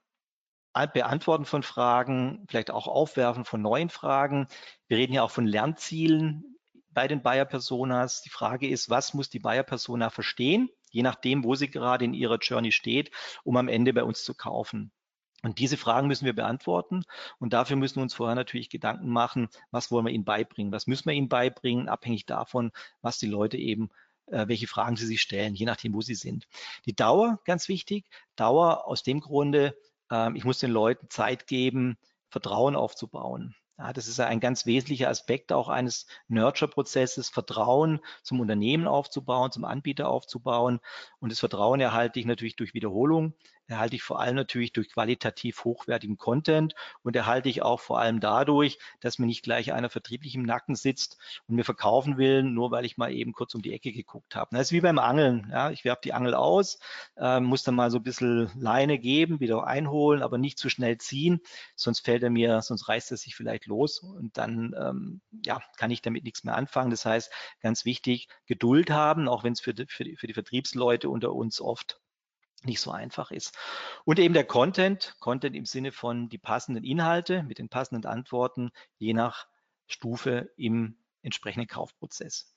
Beantworten 0.93 1.47
von 1.47 1.63
Fragen, 1.63 2.45
vielleicht 2.49 2.71
auch 2.71 2.87
Aufwerfen 2.87 3.45
von 3.47 3.63
neuen 3.63 3.89
Fragen. 3.89 4.47
Wir 4.89 4.99
reden 4.99 5.15
ja 5.15 5.23
auch 5.23 5.31
von 5.31 5.47
Lernzielen 5.47 6.57
bei 6.91 7.09
den 7.09 7.23
Buyer 7.23 7.47
Personas. 7.47 8.21
Die 8.23 8.31
Frage 8.31 8.69
ist, 8.69 8.91
was 8.91 9.15
muss 9.15 9.31
die 9.31 9.39
Buyer 9.39 9.63
Persona 9.63 10.11
verstehen, 10.11 10.69
je 10.91 11.03
nachdem, 11.03 11.45
wo 11.45 11.55
sie 11.55 11.71
gerade 11.71 12.05
in 12.05 12.15
ihrer 12.15 12.39
Journey 12.39 12.73
steht, 12.73 13.11
um 13.45 13.57
am 13.57 13.69
Ende 13.69 13.95
bei 13.95 14.05
uns 14.05 14.23
zu 14.23 14.35
kaufen. 14.35 14.93
Und 15.43 15.59
diese 15.59 15.77
Fragen 15.77 16.09
müssen 16.09 16.25
wir 16.25 16.35
beantworten. 16.35 17.05
Und 17.39 17.53
dafür 17.53 17.77
müssen 17.77 17.97
wir 17.97 18.03
uns 18.03 18.15
vorher 18.15 18.35
natürlich 18.35 18.71
Gedanken 18.71 19.09
machen, 19.11 19.49
was 19.71 19.91
wollen 19.91 20.07
wir 20.07 20.13
ihnen 20.13 20.25
beibringen? 20.25 20.73
Was 20.73 20.87
müssen 20.87 21.07
wir 21.07 21.13
ihnen 21.13 21.29
beibringen, 21.29 21.89
abhängig 21.89 22.27
davon, 22.27 22.73
was 23.03 23.19
die 23.19 23.29
Leute 23.29 23.57
eben 23.57 23.91
äh, 24.27 24.49
welche 24.49 24.67
Fragen 24.67 24.97
sie 24.97 25.07
sich 25.07 25.21
stellen, 25.23 25.55
je 25.55 25.67
nachdem, 25.67 25.95
wo 25.95 26.01
sie 26.01 26.15
sind. 26.15 26.49
Die 26.85 26.95
Dauer, 26.95 27.41
ganz 27.45 27.69
wichtig. 27.69 28.07
Dauer 28.35 28.87
aus 28.87 29.03
dem 29.03 29.21
Grunde, 29.21 29.77
ähm, 30.11 30.37
ich 30.37 30.45
muss 30.45 30.59
den 30.59 30.71
Leuten 30.73 31.09
Zeit 31.11 31.47
geben, 31.47 31.97
Vertrauen 32.29 32.77
aufzubauen. 32.77 33.55
Ja, 33.79 33.93
das 33.93 34.09
ist 34.09 34.19
ein 34.21 34.41
ganz 34.41 34.65
wesentlicher 34.65 35.11
Aspekt 35.11 35.53
auch 35.53 35.69
eines 35.69 36.07
Nurture-Prozesses, 36.29 37.29
Vertrauen 37.29 38.01
zum 38.23 38.41
Unternehmen 38.41 38.87
aufzubauen, 38.87 39.53
zum 39.53 39.67
Anbieter 39.67 40.09
aufzubauen. 40.09 40.81
Und 41.21 41.31
das 41.31 41.41
Vertrauen 41.41 41.81
erhalte 41.81 42.19
ich 42.19 42.25
natürlich 42.25 42.57
durch 42.57 42.73
Wiederholung 42.73 43.35
erhalte 43.67 43.97
ich 43.97 44.03
vor 44.03 44.21
allem 44.21 44.37
natürlich 44.37 44.73
durch 44.73 44.91
qualitativ 44.91 45.65
hochwertigen 45.65 46.17
Content 46.17 46.75
und 47.03 47.17
erhalte 47.17 47.49
ich 47.49 47.63
auch 47.63 47.81
vor 47.81 47.99
allem 47.99 48.21
dadurch, 48.21 48.79
dass 49.01 49.19
mir 49.19 49.27
nicht 49.27 49.43
gleich 49.43 49.73
einer 49.73 49.91
vertrieblich 49.91 50.35
im 50.35 50.43
Nacken 50.43 50.75
sitzt 50.75 51.19
und 51.47 51.57
mir 51.57 51.65
verkaufen 51.65 52.19
will, 52.19 52.43
nur 52.43 52.71
weil 52.71 52.85
ich 52.85 52.97
mal 52.97 53.13
eben 53.13 53.33
kurz 53.33 53.55
um 53.55 53.63
die 53.63 53.73
Ecke 53.73 53.93
geguckt 53.93 54.35
habe. 54.37 54.55
Das 54.57 54.69
ist 54.69 54.73
wie 54.73 54.81
beim 54.81 54.99
Angeln. 54.99 55.49
Ja, 55.51 55.71
ich 55.71 55.85
werfe 55.85 56.01
die 56.05 56.13
Angel 56.13 56.35
aus, 56.35 56.79
äh, 57.17 57.41
muss 57.41 57.63
dann 57.63 57.75
mal 57.75 57.91
so 57.91 57.99
ein 57.99 58.03
bisschen 58.03 58.51
Leine 58.59 58.99
geben, 58.99 59.41
wieder 59.41 59.67
einholen, 59.67 60.23
aber 60.23 60.39
nicht 60.39 60.59
zu 60.59 60.69
schnell 60.69 60.99
ziehen, 60.99 61.41
sonst 61.75 62.01
fällt 62.01 62.23
er 62.23 62.31
mir, 62.31 62.63
sonst 62.63 62.89
reißt 62.89 63.11
er 63.11 63.17
sich 63.17 63.35
vielleicht 63.35 63.67
los 63.67 63.99
und 63.99 64.37
dann 64.39 64.75
ähm, 64.79 65.21
ja, 65.45 65.61
kann 65.77 65.91
ich 65.91 66.03
damit 66.03 66.25
nichts 66.25 66.45
mehr 66.45 66.57
anfangen. 66.57 66.91
Das 66.91 67.05
heißt, 67.05 67.31
ganz 67.61 67.85
wichtig, 67.85 68.29
Geduld 68.47 68.91
haben, 68.91 69.29
auch 69.29 69.45
wenn 69.45 69.53
es 69.53 69.61
für 69.61 69.75
für, 69.89 70.05
für 70.17 70.27
die 70.27 70.35
Vertriebsleute 70.35 71.11
unter 71.11 71.33
uns 71.33 71.61
oft 71.61 72.01
nicht 72.67 72.81
so 72.81 72.91
einfach 72.91 73.31
ist. 73.31 73.57
Und 74.05 74.19
eben 74.19 74.35
der 74.35 74.45
Content, 74.45 75.17
Content 75.21 75.57
im 75.57 75.65
Sinne 75.65 75.93
von 75.93 76.29
die 76.29 76.39
passenden 76.39 76.85
Inhalte 76.85 77.43
mit 77.43 77.59
den 77.59 77.69
passenden 77.69 78.07
Antworten, 78.07 78.71
je 78.99 79.15
nach 79.15 79.47
Stufe 79.87 80.51
im 80.57 80.99
entsprechenden 81.23 81.69
Kaufprozess. 81.69 82.55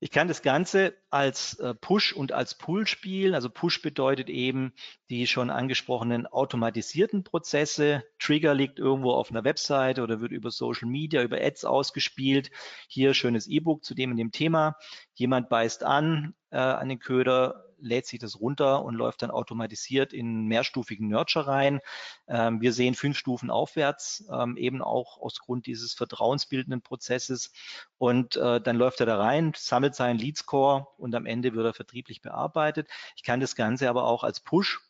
Ich 0.00 0.10
kann 0.10 0.28
das 0.28 0.42
Ganze 0.42 0.94
als 1.08 1.58
äh, 1.60 1.74
Push 1.74 2.12
und 2.12 2.30
als 2.30 2.58
Pull 2.58 2.86
spielen. 2.86 3.34
Also 3.34 3.48
Push 3.48 3.80
bedeutet 3.80 4.28
eben 4.28 4.74
die 5.08 5.26
schon 5.26 5.48
angesprochenen 5.48 6.26
automatisierten 6.26 7.24
Prozesse. 7.24 8.04
Trigger 8.18 8.52
liegt 8.52 8.78
irgendwo 8.78 9.12
auf 9.12 9.30
einer 9.30 9.44
Webseite 9.44 10.02
oder 10.02 10.20
wird 10.20 10.32
über 10.32 10.50
Social 10.50 10.88
Media, 10.88 11.22
über 11.22 11.40
Ads 11.40 11.64
ausgespielt. 11.64 12.50
Hier 12.86 13.14
schönes 13.14 13.46
E-Book 13.46 13.82
zu 13.82 13.94
dem 13.94 14.10
in 14.10 14.18
dem 14.18 14.30
Thema. 14.30 14.76
Jemand 15.14 15.48
beißt 15.48 15.84
an 15.84 16.34
äh, 16.50 16.58
an 16.58 16.88
den 16.88 16.98
Köder, 16.98 17.64
lädt 17.84 18.06
sich 18.06 18.18
das 18.18 18.40
runter 18.40 18.84
und 18.84 18.94
läuft 18.94 19.22
dann 19.22 19.30
automatisiert 19.30 20.12
in 20.12 20.46
mehrstufigen 20.46 21.08
Nurture 21.08 21.46
rein. 21.46 21.80
Ähm, 22.26 22.60
wir 22.60 22.72
sehen 22.72 22.94
fünf 22.94 23.16
Stufen 23.18 23.50
aufwärts, 23.50 24.24
ähm, 24.32 24.56
eben 24.56 24.82
auch 24.82 25.20
aus 25.20 25.38
Grund 25.38 25.66
dieses 25.66 25.94
vertrauensbildenden 25.94 26.82
Prozesses. 26.82 27.52
Und 27.98 28.36
äh, 28.36 28.60
dann 28.60 28.76
läuft 28.76 29.00
er 29.00 29.06
da 29.06 29.18
rein, 29.18 29.52
sammelt 29.56 29.94
seinen 29.94 30.18
Lead 30.18 30.38
Score 30.38 30.88
und 30.98 31.14
am 31.14 31.26
Ende 31.26 31.54
wird 31.54 31.66
er 31.66 31.74
vertrieblich 31.74 32.22
bearbeitet. 32.22 32.88
Ich 33.16 33.22
kann 33.22 33.40
das 33.40 33.54
Ganze 33.54 33.88
aber 33.88 34.04
auch 34.04 34.24
als 34.24 34.40
Push 34.40 34.80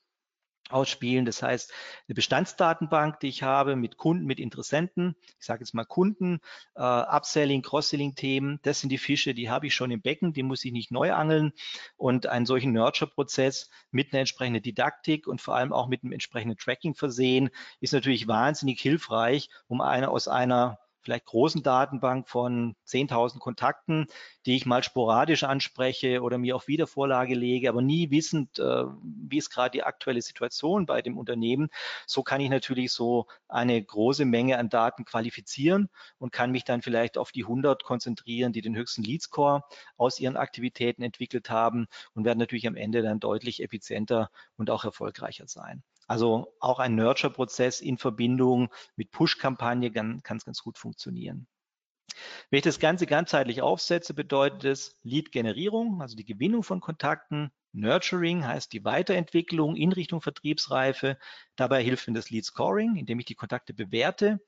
ausspielen. 0.70 1.24
Das 1.24 1.42
heißt, 1.42 1.72
eine 2.08 2.14
Bestandsdatenbank, 2.14 3.20
die 3.20 3.28
ich 3.28 3.42
habe 3.42 3.76
mit 3.76 3.96
Kunden, 3.96 4.24
mit 4.24 4.40
Interessenten, 4.40 5.14
ich 5.38 5.46
sage 5.46 5.60
jetzt 5.60 5.74
mal 5.74 5.84
Kunden, 5.84 6.40
äh, 6.74 6.82
Upselling, 6.82 7.62
Cross-Selling-Themen, 7.62 8.60
das 8.62 8.80
sind 8.80 8.90
die 8.90 8.98
Fische, 8.98 9.34
die 9.34 9.50
habe 9.50 9.66
ich 9.66 9.74
schon 9.74 9.90
im 9.90 10.00
Becken, 10.00 10.32
die 10.32 10.42
muss 10.42 10.64
ich 10.64 10.72
nicht 10.72 10.90
neu 10.90 11.12
angeln. 11.12 11.52
Und 11.96 12.26
einen 12.26 12.46
solchen 12.46 12.72
Nurture-Prozess 12.72 13.68
mit 13.90 14.12
einer 14.12 14.20
entsprechenden 14.20 14.62
Didaktik 14.62 15.26
und 15.26 15.40
vor 15.40 15.56
allem 15.56 15.72
auch 15.72 15.88
mit 15.88 16.02
einem 16.02 16.12
entsprechenden 16.12 16.56
Tracking 16.56 16.94
versehen, 16.94 17.50
ist 17.80 17.92
natürlich 17.92 18.26
wahnsinnig 18.26 18.80
hilfreich, 18.80 19.50
um 19.66 19.80
eine 19.80 20.10
aus 20.10 20.28
einer 20.28 20.78
vielleicht 21.04 21.26
großen 21.26 21.62
Datenbank 21.62 22.28
von 22.28 22.74
10.000 22.86 23.38
Kontakten, 23.38 24.06
die 24.46 24.56
ich 24.56 24.66
mal 24.66 24.82
sporadisch 24.82 25.44
anspreche 25.44 26.22
oder 26.22 26.38
mir 26.38 26.56
auf 26.56 26.66
Wiedervorlage 26.66 27.34
lege, 27.34 27.68
aber 27.68 27.82
nie 27.82 28.10
wissend, 28.10 28.58
äh, 28.58 28.84
wie 29.02 29.38
ist 29.38 29.50
gerade 29.50 29.70
die 29.70 29.82
aktuelle 29.82 30.22
Situation 30.22 30.86
bei 30.86 31.02
dem 31.02 31.18
Unternehmen. 31.18 31.68
So 32.06 32.22
kann 32.22 32.40
ich 32.40 32.50
natürlich 32.50 32.92
so 32.92 33.26
eine 33.48 33.82
große 33.82 34.24
Menge 34.24 34.58
an 34.58 34.68
Daten 34.68 35.04
qualifizieren 35.04 35.88
und 36.18 36.32
kann 36.32 36.50
mich 36.50 36.64
dann 36.64 36.82
vielleicht 36.82 37.18
auf 37.18 37.32
die 37.32 37.44
100 37.44 37.84
konzentrieren, 37.84 38.52
die 38.52 38.62
den 38.62 38.76
höchsten 38.76 39.02
Lead 39.02 39.22
Score 39.22 39.62
aus 39.96 40.18
ihren 40.18 40.36
Aktivitäten 40.36 41.02
entwickelt 41.02 41.50
haben 41.50 41.86
und 42.14 42.24
werden 42.24 42.38
natürlich 42.38 42.66
am 42.66 42.76
Ende 42.76 43.02
dann 43.02 43.20
deutlich 43.20 43.62
effizienter 43.62 44.30
und 44.56 44.70
auch 44.70 44.84
erfolgreicher 44.84 45.46
sein. 45.46 45.82
Also 46.06 46.54
auch 46.60 46.78
ein 46.78 46.94
Nurture-Prozess 46.94 47.80
in 47.80 47.98
Verbindung 47.98 48.68
mit 48.96 49.10
Push-Kampagne 49.10 49.90
kann 49.90 50.36
es 50.36 50.44
ganz 50.44 50.62
gut 50.62 50.78
funktionieren. 50.78 51.46
Wenn 52.50 52.58
ich 52.58 52.64
das 52.64 52.78
Ganze 52.78 53.06
ganzheitlich 53.06 53.62
aufsetze, 53.62 54.14
bedeutet 54.14 54.64
es 54.64 54.96
Lead-Generierung, 55.02 56.00
also 56.00 56.16
die 56.16 56.24
Gewinnung 56.24 56.62
von 56.62 56.80
Kontakten. 56.80 57.50
Nurturing 57.72 58.46
heißt 58.46 58.72
die 58.72 58.84
Weiterentwicklung 58.84 59.74
in 59.74 59.90
Richtung 59.90 60.20
Vertriebsreife. 60.20 61.18
Dabei 61.56 61.82
hilft 61.82 62.06
mir 62.06 62.14
das 62.14 62.30
Lead-Scoring, 62.30 62.94
indem 62.94 63.18
ich 63.18 63.24
die 63.24 63.34
Kontakte 63.34 63.74
bewerte. 63.74 64.38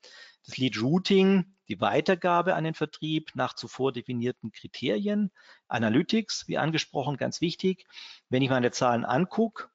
Das 0.45 0.55
Lead-Routing, 0.55 1.57
die 1.67 1.81
Weitergabe 1.81 2.55
an 2.55 2.63
den 2.63 2.73
Vertrieb 2.73 3.31
nach 3.35 3.53
zuvor 3.53 3.91
definierten 3.91 4.53
Kriterien. 4.53 5.31
Analytics, 5.67 6.47
wie 6.47 6.57
angesprochen, 6.57 7.17
ganz 7.17 7.41
wichtig. 7.41 7.85
Wenn 8.29 8.41
ich 8.41 8.49
meine 8.49 8.71
Zahlen 8.71 9.03
angucke, 9.03 9.67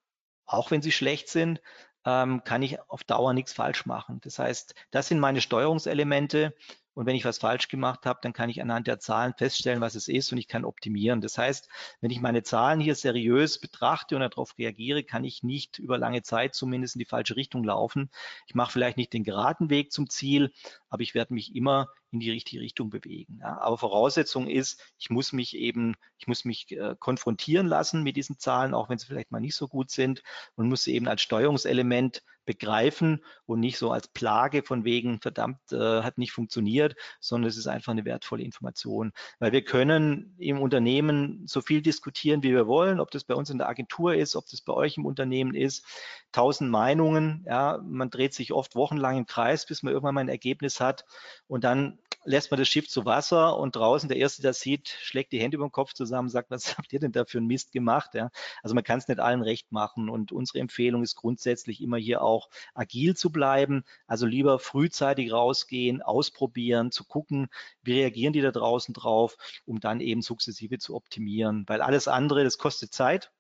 auch 0.46 0.70
wenn 0.70 0.83
sie 0.83 0.92
schlecht 0.92 1.28
sind, 1.28 1.61
ähm, 2.05 2.42
kann 2.44 2.62
ich 2.62 2.81
auf 2.88 3.05
Dauer 3.05 3.33
nichts 3.33 3.52
falsch 3.52 3.87
machen. 3.87 4.20
Das 4.22 4.38
heißt, 4.38 4.74
das 4.90 5.09
sind 5.09 5.20
meine 5.20 5.40
Steuerungselemente. 5.40 6.55
Und 6.95 7.07
wenn 7.07 7.16
ich 7.16 7.24
was 7.24 7.38
falsch 7.38 7.68
gemacht 7.68 8.05
habe, 8.07 8.20
dann 8.22 8.32
kann 8.32 8.51
ich 8.51 8.61
anhand 8.61 8.86
der 8.86 8.99
Zahlen 8.99 9.34
feststellen, 9.36 9.80
was 9.80 9.95
es 9.95 10.09
ist 10.09 10.32
und 10.32 10.38
ich 10.38 10.49
kann 10.49 10.64
optimieren. 10.64 11.20
Das 11.20 11.38
heißt, 11.38 11.68
wenn 12.01 12.11
ich 12.11 12.20
meine 12.20 12.43
Zahlen 12.43 12.80
hier 12.80 12.95
seriös 12.95 13.59
betrachte 13.59 14.14
und 14.14 14.20
darauf 14.20 14.59
reagiere, 14.59 15.03
kann 15.03 15.24
ich 15.24 15.43
nicht 15.43 15.78
über 15.78 15.99
lange 15.99 16.22
Zeit 16.22 16.55
zumindest 16.55 16.97
in 16.97 17.01
die 17.01 17.07
falsche 17.07 17.36
Richtung 17.36 17.64
laufen. 17.64 18.11
Ich 18.47 18.55
mache 18.55 18.72
vielleicht 18.72 18.97
nicht 18.97 19.12
den 19.12 19.24
geraden 19.24 19.70
Weg 19.70 19.93
zum 19.93 20.11
Ziel, 20.11 20.53
aber 20.90 21.03
ich 21.03 21.14
werde 21.14 21.34
mich 21.34 21.55
immer 21.57 21.88
in 22.11 22.20
die 22.20 22.30
richtige 22.30 22.62
Richtung 22.62 22.90
bewegen. 22.90 23.38
Ja. 23.40 23.59
Aber 23.61 23.78
Voraussetzung 23.78 24.47
ist, 24.47 24.80
ich 24.99 25.09
muss 25.09 25.32
mich 25.32 25.57
eben, 25.57 25.95
ich 26.18 26.26
muss 26.26 26.45
mich 26.45 26.70
äh, 26.72 26.95
konfrontieren 26.99 27.66
lassen 27.66 28.03
mit 28.03 28.16
diesen 28.16 28.38
Zahlen, 28.38 28.74
auch 28.74 28.90
wenn 28.90 28.99
sie 28.99 29.07
vielleicht 29.07 29.30
mal 29.30 29.40
nicht 29.40 29.57
so 29.57 29.66
gut 29.66 29.90
sind 29.90 30.22
und 30.55 30.68
muss 30.68 30.84
sie 30.84 30.95
eben 30.95 31.09
als 31.09 31.22
Steuerungselement 31.22 32.22
begreifen 32.45 33.24
und 33.47 33.61
nicht 33.61 33.78
so 33.78 33.90
als 33.90 34.09
Plage 34.09 34.62
von 34.62 34.84
wegen, 34.84 35.20
verdammt, 35.20 35.59
äh, 35.72 36.03
hat 36.03 36.18
nicht 36.18 36.32
funktioniert, 36.32 36.97
sondern 37.20 37.49
es 37.49 37.57
ist 37.57 37.66
einfach 37.66 37.93
eine 37.93 38.05
wertvolle 38.05 38.43
Information. 38.43 39.12
Weil 39.38 39.53
wir 39.53 39.62
können 39.62 40.34
im 40.38 40.61
Unternehmen 40.61 41.47
so 41.47 41.61
viel 41.61 41.82
diskutieren, 41.82 42.43
wie 42.43 42.53
wir 42.53 42.66
wollen, 42.66 43.01
ob 43.01 43.11
das 43.11 43.24
bei 43.24 43.34
uns 43.34 43.51
in 43.51 43.59
der 43.59 43.68
Agentur 43.68 44.14
ist, 44.14 44.36
ob 44.36 44.47
das 44.49 44.61
bei 44.61 44.72
euch 44.72 44.97
im 44.97 45.07
Unternehmen 45.07 45.55
ist. 45.55 45.84
Tausend 46.32 46.70
Meinungen, 46.70 47.45
ja, 47.47 47.80
man 47.84 48.11
dreht 48.11 48.34
sich 48.34 48.53
oft 48.53 48.74
wochenlang 48.74 49.18
im 49.18 49.26
Kreis, 49.26 49.66
bis 49.66 49.82
man 49.82 49.93
irgendwann 49.93 50.14
mal 50.14 50.22
ein 50.22 50.28
Ergebnis 50.28 50.80
hat 50.80 51.05
und 51.47 51.64
dann 51.64 51.99
lässt 52.25 52.51
man 52.51 52.59
das 52.59 52.68
Schiff 52.68 52.89
zu 52.89 53.05
Wasser 53.05 53.59
und 53.59 53.77
draußen 53.77 54.09
der 54.09 54.18
Erste, 54.18 54.43
der 54.43 54.53
sieht, 54.53 54.89
schlägt 54.89 55.33
die 55.33 55.41
Hände 55.41 55.57
über 55.57 55.66
den 55.66 55.73
Kopf 55.73 55.93
zusammen, 55.93 56.29
sagt, 56.29 56.51
was 56.51 56.77
habt 56.79 56.93
ihr 56.93 57.01
denn 57.01 57.12
da 57.12 57.25
für 57.25 57.39
einen 57.39 57.47
Mist 57.47 57.73
gemacht? 57.73 58.14
Ja? 58.14 58.31
Also 58.62 58.75
man 58.75 58.85
kann 58.85 58.99
es 58.99 59.09
nicht 59.09 59.20
allen 59.20 59.43
recht 59.43 59.73
machen 59.73 60.09
und 60.09 60.33
unsere 60.33 60.59
Empfehlung 60.61 61.03
ist 61.03 61.16
grundsätzlich 61.16 61.81
immer 61.81 61.97
hier 61.97 62.23
auch 62.23 62.49
agil 62.75 63.16
zu 63.16 63.31
bleiben, 63.31 63.85
also 64.07 64.27
lieber 64.27 64.59
frühzeitig 64.59 65.33
rausgehen, 65.33 66.03
ausprobieren, 66.03 66.91
zu 66.91 67.05
gucken, 67.05 67.49
wie 67.83 67.95
reagieren 67.95 68.33
die 68.33 68.41
da 68.41 68.51
draußen 68.51 68.95
drauf, 68.95 69.37
um 69.64 69.81
dann 69.81 70.01
eben 70.01 70.23
sukzessive 70.23 70.79
zu 70.79 70.95
optimieren, 70.95 71.64
weil 71.66 71.81
alles 71.81 72.09
andere, 72.09 72.45
das 72.45 72.59
kostet 72.59 72.93
Zeit, 72.93 73.31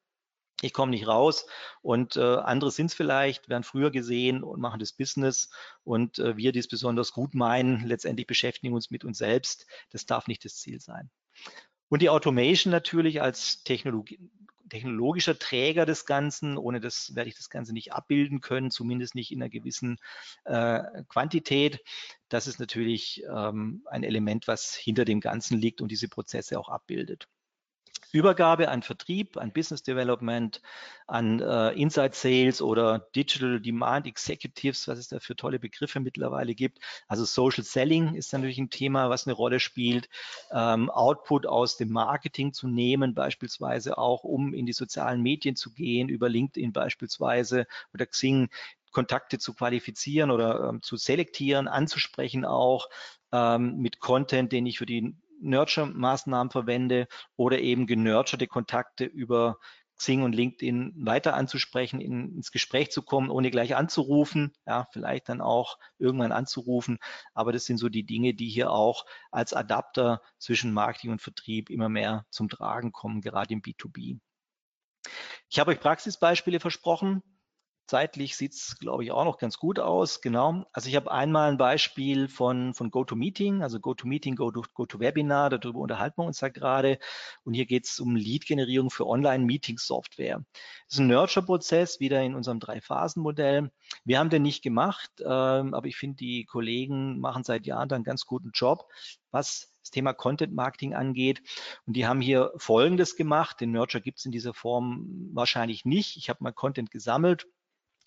ich 0.60 0.72
komme 0.72 0.90
nicht 0.90 1.06
raus 1.06 1.46
und 1.80 2.16
äh, 2.16 2.20
andere 2.20 2.70
sind 2.70 2.86
es 2.86 2.94
vielleicht, 2.94 3.48
werden 3.48 3.64
früher 3.64 3.90
gesehen 3.90 4.42
und 4.42 4.60
machen 4.60 4.80
das 4.80 4.92
Business 4.92 5.50
und 5.82 6.18
äh, 6.18 6.36
wir, 6.36 6.52
die 6.52 6.60
es 6.60 6.68
besonders 6.68 7.12
gut 7.12 7.34
meinen, 7.34 7.86
letztendlich 7.86 8.26
beschäftigen 8.26 8.74
uns 8.74 8.90
mit 8.90 9.04
uns 9.04 9.18
selbst. 9.18 9.66
Das 9.90 10.06
darf 10.06 10.28
nicht 10.28 10.44
das 10.44 10.56
Ziel 10.56 10.80
sein. 10.80 11.10
Und 11.88 12.00
die 12.00 12.10
Automation 12.10 12.70
natürlich 12.70 13.20
als 13.20 13.64
Technologie, 13.64 14.18
technologischer 14.72 15.38
Träger 15.38 15.84
des 15.84 16.06
Ganzen. 16.06 16.56
Ohne 16.56 16.80
das 16.80 17.14
werde 17.14 17.28
ich 17.28 17.36
das 17.36 17.50
Ganze 17.50 17.74
nicht 17.74 17.92
abbilden 17.92 18.40
können, 18.40 18.70
zumindest 18.70 19.14
nicht 19.14 19.30
in 19.30 19.42
einer 19.42 19.50
gewissen 19.50 19.98
äh, 20.44 20.80
Quantität. 21.08 21.80
Das 22.30 22.46
ist 22.46 22.58
natürlich 22.58 23.22
ähm, 23.30 23.82
ein 23.90 24.02
Element, 24.02 24.48
was 24.48 24.74
hinter 24.74 25.04
dem 25.04 25.20
Ganzen 25.20 25.58
liegt 25.58 25.82
und 25.82 25.90
diese 25.90 26.08
Prozesse 26.08 26.58
auch 26.58 26.70
abbildet. 26.70 27.28
Übergabe 28.12 28.68
an 28.68 28.82
Vertrieb, 28.82 29.36
an 29.38 29.52
Business 29.52 29.82
Development, 29.82 30.60
an 31.06 31.40
äh, 31.40 31.70
Inside 31.70 32.12
Sales 32.12 32.62
oder 32.62 33.00
Digital 33.16 33.60
Demand 33.60 34.06
Executives, 34.06 34.86
was 34.86 34.98
es 34.98 35.08
da 35.08 35.18
für 35.18 35.34
tolle 35.34 35.58
Begriffe 35.58 35.98
mittlerweile 35.98 36.54
gibt. 36.54 36.78
Also 37.08 37.24
Social 37.24 37.64
Selling 37.64 38.14
ist 38.14 38.32
natürlich 38.32 38.58
ein 38.58 38.70
Thema, 38.70 39.10
was 39.10 39.26
eine 39.26 39.34
Rolle 39.34 39.60
spielt. 39.60 40.08
Ähm, 40.52 40.90
Output 40.90 41.46
aus 41.46 41.76
dem 41.76 41.90
Marketing 41.90 42.52
zu 42.52 42.68
nehmen, 42.68 43.14
beispielsweise 43.14 43.98
auch, 43.98 44.24
um 44.24 44.54
in 44.54 44.66
die 44.66 44.72
sozialen 44.72 45.22
Medien 45.22 45.56
zu 45.56 45.72
gehen, 45.72 46.08
über 46.08 46.28
LinkedIn 46.28 46.72
beispielsweise 46.72 47.66
oder 47.94 48.06
Xing 48.06 48.50
Kontakte 48.92 49.38
zu 49.38 49.54
qualifizieren 49.54 50.30
oder 50.30 50.68
ähm, 50.68 50.82
zu 50.82 50.96
selektieren, 50.96 51.66
anzusprechen 51.66 52.44
auch 52.44 52.88
ähm, 53.32 53.78
mit 53.78 53.98
Content, 53.98 54.52
den 54.52 54.66
ich 54.66 54.78
für 54.78 54.86
die 54.86 55.16
Nurture-Maßnahmen 55.42 56.50
verwende 56.50 57.08
oder 57.36 57.60
eben 57.60 57.86
genurturte 57.86 58.46
Kontakte 58.46 59.04
über 59.04 59.58
Xing 59.96 60.22
und 60.22 60.34
LinkedIn 60.34 60.94
weiter 60.96 61.34
anzusprechen, 61.34 62.00
in, 62.00 62.34
ins 62.34 62.50
Gespräch 62.50 62.90
zu 62.90 63.02
kommen, 63.02 63.30
ohne 63.30 63.52
gleich 63.52 63.76
anzurufen, 63.76 64.52
ja, 64.66 64.88
vielleicht 64.92 65.28
dann 65.28 65.40
auch 65.40 65.78
irgendwann 65.98 66.32
anzurufen. 66.32 66.98
Aber 67.34 67.52
das 67.52 67.66
sind 67.66 67.78
so 67.78 67.88
die 67.88 68.04
Dinge, 68.04 68.34
die 68.34 68.48
hier 68.48 68.72
auch 68.72 69.06
als 69.30 69.52
Adapter 69.52 70.20
zwischen 70.38 70.72
Marketing 70.72 71.12
und 71.12 71.22
Vertrieb 71.22 71.70
immer 71.70 71.88
mehr 71.88 72.26
zum 72.30 72.48
Tragen 72.48 72.90
kommen, 72.90 73.20
gerade 73.20 73.54
im 73.54 73.62
B2B. 73.62 74.18
Ich 75.48 75.58
habe 75.60 75.70
euch 75.70 75.80
Praxisbeispiele 75.80 76.58
versprochen. 76.58 77.22
Zeitlich 77.92 78.38
sieht 78.38 78.54
es, 78.54 78.78
glaube 78.78 79.04
ich, 79.04 79.12
auch 79.12 79.26
noch 79.26 79.36
ganz 79.36 79.58
gut 79.58 79.78
aus. 79.78 80.22
Genau. 80.22 80.64
Also 80.72 80.88
ich 80.88 80.96
habe 80.96 81.12
einmal 81.12 81.50
ein 81.50 81.58
Beispiel 81.58 82.26
von, 82.26 82.72
von 82.72 82.90
GoToMeeting, 82.90 83.62
also 83.62 83.80
GoToMeeting, 83.80 84.34
GoToWebinar, 84.34 85.50
darüber 85.50 85.80
unterhalten 85.80 86.22
wir 86.22 86.24
uns 86.24 86.38
da 86.38 86.48
gerade. 86.48 86.98
Und 87.44 87.52
hier 87.52 87.66
geht 87.66 87.84
es 87.84 88.00
um 88.00 88.16
Lead-Generierung 88.16 88.88
für 88.88 89.06
Online-Meeting-Software. 89.06 90.42
Das 90.86 90.94
ist 90.94 91.00
ein 91.00 91.08
Nurture-Prozess, 91.08 92.00
wieder 92.00 92.22
in 92.22 92.34
unserem 92.34 92.60
Drei-Phasen-Modell. 92.60 93.70
Wir 94.04 94.18
haben 94.18 94.30
den 94.30 94.40
nicht 94.40 94.62
gemacht, 94.62 95.10
ähm, 95.20 95.74
aber 95.74 95.86
ich 95.86 95.98
finde, 95.98 96.16
die 96.16 96.46
Kollegen 96.46 97.20
machen 97.20 97.44
seit 97.44 97.66
Jahren 97.66 97.90
da 97.90 97.96
einen 97.96 98.04
ganz 98.04 98.24
guten 98.24 98.52
Job, 98.54 98.86
was 99.32 99.70
das 99.82 99.90
Thema 99.90 100.14
Content 100.14 100.54
Marketing 100.54 100.94
angeht. 100.94 101.42
Und 101.84 101.94
die 101.94 102.06
haben 102.06 102.22
hier 102.22 102.54
Folgendes 102.56 103.16
gemacht. 103.16 103.60
Den 103.60 103.72
Nurture 103.72 104.00
gibt 104.00 104.18
es 104.18 104.24
in 104.24 104.32
dieser 104.32 104.54
Form 104.54 105.28
wahrscheinlich 105.34 105.84
nicht. 105.84 106.16
Ich 106.16 106.30
habe 106.30 106.42
mal 106.42 106.52
Content 106.52 106.90
gesammelt 106.90 107.46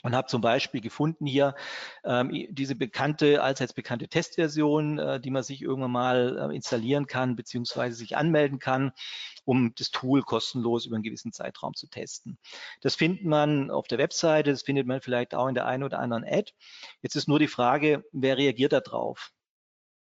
und 0.05 0.15
habe 0.15 0.27
zum 0.27 0.39
Beispiel 0.39 0.81
gefunden 0.81 1.25
hier 1.25 1.55
ähm, 2.03 2.31
diese 2.51 2.75
bekannte, 2.75 3.41
allseits 3.41 3.73
bekannte 3.73 4.07
Testversion, 4.07 4.99
äh, 4.99 5.19
die 5.19 5.31
man 5.31 5.41
sich 5.41 5.63
irgendwann 5.63 5.91
mal 5.91 6.49
äh, 6.51 6.55
installieren 6.55 7.07
kann, 7.07 7.35
beziehungsweise 7.35 7.95
sich 7.95 8.15
anmelden 8.15 8.59
kann, 8.59 8.91
um 9.45 9.73
das 9.75 9.89
Tool 9.89 10.21
kostenlos 10.21 10.85
über 10.85 10.95
einen 10.95 11.03
gewissen 11.03 11.33
Zeitraum 11.33 11.73
zu 11.73 11.87
testen. 11.87 12.37
Das 12.81 12.93
findet 12.95 13.25
man 13.25 13.71
auf 13.71 13.87
der 13.87 13.97
Webseite, 13.97 14.51
das 14.51 14.61
findet 14.61 14.85
man 14.85 15.01
vielleicht 15.01 15.33
auch 15.33 15.47
in 15.47 15.55
der 15.55 15.65
einen 15.65 15.83
oder 15.83 15.97
anderen 15.97 16.23
Ad. 16.23 16.53
Jetzt 17.01 17.15
ist 17.15 17.27
nur 17.27 17.39
die 17.39 17.47
Frage, 17.47 18.05
wer 18.11 18.37
reagiert 18.37 18.73
da 18.73 18.81
drauf? 18.81 19.31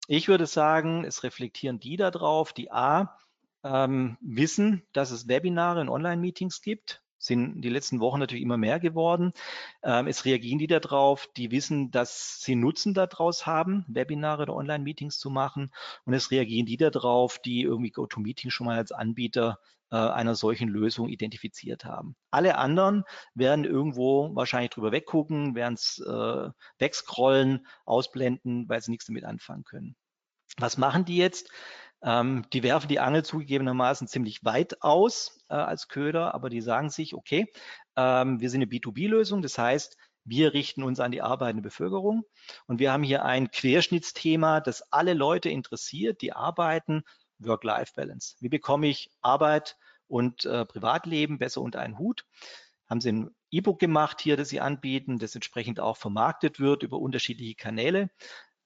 Ich 0.10 0.28
würde 0.28 0.46
sagen, 0.46 1.06
es 1.06 1.24
reflektieren 1.24 1.80
die 1.80 1.96
da 1.96 2.12
drauf, 2.12 2.52
die 2.52 2.70
A, 2.70 3.18
ähm, 3.64 4.18
wissen, 4.20 4.86
dass 4.92 5.12
es 5.12 5.30
Webinare 5.30 5.80
und 5.80 5.90
Online-Meetings 5.90 6.62
gibt, 6.62 7.02
sind 7.26 7.62
die 7.62 7.70
letzten 7.70 8.00
Wochen 8.00 8.20
natürlich 8.20 8.44
immer 8.44 8.58
mehr 8.58 8.80
geworden. 8.80 9.34
Ähm, 9.84 10.08
es 10.08 10.26
reagieren 10.26 10.60
die 10.60 10.68
darauf, 10.68 11.28
die 11.36 11.52
wissen, 11.52 11.92
dass 11.92 12.42
sie 12.42 12.56
Nutzen 12.56 12.94
daraus 12.94 13.46
haben, 13.46 13.86
Webinare 13.88 14.44
oder 14.44 14.56
Online-Meetings 14.56 15.18
zu 15.18 15.30
machen. 15.30 15.72
Und 16.06 16.14
es 16.14 16.32
reagieren 16.32 16.66
die 16.66 16.78
darauf, 16.78 17.40
die 17.40 17.62
irgendwie 17.62 17.92
GoToMeeting 17.92 18.50
schon 18.50 18.68
mal 18.68 18.78
als 18.78 18.92
Anbieter 18.92 19.60
äh, 19.92 19.98
einer 19.98 20.36
solchen 20.36 20.70
Lösung 20.70 21.10
identifiziert 21.10 21.86
haben. 21.86 22.16
Alle 22.32 22.58
anderen 22.58 23.04
werden 23.34 23.66
irgendwo 23.66 24.36
wahrscheinlich 24.36 24.72
drüber 24.72 24.92
weggucken, 24.92 25.56
werden 25.56 25.76
es 25.76 26.00
äh, 26.00 26.50
wegscrollen, 26.80 27.66
ausblenden, 27.86 28.68
weil 28.68 28.82
sie 28.82 28.92
nichts 28.92 29.06
damit 29.06 29.26
anfangen 29.26 29.64
können. 29.64 29.96
Was 30.58 30.78
machen 30.78 31.06
die 31.06 31.18
jetzt? 31.18 31.50
Ähm, 32.02 32.46
die 32.54 32.64
werfen 32.64 32.88
die 32.88 33.00
Angel 33.00 33.24
zugegebenermaßen 33.24 34.08
ziemlich 34.08 34.44
weit 34.44 34.82
aus 34.82 35.35
äh, 35.50 35.56
als 35.56 35.88
Köder, 35.88 36.34
aber 36.34 36.50
die 36.50 36.62
sagen 36.62 36.90
sich, 36.90 37.14
okay, 37.14 37.52
ähm, 37.96 38.40
wir 38.40 38.50
sind 38.50 38.62
eine 38.62 38.72
B2B-Lösung, 38.72 39.42
das 39.42 39.58
heißt, 39.58 39.98
wir 40.26 40.54
richten 40.54 40.84
uns 40.84 41.00
an 41.00 41.12
die 41.12 41.22
arbeitende 41.22 41.62
Bevölkerung 41.62 42.26
und 42.66 42.80
wir 42.80 42.92
haben 42.92 43.04
hier 43.04 43.24
ein 43.24 43.52
Querschnittsthema, 43.52 44.60
das 44.60 44.92
alle 44.92 45.14
Leute 45.14 45.50
interessiert, 45.50 46.22
die 46.22 46.34
arbeiten, 46.34 47.04
Work-Life-Balance. 47.40 48.38
Wie 48.40 48.50
bekomme 48.50 48.88
ich 48.88 49.12
Arbeit 49.22 49.78
und 50.08 50.46
äh, 50.46 50.66
Privatleben 50.66 51.38
besser 51.38 51.62
unter 51.62 51.80
einen 51.80 52.00
Hut? 52.00 52.26
Haben 52.90 53.02
sie 53.02 53.12
ein 53.12 53.36
E-Book 53.52 53.80
gemacht 53.80 54.22
hier, 54.22 54.38
das 54.38 54.50
sie 54.50 54.62
anbieten, 54.62 55.20
das 55.20 55.36
entsprechend 55.36 55.80
auch 55.80 55.98
vermarktet 55.98 56.60
wird 56.60 56.84
über 56.84 56.98
unterschiedliche 56.98 57.56
Kanäle. 57.56 58.10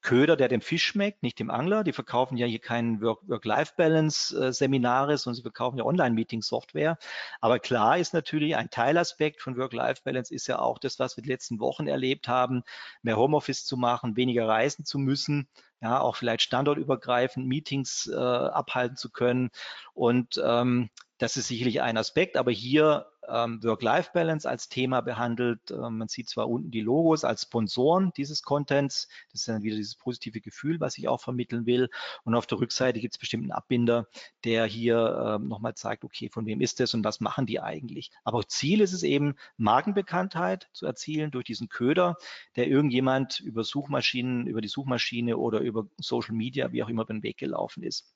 Köder, 0.01 0.37
der 0.37 0.47
dem 0.47 0.61
Fisch 0.61 0.85
schmeckt, 0.85 1.23
nicht 1.23 1.39
dem 1.39 1.49
Angler. 1.49 1.83
Die 1.83 1.93
verkaufen 1.93 2.37
ja 2.37 2.47
hier 2.47 2.59
keinen 2.59 3.01
Work-Life-Balance-Seminare, 3.01 5.17
sondern 5.17 5.35
sie 5.35 5.41
verkaufen 5.41 5.77
ja 5.77 5.83
Online-Meeting-Software. 5.83 6.97
Aber 7.41 7.59
klar 7.59 7.97
ist 7.97 8.13
natürlich, 8.13 8.55
ein 8.55 8.69
Teilaspekt 8.69 9.41
von 9.41 9.57
Work-Life-Balance 9.57 10.33
ist 10.33 10.47
ja 10.47 10.59
auch 10.59 10.79
das, 10.79 10.99
was 10.99 11.17
wir 11.17 11.23
die 11.23 11.29
letzten 11.29 11.59
Wochen 11.59 11.87
erlebt 11.87 12.27
haben, 12.27 12.63
mehr 13.01 13.17
Homeoffice 13.17 13.65
zu 13.65 13.75
machen, 13.75 14.15
weniger 14.15 14.47
reisen 14.47 14.85
zu 14.85 14.99
müssen, 14.99 15.49
ja, 15.81 15.99
auch 15.99 16.15
vielleicht 16.15 16.43
standortübergreifend 16.43 17.47
Meetings 17.47 18.07
äh, 18.07 18.15
abhalten 18.15 18.97
zu 18.97 19.09
können. 19.09 19.49
Und 19.93 20.41
ähm, 20.43 20.89
das 21.19 21.35
ist 21.35 21.47
sicherlich 21.47 21.81
ein 21.81 21.97
Aspekt, 21.97 22.37
aber 22.37 22.51
hier 22.51 23.05
ähm, 23.27 23.61
Work-Life-Balance 23.61 24.49
als 24.49 24.69
Thema 24.69 25.01
behandelt. 25.01 25.69
Ähm, 25.69 25.97
man 25.97 26.07
sieht 26.07 26.29
zwar 26.29 26.49
unten 26.49 26.71
die 26.71 26.79
Logos 26.81 27.25
als 27.25 27.43
Sponsoren 27.43 28.11
dieses 28.15 28.41
Contents. 28.41 29.09
Das 29.31 29.41
ist 29.41 29.47
dann 29.49 29.61
wieder 29.61 29.75
dieses 29.75 29.95
positive 29.95 30.39
Gefühl, 30.39 30.79
was 30.79 30.97
ich 30.97 31.09
auch 31.09 31.19
vermitteln 31.19 31.65
will. 31.65 31.89
Und 32.23 32.35
auf 32.35 32.47
der 32.47 32.59
Rückseite 32.59 33.01
gibt 33.01 33.15
es 33.15 33.19
bestimmten 33.19 33.51
Abbinder, 33.51 34.07
der 34.45 34.65
hier 34.65 35.37
ähm, 35.39 35.49
nochmal 35.49 35.75
zeigt, 35.75 36.05
okay, 36.05 36.29
von 36.29 36.45
wem 36.45 36.61
ist 36.61 36.79
das 36.79 36.93
und 36.93 37.03
was 37.03 37.19
machen 37.19 37.45
die 37.45 37.59
eigentlich. 37.59 38.11
Aber 38.23 38.47
Ziel 38.47 38.79
ist 38.79 38.93
es 38.93 39.03
eben, 39.03 39.35
Markenbekanntheit 39.57 40.69
zu 40.71 40.85
erzielen 40.85 41.31
durch 41.31 41.45
diesen 41.45 41.67
Köder, 41.67 42.15
der 42.55 42.67
irgendjemand 42.67 43.41
über 43.41 43.65
Suchmaschinen, 43.65 44.47
über 44.47 44.61
die 44.61 44.69
Suchmaschine 44.69 45.37
oder 45.37 45.59
über 45.59 45.85
Social 45.97 46.33
Media, 46.33 46.71
wie 46.71 46.81
auch 46.81 46.89
immer, 46.89 47.03
den 47.03 47.23
Weg 47.23 47.37
gelaufen 47.37 47.83
ist. 47.83 48.13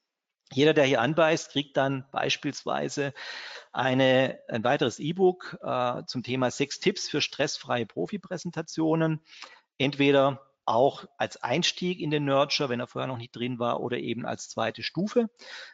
Jeder, 0.53 0.73
der 0.73 0.85
hier 0.85 1.01
anbeißt, 1.01 1.51
kriegt 1.51 1.77
dann 1.77 2.05
beispielsweise 2.11 3.13
eine, 3.71 4.39
ein 4.47 4.63
weiteres 4.63 4.99
E-Book 4.99 5.57
äh, 5.61 6.03
zum 6.05 6.23
Thema 6.23 6.51
sechs 6.51 6.79
Tipps 6.79 7.09
für 7.09 7.21
stressfreie 7.21 7.85
Profi-Präsentationen. 7.85 9.21
Entweder 9.77 10.41
auch 10.65 11.05
als 11.17 11.37
Einstieg 11.43 11.99
in 11.99 12.11
den 12.11 12.25
Nurture, 12.25 12.69
wenn 12.69 12.79
er 12.79 12.87
vorher 12.87 13.07
noch 13.07 13.17
nicht 13.17 13.35
drin 13.35 13.59
war, 13.59 13.81
oder 13.81 13.97
eben 13.97 14.25
als 14.25 14.49
zweite 14.49 14.83
Stufe. 14.83 15.29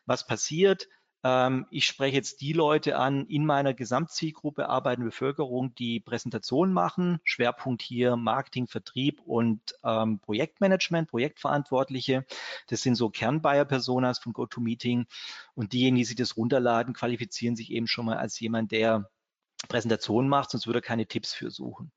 Was 0.06 0.26
passiert? 0.26 0.88
Ähm, 1.24 1.66
ich 1.70 1.86
spreche 1.86 2.16
jetzt 2.16 2.42
die 2.42 2.54
Leute 2.54 2.98
an 2.98 3.26
in 3.28 3.46
meiner 3.46 3.74
Gesamtzielgruppe 3.74 4.70
arbeitende 4.70 5.10
Bevölkerung, 5.10 5.76
die 5.76 6.00
Präsentationen 6.00 6.74
machen. 6.74 7.20
Schwerpunkt 7.24 7.82
hier 7.82 8.16
Marketing, 8.16 8.68
Vertrieb 8.68 9.22
und 9.22 9.62
ähm, 9.84 10.20
Projektmanagement, 10.20 11.10
Projektverantwortliche. 11.10 12.26
Das 12.68 12.82
sind 12.82 12.96
so 12.96 13.10
Kernbuyer-Personas 13.10 14.20
von 14.20 14.34
GoToMeeting. 14.34 15.06
Und 15.56 15.74
diejenigen, 15.74 15.98
die 15.98 16.06
sich 16.06 16.16
das 16.16 16.38
runterladen, 16.38 16.94
qualifizieren 16.94 17.56
sich 17.56 17.72
eben 17.72 17.88
schon 17.88 18.06
mal 18.06 18.18
als 18.18 18.40
jemand, 18.40 18.72
der 18.72 19.10
Präsentationen 19.68 20.30
macht, 20.30 20.52
sonst 20.52 20.68
würde 20.68 20.80
er 20.80 20.84
keine 20.84 21.06
Tipps 21.06 21.34
für 21.34 21.52
suchen. 21.52 21.92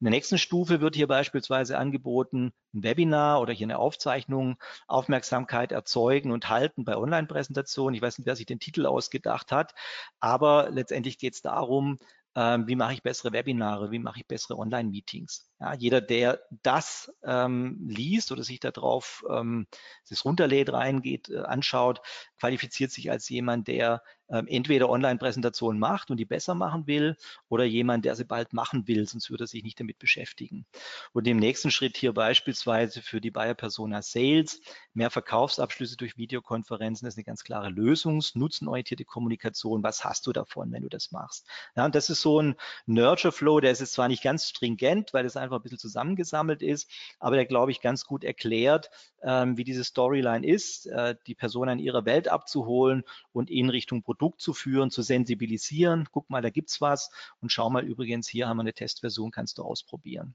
In 0.00 0.04
der 0.04 0.12
nächsten 0.12 0.38
Stufe 0.38 0.80
wird 0.80 0.94
hier 0.94 1.08
beispielsweise 1.08 1.76
angeboten, 1.76 2.52
ein 2.72 2.82
Webinar 2.84 3.40
oder 3.40 3.52
hier 3.52 3.66
eine 3.66 3.78
Aufzeichnung, 3.80 4.56
Aufmerksamkeit 4.86 5.72
erzeugen 5.72 6.30
und 6.30 6.48
halten 6.48 6.84
bei 6.84 6.96
Online-Präsentationen. 6.96 7.96
Ich 7.96 8.02
weiß 8.02 8.18
nicht, 8.18 8.26
wer 8.26 8.36
sich 8.36 8.46
den 8.46 8.60
Titel 8.60 8.86
ausgedacht 8.86 9.50
hat, 9.50 9.74
aber 10.20 10.70
letztendlich 10.70 11.18
geht 11.18 11.34
es 11.34 11.42
darum, 11.42 11.98
ähm, 12.36 12.68
wie 12.68 12.76
mache 12.76 12.92
ich 12.92 13.02
bessere 13.02 13.32
Webinare, 13.32 13.90
wie 13.90 13.98
mache 13.98 14.20
ich 14.20 14.26
bessere 14.28 14.56
Online-Meetings. 14.56 15.50
Ja, 15.58 15.74
jeder, 15.74 16.00
der 16.00 16.40
das 16.62 17.12
ähm, 17.24 17.84
liest 17.88 18.30
oder 18.30 18.44
sich 18.44 18.60
darauf 18.60 19.24
ähm, 19.28 19.66
das 20.08 20.24
runterlädt, 20.24 20.72
reingeht, 20.72 21.28
äh, 21.30 21.38
anschaut, 21.38 22.00
qualifiziert 22.38 22.90
sich 22.90 23.10
als 23.10 23.28
jemand, 23.28 23.68
der 23.68 24.02
ähm, 24.30 24.46
entweder 24.46 24.90
Online-Präsentationen 24.90 25.80
macht 25.80 26.10
und 26.10 26.18
die 26.18 26.24
besser 26.24 26.54
machen 26.54 26.86
will 26.86 27.16
oder 27.48 27.64
jemand, 27.64 28.04
der 28.04 28.14
sie 28.14 28.24
bald 28.24 28.52
machen 28.52 28.86
will, 28.86 29.06
sonst 29.08 29.30
würde 29.30 29.44
er 29.44 29.46
sich 29.46 29.62
nicht 29.62 29.80
damit 29.80 29.98
beschäftigen. 29.98 30.66
Und 31.12 31.26
im 31.26 31.38
nächsten 31.38 31.70
Schritt 31.70 31.96
hier 31.96 32.12
beispielsweise 32.12 33.00
für 33.00 33.20
die 33.20 33.30
Bayer 33.30 33.54
Persona 33.54 34.02
Sales, 34.02 34.60
mehr 34.92 35.10
Verkaufsabschlüsse 35.10 35.96
durch 35.96 36.18
Videokonferenzen, 36.18 37.06
das 37.06 37.14
ist 37.14 37.18
eine 37.18 37.24
ganz 37.24 37.44
klare 37.44 37.68
Lösungs-, 37.68 38.36
nutzenorientierte 38.36 39.04
Kommunikation. 39.04 39.82
Was 39.82 40.04
hast 40.04 40.26
du 40.26 40.32
davon, 40.32 40.72
wenn 40.72 40.82
du 40.82 40.88
das 40.88 41.10
machst? 41.10 41.46
Ja, 41.74 41.84
und 41.86 41.94
das 41.94 42.10
ist 42.10 42.20
so 42.20 42.40
ein 42.40 42.56
Nurture 42.86 43.32
Flow, 43.32 43.60
der 43.60 43.70
ist 43.70 43.80
jetzt 43.80 43.92
zwar 43.92 44.08
nicht 44.08 44.22
ganz 44.22 44.48
stringent, 44.48 45.14
weil 45.14 45.24
das 45.24 45.36
einfach 45.36 45.56
ein 45.56 45.62
bisschen 45.62 45.78
zusammengesammelt 45.78 46.62
ist, 46.62 46.90
aber 47.18 47.36
der, 47.36 47.46
glaube 47.46 47.70
ich, 47.70 47.80
ganz 47.80 48.04
gut 48.04 48.24
erklärt, 48.24 48.90
ähm, 49.22 49.56
wie 49.56 49.64
diese 49.64 49.84
Storyline 49.84 50.46
ist, 50.46 50.86
äh, 50.86 51.16
die 51.26 51.34
Person 51.34 51.68
in 51.68 51.78
ihrer 51.78 52.04
Welt 52.04 52.27
abzuholen 52.28 53.02
und 53.32 53.50
in 53.50 53.70
Richtung 53.70 54.02
Produkt 54.02 54.40
zu 54.40 54.52
führen, 54.52 54.90
zu 54.90 55.02
sensibilisieren. 55.02 56.08
Guck 56.10 56.30
mal, 56.30 56.42
da 56.42 56.50
gibt's 56.50 56.80
was 56.80 57.10
und 57.40 57.52
schau 57.52 57.70
mal 57.70 57.84
übrigens, 57.84 58.28
hier 58.28 58.48
haben 58.48 58.58
wir 58.58 58.62
eine 58.62 58.74
Testversion, 58.74 59.30
kannst 59.30 59.58
du 59.58 59.62
ausprobieren. 59.62 60.34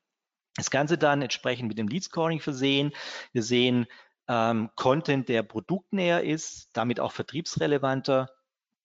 Das 0.55 0.69
Ganze 0.69 0.97
dann 0.97 1.21
entsprechend 1.21 1.67
mit 1.67 1.77
dem 1.77 1.87
Lead 1.87 2.03
Scoring 2.03 2.39
versehen. 2.39 2.91
Wir 3.31 3.43
sehen 3.43 3.87
ähm, 4.27 4.69
Content, 4.75 5.27
der 5.29 5.43
produktnäher 5.43 6.23
ist, 6.23 6.69
damit 6.73 6.99
auch 6.99 7.11
vertriebsrelevanter, 7.11 8.29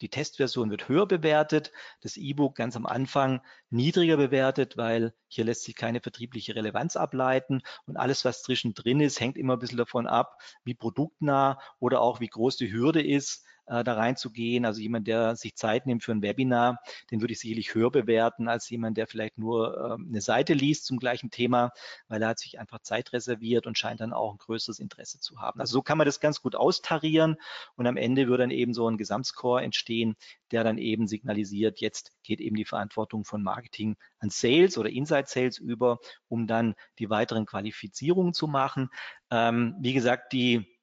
die 0.01 0.09
Testversion 0.09 0.70
wird 0.70 0.88
höher 0.88 1.07
bewertet, 1.07 1.72
das 2.01 2.16
E-Book 2.16 2.55
ganz 2.57 2.76
am 2.76 2.86
Anfang 2.86 3.40
niedriger 3.70 4.16
bewertet, 4.16 4.76
weil 4.76 5.14
hier 5.26 5.44
lässt 5.44 5.64
sich 5.64 5.74
keine 5.74 6.01
vertriebliche 6.01 6.55
Relevanz 6.55 6.96
ableiten 6.96 7.62
und 7.86 7.96
alles, 7.96 8.24
was 8.24 8.42
zwischendrin 8.42 9.01
ist, 9.01 9.20
hängt 9.20 9.36
immer 9.36 9.55
ein 9.55 9.59
bisschen 9.59 9.78
davon 9.78 10.07
ab, 10.07 10.40
wie 10.64 10.74
produktnah 10.74 11.59
oder 11.80 12.01
auch 12.01 12.20
wie 12.20 12.28
groß 12.28 12.57
die 12.57 12.72
Hürde 12.72 13.03
ist, 13.03 13.44
äh, 13.68 13.84
da 13.84 13.94
reinzugehen. 13.94 14.64
Also 14.64 14.80
jemand, 14.80 15.06
der 15.06 15.36
sich 15.36 15.54
Zeit 15.56 15.86
nimmt 15.86 16.02
für 16.02 16.12
ein 16.12 16.22
Webinar, 16.22 16.80
den 17.10 17.20
würde 17.20 17.32
ich 17.32 17.40
sicherlich 17.40 17.74
höher 17.74 17.90
bewerten 17.90 18.48
als 18.48 18.68
jemand, 18.70 18.96
der 18.96 19.06
vielleicht 19.06 19.38
nur 19.38 19.76
äh, 19.76 20.02
eine 20.02 20.20
Seite 20.20 20.54
liest 20.54 20.86
zum 20.86 20.98
gleichen 20.98 21.30
Thema, 21.30 21.70
weil 22.08 22.22
er 22.22 22.28
hat 22.28 22.38
sich 22.38 22.58
einfach 22.58 22.80
Zeit 22.80 23.12
reserviert 23.12 23.66
und 23.66 23.78
scheint 23.78 24.00
dann 24.00 24.12
auch 24.12 24.32
ein 24.32 24.38
größeres 24.38 24.78
Interesse 24.78 25.20
zu 25.20 25.40
haben. 25.40 25.60
Also 25.60 25.72
so 25.72 25.82
kann 25.82 25.98
man 25.98 26.06
das 26.06 26.20
ganz 26.20 26.42
gut 26.42 26.56
austarieren 26.56 27.36
und 27.76 27.86
am 27.86 27.96
Ende 27.96 28.26
würde 28.28 28.44
dann 28.44 28.50
eben 28.50 28.74
so 28.74 28.88
ein 28.88 28.96
Gesamtscore 28.96 29.62
entstehen, 29.62 30.16
der 30.50 30.64
dann 30.64 30.78
eben 30.78 31.06
signalisiert, 31.06 31.80
jetzt 31.80 32.12
geht 32.22 32.40
eben 32.40 32.56
die 32.56 32.64
Verantwortung 32.64 33.24
von 33.24 33.42
Marketing 33.42 33.96
an 34.18 34.30
Sales 34.30 34.78
oder 34.78 34.90
Inside 34.90 35.26
Sales 35.26 35.58
über, 35.58 35.98
um 36.28 36.46
dann 36.46 36.74
die 36.98 37.10
weiteren 37.10 37.46
Qualifizierungen 37.46 38.32
zu 38.32 38.46
machen. 38.46 38.88
Ähm, 39.30 39.76
wie 39.80 39.92
gesagt, 39.92 40.32
die 40.32 40.78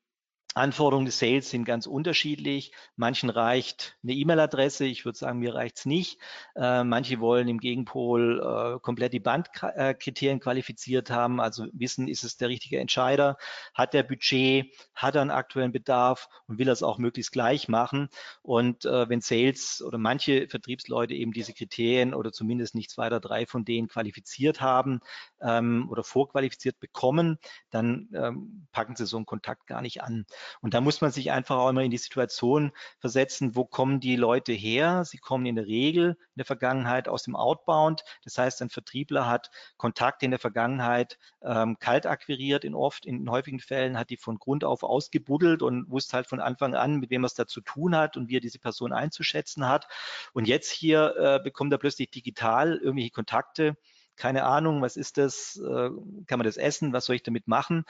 Anforderungen 0.56 1.06
des 1.06 1.20
Sales 1.20 1.50
sind 1.50 1.66
ganz 1.66 1.86
unterschiedlich. 1.86 2.72
Manchen 2.96 3.30
reicht 3.30 3.98
eine 4.04 4.14
E-Mail-Adresse. 4.14 4.86
Ich 4.86 5.04
würde 5.04 5.18
sagen, 5.18 5.40
mir 5.40 5.54
reicht's 5.54 5.86
nicht. 5.86 6.18
Äh, 6.56 6.86
manche 6.86 7.20
wollen 7.20 7.50
im 7.50 7.60
Gegenpol 7.60 8.40
äh, 8.40 8.80
komplett 8.80 9.12
die 9.12 9.20
Bandkriterien 9.20 10.40
qualifiziert 10.40 11.10
haben. 11.10 11.42
Also 11.42 11.68
wissen, 11.74 12.08
ist 12.08 12.24
es 12.24 12.38
der 12.38 12.48
richtige 12.48 12.80
Entscheider? 12.80 13.36
Hat 13.74 13.94
der 13.94 14.04
Budget? 14.04 14.74
Hat 14.94 15.16
er 15.16 15.22
einen 15.24 15.32
aktuellen 15.32 15.74
Bedarf? 15.74 16.30
Und 16.48 16.58
will 16.58 16.70
es 16.70 16.84
auch 16.84 17.00
möglichst 17.00 17.34
gleich 17.34 17.68
machen? 17.68 18.08
Und 18.42 18.86
äh, 18.86 19.10
wenn 19.10 19.20
Sales 19.20 19.84
oder 19.86 19.98
manche 19.98 20.48
Vertriebsleute 20.48 21.16
eben 21.16 21.34
diese 21.34 21.54
Kriterien 21.54 22.14
oder 22.14 22.32
zumindest 22.32 22.76
nicht 22.76 22.92
zwei 22.92 23.08
oder 23.08 23.20
drei 23.20 23.46
von 23.46 23.66
denen 23.66 23.90
qualifiziert 23.90 24.62
haben 24.62 25.02
ähm, 25.42 25.90
oder 25.90 26.06
vorqualifiziert 26.06 26.80
bekommen, 26.80 27.40
dann 27.72 28.08
ähm, 28.14 28.68
packen 28.72 28.96
sie 28.96 29.06
so 29.06 29.18
einen 29.18 29.26
Kontakt 29.26 29.68
gar 29.68 29.82
nicht 29.82 30.02
an. 30.02 30.26
Und 30.62 30.74
da 30.74 30.82
muss 30.82 31.02
man 31.02 31.12
sich 31.12 31.32
einfach 31.32 31.58
auch 31.58 31.70
immer 31.70 31.84
in 31.84 31.92
die 31.92 31.98
Situation 31.98 32.72
versetzen, 33.00 33.56
wo 33.56 33.66
kommen 33.66 34.00
die 34.00 34.16
Leute 34.16 34.54
her? 34.54 35.06
Sie 35.06 35.18
kommen 35.18 35.46
in 35.46 35.56
der 35.56 35.68
Regel 35.68 36.12
in 36.12 36.38
der 36.38 36.46
Vergangenheit 36.46 37.08
aus 37.08 37.24
dem 37.24 37.36
Outbound. 37.36 38.04
Das 38.24 38.38
heißt, 38.38 38.62
ein 38.62 38.70
Vertriebler 38.70 39.28
hat 39.28 39.52
Kontakte 39.78 40.26
in 40.26 40.32
der 40.32 40.40
Vergangenheit 40.40 41.18
ähm, 41.42 41.78
kalt 41.80 42.06
akquiriert, 42.06 42.64
in 42.64 42.76
oft, 42.76 43.06
in 43.06 43.30
häufigen 43.30 43.60
Fällen 43.60 43.98
hat 43.98 44.10
die 44.10 44.18
von 44.18 44.38
Grund 44.38 44.64
auf 44.64 44.84
ausgebuddelt 44.84 45.62
und 45.62 45.90
wusste 45.90 46.18
halt 46.18 46.28
von 46.28 46.40
Anfang 46.40 46.76
an, 46.76 46.98
mit 46.98 47.10
wem 47.10 47.24
er 47.24 47.28
es 47.28 47.34
da 47.34 47.48
zu 47.48 47.62
tun 47.62 47.96
hat 47.96 48.18
und 48.18 48.30
wie 48.30 48.38
er 48.38 48.42
diese 48.42 48.60
Person 48.60 48.94
einzuschätzen 48.94 49.68
hat. 49.68 49.88
Und 50.34 50.48
jetzt 50.48 50.72
hier 50.72 51.16
äh, 51.18 51.44
bekommt 51.44 51.72
er 51.72 51.78
plötzlich 51.78 52.12
digital 52.12 52.78
irgendwelche 52.78 53.12
Kontakte, 53.12 53.78
keine 54.16 54.46
Ahnung, 54.46 54.82
was 54.82 54.96
ist 54.96 55.18
das, 55.18 55.58
äh, 55.58 55.90
kann 56.28 56.40
man 56.40 56.46
das 56.46 56.58
essen, 56.58 56.94
was 56.94 57.06
soll 57.06 57.18
ich 57.18 57.24
damit 57.24 57.48
machen? 57.48 57.86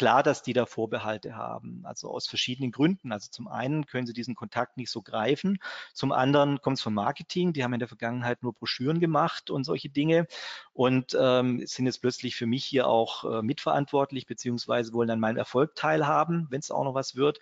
Klar, 0.00 0.22
dass 0.22 0.40
die 0.42 0.54
da 0.54 0.64
Vorbehalte 0.64 1.36
haben. 1.36 1.82
Also 1.84 2.10
aus 2.10 2.26
verschiedenen 2.26 2.72
Gründen. 2.72 3.12
Also 3.12 3.28
zum 3.30 3.48
einen 3.48 3.84
können 3.84 4.06
sie 4.06 4.14
diesen 4.14 4.34
Kontakt 4.34 4.78
nicht 4.78 4.90
so 4.90 5.02
greifen. 5.02 5.58
Zum 5.92 6.10
anderen 6.10 6.62
kommt 6.62 6.78
es 6.78 6.82
vom 6.82 6.94
Marketing. 6.94 7.52
Die 7.52 7.62
haben 7.62 7.74
in 7.74 7.80
der 7.80 7.88
Vergangenheit 7.88 8.42
nur 8.42 8.54
Broschüren 8.54 8.98
gemacht 8.98 9.50
und 9.50 9.64
solche 9.64 9.90
Dinge 9.90 10.26
und 10.72 11.14
ähm, 11.20 11.60
sind 11.66 11.84
jetzt 11.84 12.00
plötzlich 12.00 12.34
für 12.34 12.46
mich 12.46 12.64
hier 12.64 12.86
auch 12.86 13.24
äh, 13.30 13.42
mitverantwortlich, 13.42 14.24
beziehungsweise 14.24 14.94
wollen 14.94 15.10
an 15.10 15.20
meinem 15.20 15.36
Erfolg 15.36 15.74
teilhaben, 15.74 16.46
wenn 16.48 16.60
es 16.60 16.70
auch 16.70 16.84
noch 16.84 16.94
was 16.94 17.14
wird. 17.14 17.38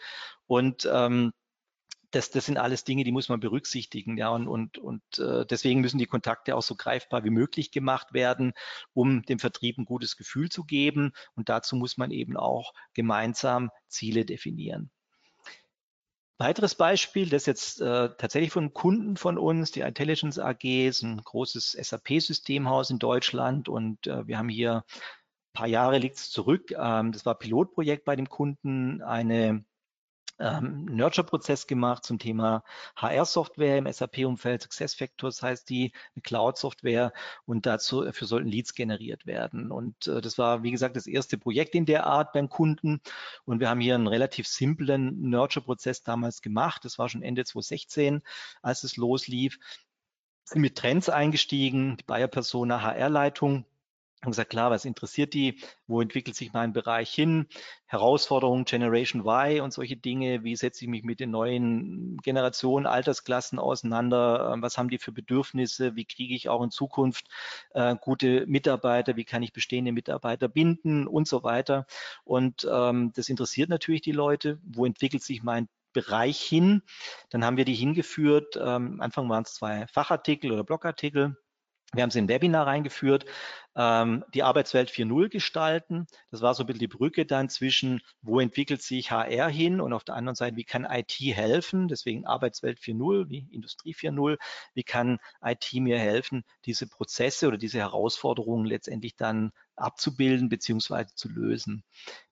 Und 0.48 0.90
ähm, 0.92 1.32
das, 2.10 2.30
das 2.30 2.46
sind 2.46 2.56
alles 2.56 2.84
Dinge, 2.84 3.04
die 3.04 3.12
muss 3.12 3.28
man 3.28 3.40
berücksichtigen. 3.40 4.16
Ja, 4.16 4.30
und, 4.30 4.48
und, 4.48 4.78
und 4.78 5.02
äh, 5.18 5.44
deswegen 5.46 5.80
müssen 5.80 5.98
die 5.98 6.06
Kontakte 6.06 6.56
auch 6.56 6.62
so 6.62 6.74
greifbar 6.74 7.24
wie 7.24 7.30
möglich 7.30 7.70
gemacht 7.70 8.12
werden, 8.12 8.52
um 8.94 9.22
dem 9.22 9.38
Vertrieb 9.38 9.78
ein 9.78 9.84
gutes 9.84 10.16
Gefühl 10.16 10.48
zu 10.48 10.64
geben. 10.64 11.12
Und 11.34 11.48
dazu 11.48 11.76
muss 11.76 11.96
man 11.96 12.10
eben 12.10 12.36
auch 12.36 12.72
gemeinsam 12.94 13.70
Ziele 13.88 14.24
definieren. 14.24 14.90
Weiteres 16.40 16.76
Beispiel, 16.76 17.28
das 17.28 17.46
jetzt 17.46 17.80
äh, 17.80 18.10
tatsächlich 18.16 18.52
von 18.52 18.72
Kunden 18.72 19.16
von 19.16 19.38
uns, 19.38 19.72
die 19.72 19.80
Intelligence 19.80 20.38
AG 20.38 20.86
ist 20.86 21.02
ein 21.02 21.20
großes 21.20 21.72
SAP-Systemhaus 21.72 22.90
in 22.90 23.00
Deutschland 23.00 23.68
und 23.68 24.06
äh, 24.06 24.24
wir 24.28 24.38
haben 24.38 24.48
hier 24.48 24.84
ein 24.84 25.52
paar 25.52 25.66
Jahre 25.66 25.98
liegt 25.98 26.16
es 26.16 26.30
zurück. 26.30 26.70
Ähm, 26.70 27.10
das 27.10 27.26
war 27.26 27.34
Pilotprojekt 27.36 28.04
bei 28.04 28.14
dem 28.14 28.28
Kunden, 28.28 29.02
eine 29.02 29.64
ähm, 30.38 30.84
Nurture-Prozess 30.86 31.66
gemacht 31.66 32.04
zum 32.04 32.18
Thema 32.18 32.62
HR-Software 32.96 33.78
im 33.78 33.92
SAP-Umfeld. 33.92 34.62
SuccessFactors 34.62 35.42
heißt 35.42 35.68
die, 35.68 35.92
Cloud-Software 36.22 37.12
und 37.46 37.66
dazu 37.66 38.02
dafür 38.02 38.26
sollten 38.26 38.48
Leads 38.48 38.74
generiert 38.74 39.26
werden. 39.26 39.70
Und 39.70 40.06
äh, 40.06 40.20
das 40.20 40.38
war, 40.38 40.62
wie 40.62 40.70
gesagt, 40.70 40.96
das 40.96 41.06
erste 41.06 41.38
Projekt 41.38 41.74
in 41.74 41.86
der 41.86 42.06
Art 42.06 42.32
beim 42.32 42.48
Kunden. 42.48 43.00
Und 43.44 43.60
wir 43.60 43.68
haben 43.68 43.80
hier 43.80 43.94
einen 43.94 44.06
relativ 44.06 44.46
simplen 44.46 45.28
Nurture-Prozess 45.30 46.02
damals 46.02 46.42
gemacht. 46.42 46.84
Das 46.84 46.98
war 46.98 47.08
schon 47.08 47.22
Ende 47.22 47.44
2016, 47.44 48.22
als 48.62 48.84
es 48.84 48.96
loslief. 48.96 49.58
sind 50.44 50.62
mit 50.62 50.76
Trends 50.76 51.08
eingestiegen, 51.08 51.96
die 51.96 52.04
Bayer 52.04 52.28
Persona 52.28 52.82
HR-Leitung 52.82 53.64
haben 54.22 54.32
gesagt, 54.32 54.50
klar, 54.50 54.70
was 54.70 54.84
interessiert 54.84 55.32
die? 55.32 55.60
Wo 55.86 56.00
entwickelt 56.00 56.34
sich 56.34 56.52
mein 56.52 56.72
Bereich 56.72 57.10
hin? 57.10 57.46
Herausforderungen, 57.86 58.64
Generation 58.64 59.22
Y 59.22 59.60
und 59.60 59.72
solche 59.72 59.96
Dinge. 59.96 60.42
Wie 60.42 60.56
setze 60.56 60.84
ich 60.84 60.90
mich 60.90 61.04
mit 61.04 61.20
den 61.20 61.30
neuen 61.30 62.16
Generationen, 62.18 62.86
Altersklassen 62.86 63.60
auseinander? 63.60 64.50
Ähm, 64.52 64.62
was 64.62 64.76
haben 64.76 64.90
die 64.90 64.98
für 64.98 65.12
Bedürfnisse? 65.12 65.94
Wie 65.94 66.04
kriege 66.04 66.34
ich 66.34 66.48
auch 66.48 66.62
in 66.64 66.70
Zukunft 66.70 67.28
äh, 67.74 67.94
gute 68.00 68.44
Mitarbeiter? 68.46 69.16
Wie 69.16 69.24
kann 69.24 69.44
ich 69.44 69.52
bestehende 69.52 69.92
Mitarbeiter 69.92 70.48
binden 70.48 71.06
und 71.06 71.28
so 71.28 71.44
weiter? 71.44 71.86
Und 72.24 72.68
ähm, 72.70 73.12
das 73.14 73.28
interessiert 73.28 73.68
natürlich 73.68 74.02
die 74.02 74.12
Leute. 74.12 74.58
Wo 74.64 74.84
entwickelt 74.84 75.22
sich 75.22 75.44
mein 75.44 75.68
Bereich 75.92 76.40
hin? 76.40 76.82
Dann 77.30 77.44
haben 77.44 77.56
wir 77.56 77.64
die 77.64 77.74
hingeführt. 77.74 78.56
Ähm, 78.56 78.64
am 78.64 79.00
Anfang 79.00 79.28
waren 79.28 79.44
es 79.44 79.54
zwei 79.54 79.86
Fachartikel 79.86 80.50
oder 80.50 80.64
Blogartikel 80.64 81.36
wir 81.94 82.02
haben 82.02 82.10
sie 82.10 82.18
in 82.18 82.26
ein 82.26 82.28
Webinar 82.28 82.66
reingeführt, 82.66 83.24
ähm, 83.78 84.24
die 84.34 84.42
Arbeitswelt 84.42 84.90
4.0 84.90 85.28
gestalten. 85.28 86.08
Das 86.32 86.42
war 86.42 86.52
so 86.54 86.64
ein 86.64 86.66
bisschen 86.66 86.80
die 86.80 86.88
Brücke 86.88 87.24
dann 87.24 87.48
zwischen, 87.48 88.00
wo 88.20 88.40
entwickelt 88.40 88.82
sich 88.82 89.12
HR 89.12 89.48
hin 89.48 89.80
und 89.80 89.92
auf 89.92 90.02
der 90.02 90.16
anderen 90.16 90.34
Seite, 90.34 90.56
wie 90.56 90.64
kann 90.64 90.84
IT 90.84 91.12
helfen? 91.20 91.86
Deswegen 91.86 92.26
Arbeitswelt 92.26 92.80
4.0, 92.80 93.28
wie 93.28 93.46
Industrie 93.52 93.94
4.0. 93.94 94.36
Wie 94.74 94.82
kann 94.82 95.18
IT 95.40 95.72
mir 95.74 95.98
helfen, 95.98 96.44
diese 96.64 96.88
Prozesse 96.88 97.46
oder 97.46 97.56
diese 97.56 97.78
Herausforderungen 97.78 98.66
letztendlich 98.66 99.14
dann 99.14 99.52
abzubilden 99.78 100.48
beziehungsweise 100.48 101.14
zu 101.14 101.28
lösen. 101.28 101.84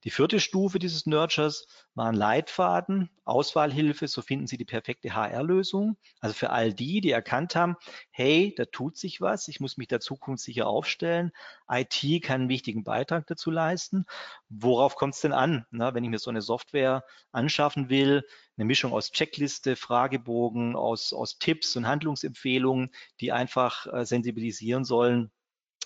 Die 0.04 0.10
vierte 0.10 0.40
Stufe 0.40 0.78
dieses 0.78 1.06
Nurtures 1.06 1.66
war 1.94 2.08
ein 2.08 2.14
Leitfaden, 2.14 3.10
Auswahlhilfe, 3.24 4.08
so 4.08 4.22
finden 4.22 4.46
Sie 4.46 4.56
die 4.56 4.64
perfekte 4.64 5.14
HR-Lösung. 5.14 5.96
Also 6.20 6.34
für 6.34 6.50
all 6.50 6.72
die, 6.72 7.00
die 7.00 7.10
erkannt 7.10 7.56
haben, 7.56 7.76
hey, 8.10 8.54
da 8.56 8.64
tut 8.66 8.96
sich 8.96 9.20
was, 9.20 9.48
ich 9.48 9.60
muss 9.60 9.76
mich 9.76 9.88
da 9.88 10.00
zukunftssicher 10.00 10.66
aufstellen. 10.66 11.32
IT 11.68 12.22
kann 12.22 12.42
einen 12.42 12.48
wichtigen 12.48 12.84
Beitrag 12.84 13.26
dazu 13.26 13.50
leisten. 13.50 14.06
Worauf 14.48 14.96
kommt 14.96 15.14
es 15.14 15.20
denn 15.20 15.32
an, 15.32 15.66
na, 15.70 15.94
wenn 15.94 16.04
ich 16.04 16.10
mir 16.10 16.18
so 16.18 16.30
eine 16.30 16.42
Software 16.42 17.04
anschaffen 17.32 17.88
will? 17.88 18.26
Eine 18.56 18.66
Mischung 18.66 18.92
aus 18.92 19.10
Checkliste, 19.10 19.76
Fragebogen, 19.76 20.76
aus, 20.76 21.12
aus 21.12 21.38
Tipps 21.38 21.76
und 21.76 21.86
Handlungsempfehlungen, 21.86 22.90
die 23.20 23.32
einfach 23.32 23.86
äh, 23.92 24.04
sensibilisieren 24.04 24.84
sollen, 24.84 25.30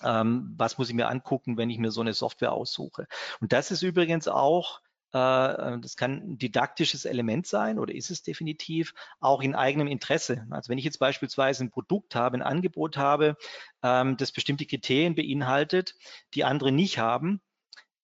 ähm, 0.03 0.53
was 0.57 0.77
muss 0.77 0.89
ich 0.89 0.95
mir 0.95 1.09
angucken, 1.09 1.57
wenn 1.57 1.69
ich 1.69 1.77
mir 1.77 1.91
so 1.91 2.01
eine 2.01 2.13
Software 2.13 2.53
aussuche. 2.53 3.07
Und 3.39 3.53
das 3.53 3.71
ist 3.71 3.81
übrigens 3.81 4.27
auch 4.27 4.81
das 5.11 5.95
kann 5.97 6.11
ein 6.13 6.37
didaktisches 6.37 7.05
Element 7.05 7.47
sein 7.47 7.79
oder 7.79 7.93
ist 7.93 8.11
es 8.11 8.23
definitiv 8.23 8.93
auch 9.19 9.41
in 9.41 9.55
eigenem 9.55 9.87
Interesse. 9.87 10.45
Also 10.49 10.69
wenn 10.69 10.77
ich 10.77 10.85
jetzt 10.85 10.99
beispielsweise 10.99 11.63
ein 11.63 11.71
Produkt 11.71 12.15
habe, 12.15 12.37
ein 12.37 12.41
Angebot 12.41 12.97
habe, 12.97 13.35
ähm, 13.83 14.17
das 14.17 14.31
bestimmte 14.31 14.65
Kriterien 14.65 15.15
beinhaltet, 15.15 15.95
die 16.33 16.43
andere 16.43 16.71
nicht 16.71 16.97
haben, 16.97 17.41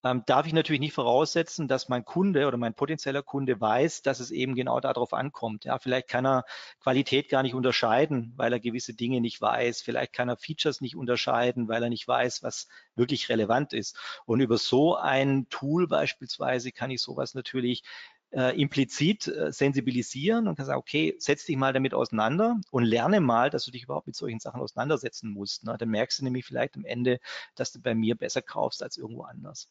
ähm, 0.04 0.24
darf 0.26 0.46
ich 0.46 0.54
natürlich 0.54 0.80
nicht 0.80 0.94
voraussetzen, 0.94 1.68
dass 1.68 1.90
mein 1.90 2.06
Kunde 2.06 2.48
oder 2.48 2.58
mein 2.58 2.74
potenzieller 2.74 3.24
Kunde 3.24 3.60
weiß, 3.60 4.04
dass 4.04 4.20
es 4.20 4.32
eben 4.32 4.56
genau 4.56 4.80
darauf 4.80 5.14
ankommt. 5.14 5.66
Ja, 5.66 5.80
vielleicht 5.80 6.08
kann 6.08 6.26
er 6.26 6.46
Qualität 6.80 7.30
gar 7.30 7.44
nicht 7.44 7.56
unterscheiden, 7.56 8.34
weil 8.36 8.54
er 8.54 8.60
gewisse 8.60 8.94
Dinge 8.94 9.22
nicht 9.22 9.42
weiß. 9.42 9.82
Vielleicht 9.82 10.14
kann 10.14 10.30
er 10.30 10.38
Features 10.38 10.82
nicht 10.82 10.96
unterscheiden, 10.96 11.68
weil 11.68 11.84
er 11.84 11.90
nicht 11.90 12.08
weiß, 12.08 12.44
was 12.44 12.68
wirklich 12.96 13.30
relevant 13.30 13.74
ist. 13.74 13.98
Und 14.26 14.40
über 14.40 14.58
so 14.58 14.96
ein 14.96 15.48
Tool 15.50 15.88
beispielsweise 15.88 16.72
kann 16.72 16.92
ich 16.92 17.02
sowas 17.02 17.34
natürlich 17.34 17.84
äh, 18.32 18.60
implizit 18.60 19.28
äh, 19.28 19.52
sensibilisieren 19.52 20.48
und 20.48 20.56
kann 20.56 20.66
sagen, 20.66 20.80
okay, 20.80 21.16
setz 21.18 21.46
dich 21.46 21.56
mal 21.56 21.74
damit 21.74 21.94
auseinander 21.94 22.60
und 22.72 22.84
lerne 22.84 23.22
mal, 23.22 23.50
dass 23.50 23.66
du 23.66 23.72
dich 23.72 23.84
überhaupt 23.84 24.08
mit 24.08 24.16
solchen 24.16 24.40
Sachen 24.40 24.62
auseinandersetzen 24.62 25.32
musst. 25.32 25.64
Ne? 25.64 25.76
Dann 25.78 25.90
merkst 25.90 26.20
du 26.20 26.24
nämlich 26.24 26.46
vielleicht 26.46 26.76
am 26.76 26.86
Ende, 26.86 27.20
dass 27.56 27.72
du 27.72 27.82
bei 27.82 27.96
mir 27.96 28.16
besser 28.16 28.42
kaufst 28.42 28.84
als 28.84 28.98
irgendwo 28.98 29.24
anders. 29.24 29.70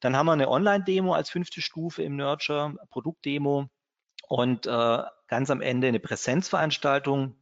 Dann 0.00 0.16
haben 0.16 0.26
wir 0.26 0.32
eine 0.32 0.48
Online-Demo 0.48 1.14
als 1.14 1.30
fünfte 1.30 1.60
Stufe 1.60 2.02
im 2.02 2.16
Nurture, 2.16 2.76
Produktdemo 2.90 3.68
und 4.28 4.66
äh, 4.66 5.02
ganz 5.28 5.50
am 5.50 5.60
Ende 5.60 5.88
eine 5.88 6.00
Präsenzveranstaltung 6.00 7.34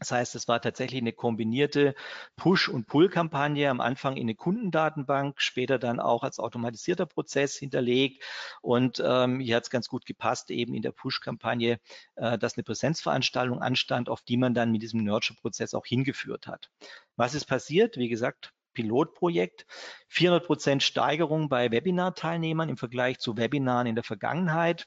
das 0.00 0.12
heißt, 0.12 0.34
es 0.34 0.48
war 0.48 0.62
tatsächlich 0.62 1.02
eine 1.02 1.12
kombinierte 1.12 1.94
Push- 2.36 2.70
und 2.70 2.86
Pull-Kampagne, 2.86 3.68
am 3.68 3.82
Anfang 3.82 4.16
in 4.16 4.22
eine 4.22 4.34
Kundendatenbank, 4.34 5.42
später 5.42 5.78
dann 5.78 6.00
auch 6.00 6.22
als 6.22 6.38
automatisierter 6.38 7.04
Prozess 7.04 7.54
hinterlegt. 7.56 8.24
Und 8.62 9.02
ähm, 9.04 9.40
hier 9.40 9.56
hat 9.56 9.64
es 9.64 9.70
ganz 9.70 9.88
gut 9.88 10.06
gepasst, 10.06 10.50
eben 10.50 10.72
in 10.72 10.80
der 10.80 10.92
Push-Kampagne, 10.92 11.78
äh, 12.16 12.38
dass 12.38 12.56
eine 12.56 12.64
Präsenzveranstaltung 12.64 13.60
anstand, 13.60 14.08
auf 14.08 14.22
die 14.22 14.38
man 14.38 14.54
dann 14.54 14.72
mit 14.72 14.80
diesem 14.80 15.04
Nurture-Prozess 15.04 15.74
auch 15.74 15.84
hingeführt 15.84 16.46
hat. 16.46 16.70
Was 17.16 17.34
ist 17.34 17.44
passiert? 17.44 17.98
Wie 17.98 18.08
gesagt, 18.08 18.54
Pilotprojekt, 18.72 19.66
400 20.08 20.46
Prozent 20.46 20.82
Steigerung 20.82 21.50
bei 21.50 21.70
Webinar-Teilnehmern 21.70 22.70
im 22.70 22.78
Vergleich 22.78 23.18
zu 23.18 23.36
Webinaren 23.36 23.86
in 23.86 23.96
der 23.96 24.04
Vergangenheit. 24.04 24.86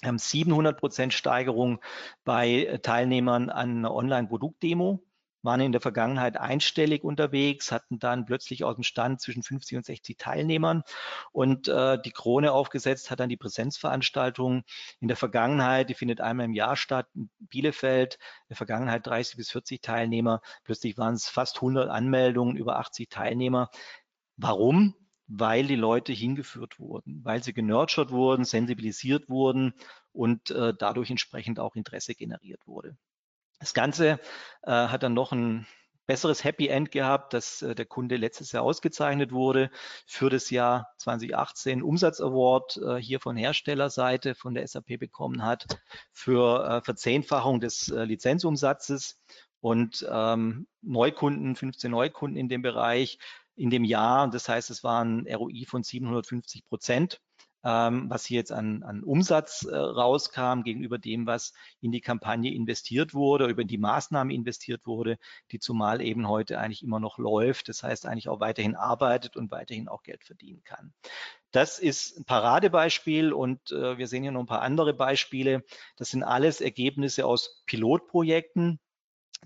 Wir 0.00 0.08
haben 0.08 0.18
700 0.18 0.78
Prozent 0.78 1.14
Steigerung 1.14 1.80
bei 2.24 2.64
äh, 2.64 2.78
Teilnehmern 2.78 3.50
an 3.50 3.78
einer 3.78 3.94
Online-Produktdemo, 3.94 5.02
waren 5.44 5.60
in 5.60 5.72
der 5.72 5.80
Vergangenheit 5.80 6.36
einstellig 6.38 7.04
unterwegs, 7.04 7.70
hatten 7.70 7.98
dann 7.98 8.24
plötzlich 8.24 8.64
aus 8.64 8.76
dem 8.76 8.82
Stand 8.82 9.20
zwischen 9.20 9.42
50 9.42 9.76
und 9.76 9.84
60 9.84 10.16
Teilnehmern 10.16 10.82
und 11.32 11.68
äh, 11.68 12.00
die 12.00 12.12
Krone 12.12 12.52
aufgesetzt 12.52 13.10
hat 13.10 13.20
dann 13.20 13.28
die 13.28 13.36
Präsenzveranstaltung. 13.36 14.64
In 15.00 15.08
der 15.08 15.16
Vergangenheit, 15.16 15.90
die 15.90 15.94
findet 15.94 16.20
einmal 16.20 16.46
im 16.46 16.54
Jahr 16.54 16.76
statt, 16.76 17.06
in 17.14 17.30
Bielefeld, 17.38 18.14
in 18.14 18.48
der 18.50 18.56
Vergangenheit 18.56 19.06
30 19.06 19.36
bis 19.36 19.50
40 19.50 19.82
Teilnehmer, 19.82 20.40
plötzlich 20.64 20.96
waren 20.96 21.14
es 21.14 21.28
fast 21.28 21.56
100 21.56 21.90
Anmeldungen, 21.90 22.56
über 22.56 22.78
80 22.78 23.10
Teilnehmer. 23.10 23.70
Warum? 24.36 24.94
Weil 25.26 25.66
die 25.66 25.76
Leute 25.76 26.12
hingeführt 26.12 26.78
wurden, 26.78 27.20
weil 27.24 27.42
sie 27.42 27.52
genurtured 27.52 28.10
wurden, 28.10 28.44
sensibilisiert 28.44 29.28
wurden 29.28 29.74
und 30.12 30.50
äh, 30.50 30.74
dadurch 30.78 31.10
entsprechend 31.10 31.58
auch 31.58 31.76
Interesse 31.76 32.14
generiert 32.14 32.66
wurde. 32.66 32.96
Das 33.60 33.74
Ganze 33.74 34.20
äh, 34.62 34.70
hat 34.70 35.02
dann 35.02 35.14
noch 35.14 35.32
ein 35.32 35.66
besseres 36.06 36.44
Happy 36.44 36.68
End 36.68 36.90
gehabt, 36.90 37.32
dass 37.32 37.62
äh, 37.62 37.74
der 37.74 37.86
Kunde 37.86 38.16
letztes 38.16 38.52
Jahr 38.52 38.62
ausgezeichnet 38.62 39.32
wurde 39.32 39.70
für 40.06 40.28
das 40.28 40.50
Jahr 40.50 40.88
2018 40.98 41.82
Umsatz 41.82 42.20
Award 42.20 42.76
äh, 42.76 42.96
hier 42.96 43.20
von 43.20 43.36
Herstellerseite 43.36 44.34
von 44.34 44.54
der 44.54 44.66
SAP 44.66 44.98
bekommen 44.98 45.42
hat 45.42 45.66
für 46.12 46.64
äh, 46.66 46.82
Verzehnfachung 46.82 47.60
des 47.60 47.88
äh, 47.88 48.04
Lizenzumsatzes 48.04 49.18
und 49.60 50.06
ähm, 50.10 50.66
Neukunden, 50.82 51.56
15 51.56 51.90
Neukunden 51.90 52.36
in 52.36 52.50
dem 52.50 52.60
Bereich 52.60 53.18
in 53.56 53.70
dem 53.70 53.84
Jahr. 53.84 54.28
Das 54.30 54.48
heißt, 54.48 54.70
es 54.70 54.84
war 54.84 55.04
ein 55.04 55.26
ROI 55.26 55.64
von 55.66 55.82
750 55.82 56.66
Prozent, 56.66 57.20
ähm, 57.64 58.10
was 58.10 58.26
hier 58.26 58.38
jetzt 58.38 58.52
an, 58.52 58.82
an 58.82 59.02
Umsatz 59.02 59.64
äh, 59.64 59.74
rauskam 59.74 60.62
gegenüber 60.62 60.98
dem, 60.98 61.26
was 61.26 61.54
in 61.80 61.92
die 61.92 62.02
Kampagne 62.02 62.52
investiert 62.52 63.14
wurde, 63.14 63.46
über 63.46 63.64
die 63.64 63.78
Maßnahme 63.78 64.34
investiert 64.34 64.86
wurde, 64.86 65.18
die 65.50 65.58
zumal 65.58 66.02
eben 66.02 66.28
heute 66.28 66.58
eigentlich 66.58 66.82
immer 66.82 67.00
noch 67.00 67.16
läuft. 67.16 67.68
Das 67.68 67.82
heißt, 67.82 68.06
eigentlich 68.06 68.28
auch 68.28 68.40
weiterhin 68.40 68.76
arbeitet 68.76 69.36
und 69.36 69.50
weiterhin 69.50 69.88
auch 69.88 70.02
Geld 70.02 70.24
verdienen 70.24 70.62
kann. 70.64 70.92
Das 71.52 71.78
ist 71.78 72.18
ein 72.18 72.24
Paradebeispiel 72.24 73.32
und 73.32 73.70
äh, 73.70 73.96
wir 73.96 74.08
sehen 74.08 74.22
hier 74.24 74.32
noch 74.32 74.40
ein 74.40 74.46
paar 74.46 74.62
andere 74.62 74.92
Beispiele. 74.92 75.64
Das 75.96 76.10
sind 76.10 76.22
alles 76.22 76.60
Ergebnisse 76.60 77.24
aus 77.24 77.62
Pilotprojekten, 77.66 78.78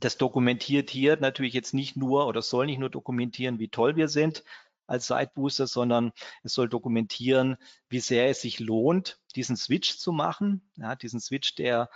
das 0.01 0.16
dokumentiert 0.16 0.90
hier 0.90 1.18
natürlich 1.18 1.55
jetzt 1.55 1.74
nicht 1.74 1.96
nur 1.96 2.26
oder 2.26 2.42
soll 2.42 2.66
nicht 2.66 2.78
nur 2.78 2.90
dokumentieren, 2.90 3.59
wie 3.59 3.68
toll 3.68 3.96
wir 3.96 4.09
sind 4.09 4.44
als 4.86 5.07
Sidebooster, 5.07 5.66
sondern 5.66 6.12
es 6.42 6.55
soll 6.55 6.68
dokumentieren, 6.68 7.57
wie 7.88 8.01
sehr 8.01 8.28
es 8.28 8.40
sich 8.40 8.59
lohnt, 8.59 9.20
diesen 9.36 9.57
Switch 9.57 9.99
zu 9.99 10.12
machen, 10.12 10.70
ja, 10.76 10.96
diesen 10.96 11.20
Switch, 11.20 11.55
der 11.55 11.90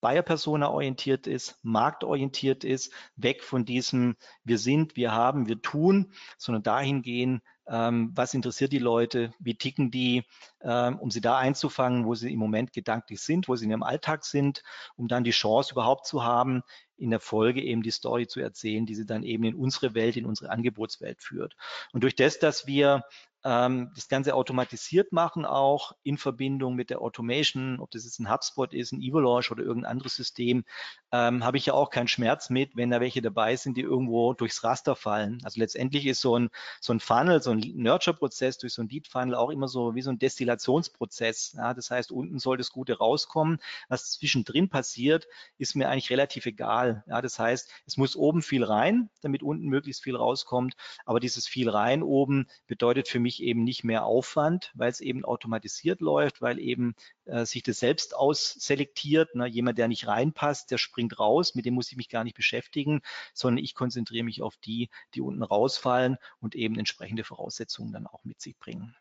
Buyer-Persona 0.00 0.68
orientiert 0.68 1.28
ist, 1.28 1.58
marktorientiert 1.62 2.64
ist, 2.64 2.92
weg 3.14 3.44
von 3.44 3.64
diesem 3.64 4.16
wir 4.42 4.58
sind, 4.58 4.96
wir 4.96 5.12
haben, 5.12 5.46
wir 5.46 5.62
tun, 5.62 6.12
sondern 6.36 6.64
dahin 6.64 7.02
gehen, 7.02 7.40
ähm, 7.68 8.10
was 8.14 8.34
interessiert 8.34 8.72
die 8.72 8.80
Leute, 8.80 9.32
wie 9.38 9.54
ticken 9.54 9.92
die, 9.92 10.24
um 10.68 11.10
sie 11.10 11.20
da 11.20 11.38
einzufangen, 11.38 12.06
wo 12.06 12.14
sie 12.14 12.32
im 12.32 12.38
Moment 12.38 12.72
gedanklich 12.72 13.20
sind, 13.20 13.48
wo 13.48 13.56
sie 13.56 13.64
in 13.64 13.70
ihrem 13.72 13.82
Alltag 13.82 14.24
sind, 14.24 14.62
um 14.96 15.08
dann 15.08 15.24
die 15.24 15.30
Chance 15.30 15.72
überhaupt 15.72 16.06
zu 16.06 16.22
haben, 16.24 16.62
in 16.96 17.10
der 17.10 17.20
Folge 17.20 17.60
eben 17.62 17.82
die 17.82 17.90
Story 17.90 18.26
zu 18.28 18.40
erzählen, 18.40 18.86
die 18.86 18.94
sie 18.94 19.06
dann 19.06 19.24
eben 19.24 19.44
in 19.44 19.54
unsere 19.54 19.94
Welt, 19.94 20.16
in 20.16 20.24
unsere 20.24 20.50
Angebotswelt 20.50 21.22
führt. 21.22 21.56
Und 21.92 22.04
durch 22.04 22.14
das, 22.14 22.38
dass 22.38 22.66
wir 22.66 23.02
ähm, 23.44 23.90
das 23.94 24.08
Ganze 24.08 24.34
automatisiert 24.34 25.12
machen, 25.12 25.44
auch 25.44 25.92
in 26.02 26.16
Verbindung 26.16 26.74
mit 26.74 26.90
der 26.90 27.00
Automation, 27.00 27.80
ob 27.80 27.90
das 27.90 28.04
jetzt 28.04 28.20
ein 28.20 28.30
HubSpot 28.30 28.72
ist, 28.72 28.92
ein 28.92 29.02
Evolush 29.02 29.50
oder 29.50 29.64
irgendein 29.64 29.90
anderes 29.90 30.14
System, 30.14 30.64
ähm, 31.10 31.44
habe 31.44 31.56
ich 31.56 31.66
ja 31.66 31.74
auch 31.74 31.90
keinen 31.90 32.08
Schmerz 32.08 32.50
mit, 32.50 32.76
wenn 32.76 32.90
da 32.90 33.00
welche 33.00 33.22
dabei 33.22 33.56
sind, 33.56 33.76
die 33.76 33.82
irgendwo 33.82 34.32
durchs 34.34 34.62
Raster 34.62 34.94
fallen. 34.94 35.40
Also 35.42 35.60
letztendlich 35.60 36.06
ist 36.06 36.20
so 36.20 36.38
ein, 36.38 36.50
so 36.80 36.92
ein 36.92 37.00
Funnel, 37.00 37.42
so 37.42 37.50
ein 37.50 37.60
Nurture-Prozess 37.74 38.58
durch 38.58 38.74
so 38.74 38.82
ein 38.82 38.88
Lead-Funnel 38.88 39.34
auch 39.34 39.50
immer 39.50 39.68
so 39.68 39.94
wie 39.94 40.02
so 40.02 40.10
ein 40.10 40.18
Destillat 40.18 40.51
Destillationsprozess. 40.52 41.54
Ja, 41.56 41.74
das 41.74 41.90
heißt, 41.90 42.12
unten 42.12 42.38
soll 42.38 42.56
das 42.56 42.70
Gute 42.70 42.98
rauskommen. 42.98 43.58
Was 43.88 44.12
zwischendrin 44.12 44.68
passiert, 44.68 45.26
ist 45.58 45.74
mir 45.74 45.88
eigentlich 45.88 46.10
relativ 46.10 46.46
egal. 46.46 47.04
Ja, 47.06 47.22
das 47.22 47.38
heißt, 47.38 47.70
es 47.86 47.96
muss 47.96 48.16
oben 48.16 48.42
viel 48.42 48.64
rein, 48.64 49.10
damit 49.20 49.42
unten 49.42 49.66
möglichst 49.66 50.02
viel 50.02 50.16
rauskommt. 50.16 50.74
Aber 51.04 51.20
dieses 51.20 51.46
viel 51.46 51.68
rein 51.68 52.02
oben 52.02 52.46
bedeutet 52.66 53.08
für 53.08 53.20
mich 53.20 53.42
eben 53.42 53.64
nicht 53.64 53.84
mehr 53.84 54.04
Aufwand, 54.04 54.72
weil 54.74 54.90
es 54.90 55.00
eben 55.00 55.24
automatisiert 55.24 56.00
läuft, 56.00 56.42
weil 56.42 56.58
eben 56.58 56.94
äh, 57.24 57.44
sich 57.44 57.62
das 57.62 57.78
selbst 57.78 58.14
ausselektiert. 58.14 59.34
Ne? 59.34 59.46
Jemand, 59.46 59.78
der 59.78 59.88
nicht 59.88 60.06
reinpasst, 60.06 60.70
der 60.70 60.78
springt 60.78 61.18
raus, 61.18 61.54
mit 61.54 61.66
dem 61.66 61.74
muss 61.74 61.90
ich 61.90 61.96
mich 61.96 62.08
gar 62.08 62.24
nicht 62.24 62.36
beschäftigen, 62.36 63.02
sondern 63.34 63.64
ich 63.64 63.74
konzentriere 63.74 64.24
mich 64.24 64.42
auf 64.42 64.56
die, 64.56 64.90
die 65.14 65.20
unten 65.20 65.42
rausfallen 65.42 66.16
und 66.40 66.54
eben 66.54 66.78
entsprechende 66.78 67.24
Voraussetzungen 67.24 67.92
dann 67.92 68.06
auch 68.06 68.24
mit 68.24 68.40
sich 68.40 68.58
bringen. 68.58 68.94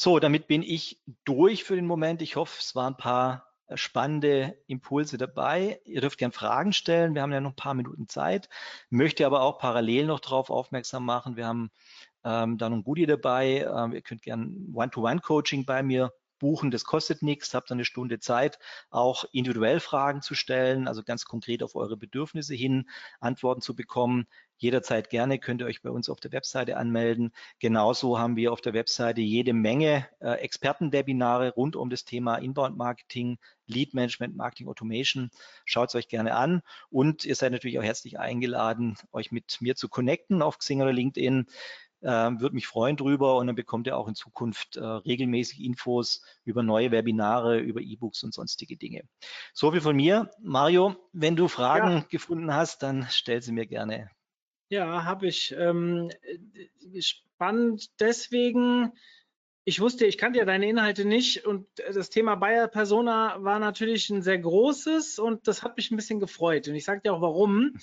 So, 0.00 0.20
damit 0.20 0.46
bin 0.46 0.62
ich 0.62 1.02
durch 1.24 1.64
für 1.64 1.74
den 1.74 1.84
Moment. 1.84 2.22
Ich 2.22 2.36
hoffe, 2.36 2.56
es 2.60 2.76
waren 2.76 2.92
ein 2.92 2.96
paar 2.96 3.48
äh, 3.66 3.76
spannende 3.76 4.56
Impulse 4.68 5.18
dabei. 5.18 5.80
Ihr 5.84 6.00
dürft 6.00 6.18
gerne 6.18 6.32
Fragen 6.32 6.72
stellen. 6.72 7.16
Wir 7.16 7.22
haben 7.22 7.32
ja 7.32 7.40
noch 7.40 7.50
ein 7.50 7.56
paar 7.56 7.74
Minuten 7.74 8.06
Zeit. 8.06 8.48
Möchte 8.90 9.26
aber 9.26 9.42
auch 9.42 9.58
parallel 9.58 10.06
noch 10.06 10.20
darauf 10.20 10.50
aufmerksam 10.50 11.04
machen. 11.04 11.36
Wir 11.36 11.48
haben 11.48 11.72
ähm, 12.22 12.58
da 12.58 12.68
noch 12.68 12.76
ein 12.76 12.84
Goodie 12.84 13.06
dabei. 13.06 13.66
Ähm, 13.68 13.92
ihr 13.92 14.02
könnt 14.02 14.22
gerne 14.22 14.52
One-to-One-Coaching 14.72 15.64
bei 15.64 15.82
mir 15.82 16.12
buchen. 16.38 16.70
Das 16.70 16.84
kostet 16.84 17.22
nichts, 17.22 17.54
habt 17.54 17.70
eine 17.72 17.84
Stunde 17.84 18.18
Zeit, 18.18 18.58
auch 18.90 19.24
individuell 19.32 19.80
Fragen 19.80 20.22
zu 20.22 20.34
stellen, 20.34 20.88
also 20.88 21.02
ganz 21.02 21.24
konkret 21.24 21.62
auf 21.62 21.74
eure 21.74 21.96
Bedürfnisse 21.96 22.54
hin 22.54 22.88
Antworten 23.20 23.60
zu 23.60 23.74
bekommen. 23.74 24.26
Jederzeit 24.58 25.08
gerne 25.08 25.38
könnt 25.38 25.60
ihr 25.62 25.66
euch 25.66 25.82
bei 25.82 25.90
uns 25.90 26.08
auf 26.08 26.18
der 26.18 26.32
Webseite 26.32 26.76
anmelden. 26.76 27.32
Genauso 27.60 28.18
haben 28.18 28.34
wir 28.34 28.52
auf 28.52 28.60
der 28.60 28.74
Webseite 28.74 29.20
jede 29.20 29.52
Menge 29.52 30.08
äh, 30.20 30.32
Expertenwebinare 30.40 31.52
rund 31.54 31.76
um 31.76 31.90
das 31.90 32.04
Thema 32.04 32.36
Inbound 32.36 32.76
Marketing, 32.76 33.38
Lead 33.66 33.94
Management, 33.94 34.36
Marketing 34.36 34.66
Automation. 34.66 35.30
Schaut 35.64 35.90
es 35.90 35.94
euch 35.94 36.08
gerne 36.08 36.34
an 36.34 36.62
und 36.90 37.24
ihr 37.24 37.36
seid 37.36 37.52
natürlich 37.52 37.78
auch 37.78 37.84
herzlich 37.84 38.18
eingeladen, 38.18 38.96
euch 39.12 39.30
mit 39.30 39.58
mir 39.60 39.76
zu 39.76 39.88
connecten 39.88 40.42
auf 40.42 40.58
Xing 40.58 40.82
oder 40.82 40.92
LinkedIn. 40.92 41.46
Ähm, 42.02 42.40
Würde 42.40 42.54
mich 42.54 42.66
freuen 42.66 42.96
drüber 42.96 43.36
und 43.36 43.46
dann 43.48 43.56
bekommt 43.56 43.86
ihr 43.86 43.96
auch 43.96 44.08
in 44.08 44.14
Zukunft 44.14 44.76
äh, 44.76 44.84
regelmäßig 44.84 45.64
Infos 45.64 46.22
über 46.44 46.62
neue 46.62 46.90
Webinare, 46.90 47.58
über 47.58 47.80
E-Books 47.80 48.22
und 48.22 48.32
sonstige 48.32 48.76
Dinge. 48.76 49.02
So 49.52 49.72
viel 49.72 49.80
von 49.80 49.96
mir. 49.96 50.30
Mario, 50.40 50.96
wenn 51.12 51.36
du 51.36 51.48
Fragen 51.48 51.90
ja. 51.90 52.04
gefunden 52.08 52.54
hast, 52.54 52.82
dann 52.82 53.06
stell 53.10 53.42
sie 53.42 53.52
mir 53.52 53.66
gerne. 53.66 54.10
Ja, 54.68 55.04
habe 55.04 55.26
ich. 55.26 55.54
Ähm, 55.58 56.10
spannend 57.00 57.88
deswegen, 58.00 58.92
ich 59.68 59.82
wusste, 59.82 60.06
ich 60.06 60.16
kannte 60.16 60.38
ja 60.38 60.46
deine 60.46 60.66
Inhalte 60.66 61.04
nicht 61.04 61.44
und 61.44 61.66
das 61.92 62.08
Thema 62.08 62.36
Bayer 62.36 62.68
Persona 62.68 63.36
war 63.40 63.58
natürlich 63.58 64.08
ein 64.08 64.22
sehr 64.22 64.38
großes 64.38 65.18
und 65.18 65.46
das 65.46 65.62
hat 65.62 65.76
mich 65.76 65.90
ein 65.90 65.96
bisschen 65.96 66.20
gefreut. 66.20 66.68
Und 66.68 66.74
ich 66.74 66.86
sage 66.86 67.02
dir 67.02 67.12
auch 67.12 67.20
warum. 67.20 67.74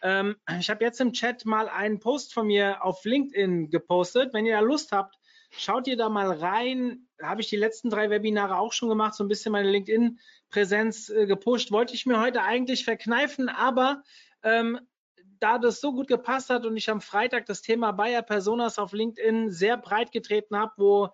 Ähm, 0.00 0.36
ich 0.58 0.70
habe 0.70 0.82
jetzt 0.82 1.02
im 1.02 1.12
Chat 1.12 1.44
mal 1.44 1.68
einen 1.68 2.00
Post 2.00 2.32
von 2.32 2.46
mir 2.46 2.82
auf 2.82 3.04
LinkedIn 3.04 3.68
gepostet. 3.68 4.32
Wenn 4.32 4.46
ihr 4.46 4.56
da 4.56 4.60
Lust 4.60 4.90
habt, 4.92 5.16
schaut 5.50 5.86
ihr 5.86 5.98
da 5.98 6.08
mal 6.08 6.32
rein. 6.32 7.08
Habe 7.22 7.42
ich 7.42 7.48
die 7.48 7.56
letzten 7.56 7.90
drei 7.90 8.08
Webinare 8.08 8.56
auch 8.56 8.72
schon 8.72 8.88
gemacht, 8.88 9.12
so 9.12 9.22
ein 9.22 9.28
bisschen 9.28 9.52
meine 9.52 9.70
LinkedIn-Präsenz 9.70 11.10
äh, 11.10 11.26
gepusht. 11.26 11.70
Wollte 11.72 11.92
ich 11.94 12.06
mir 12.06 12.22
heute 12.22 12.40
eigentlich 12.40 12.86
verkneifen, 12.86 13.50
aber 13.50 14.02
ähm, 14.42 14.80
da 15.40 15.58
das 15.58 15.82
so 15.82 15.92
gut 15.92 16.08
gepasst 16.08 16.48
hat 16.48 16.64
und 16.64 16.74
ich 16.78 16.88
am 16.88 17.02
Freitag 17.02 17.44
das 17.44 17.60
Thema 17.60 17.92
Bayer 17.92 18.22
Personas 18.22 18.78
auf 18.78 18.94
LinkedIn 18.94 19.50
sehr 19.50 19.76
breit 19.76 20.10
getreten 20.10 20.56
habe, 20.56 20.72
wo 20.78 21.10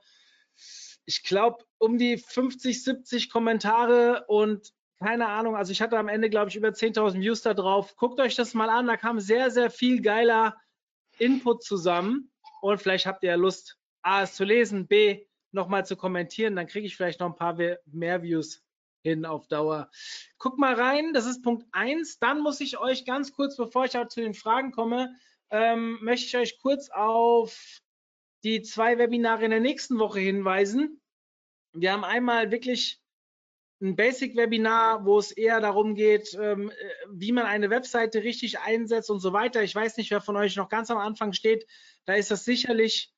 ich 1.05 1.23
glaube, 1.23 1.65
um 1.79 1.99
die 1.99 2.19
50, 2.19 2.83
70 2.83 3.31
Kommentare 3.31 4.25
und 4.29 4.73
keine 4.99 5.29
Ahnung, 5.29 5.57
also 5.57 5.73
ich 5.73 5.81
hatte 5.81 5.99
am 5.99 6.09
Ende, 6.09 6.29
glaube 6.29 6.51
ich, 6.51 6.57
über 6.57 6.69
10.000 6.69 7.21
Views 7.21 7.41
da 7.41 7.55
drauf. 7.55 7.97
Guckt 7.97 8.21
euch 8.21 8.37
das 8.37 8.53
mal 8.53 8.69
an, 8.69 8.87
da 8.87 8.99
kam 8.99 9.19
sehr, 9.19 9.51
sehr 9.51 9.71
viel 9.71 10.03
geiler 10.03 10.57
Input 11.19 11.65
zusammen 11.65 12.31
und 12.61 12.81
vielleicht 12.81 13.07
habt 13.07 13.23
ihr 13.23 13.31
ja 13.31 13.37
Lust, 13.37 13.79
A, 14.03 14.23
es 14.23 14.35
zu 14.35 14.45
lesen, 14.45 14.87
B, 14.87 15.27
nochmal 15.53 15.87
zu 15.87 15.97
kommentieren, 15.97 16.57
dann 16.57 16.67
kriege 16.67 16.87
ich 16.87 16.97
vielleicht 16.97 17.21
noch 17.21 17.29
ein 17.29 17.37
paar 17.37 17.57
mehr 17.87 18.23
Views 18.23 18.63
hin 19.03 19.25
auf 19.25 19.49
Dauer. 19.49 19.91
Guckt 20.39 20.59
mal 20.59 20.75
rein, 20.75 21.13
das 21.13 21.27
ist 21.27 21.43
Punkt 21.43 21.67
1. 21.73 22.19
Dann 22.19 22.41
muss 22.41 22.61
ich 22.61 22.79
euch 22.79 23.05
ganz 23.05 23.33
kurz, 23.33 23.57
bevor 23.57 23.85
ich 23.87 23.97
auch 23.97 24.09
zu 24.09 24.21
den 24.21 24.35
Fragen 24.35 24.73
komme, 24.73 25.15
ähm, 25.51 25.99
möchte 26.03 26.27
ich 26.27 26.37
euch 26.37 26.61
kurz 26.61 26.91
auf 26.91 27.81
die 28.45 28.63
zwei 28.63 28.99
Webinare 28.99 29.45
in 29.45 29.51
der 29.51 29.61
nächsten 29.61 29.99
Woche 29.99 30.21
hinweisen. 30.21 31.01
Wir 31.73 31.93
haben 31.93 32.05
einmal 32.05 32.51
wirklich 32.51 33.01
ein 33.81 33.97
Basic-Webinar, 33.97 35.07
wo 35.07 35.19
es 35.19 35.33
eher 35.33 35.61
darum 35.61 35.95
geht, 35.95 36.35
ähm, 36.35 36.71
wie 37.09 37.33
man 37.33 37.47
eine 37.47 37.71
Webseite 37.71 38.23
richtig 38.23 38.59
einsetzt 38.61 39.11
und 39.11 39.21
so 39.21 39.33
weiter. 39.33 39.63
Ich 39.63 39.75
weiß 39.75 39.97
nicht, 39.97 40.11
wer 40.11 40.21
von 40.21 40.37
euch 40.37 40.57
noch 40.57 40.69
ganz 40.69 40.91
am 40.91 40.99
Anfang 40.99 41.33
steht. 41.33 41.67
Da 42.05 42.15
ist 42.15 42.31
das 42.31 42.45
sicherlich 42.45 43.13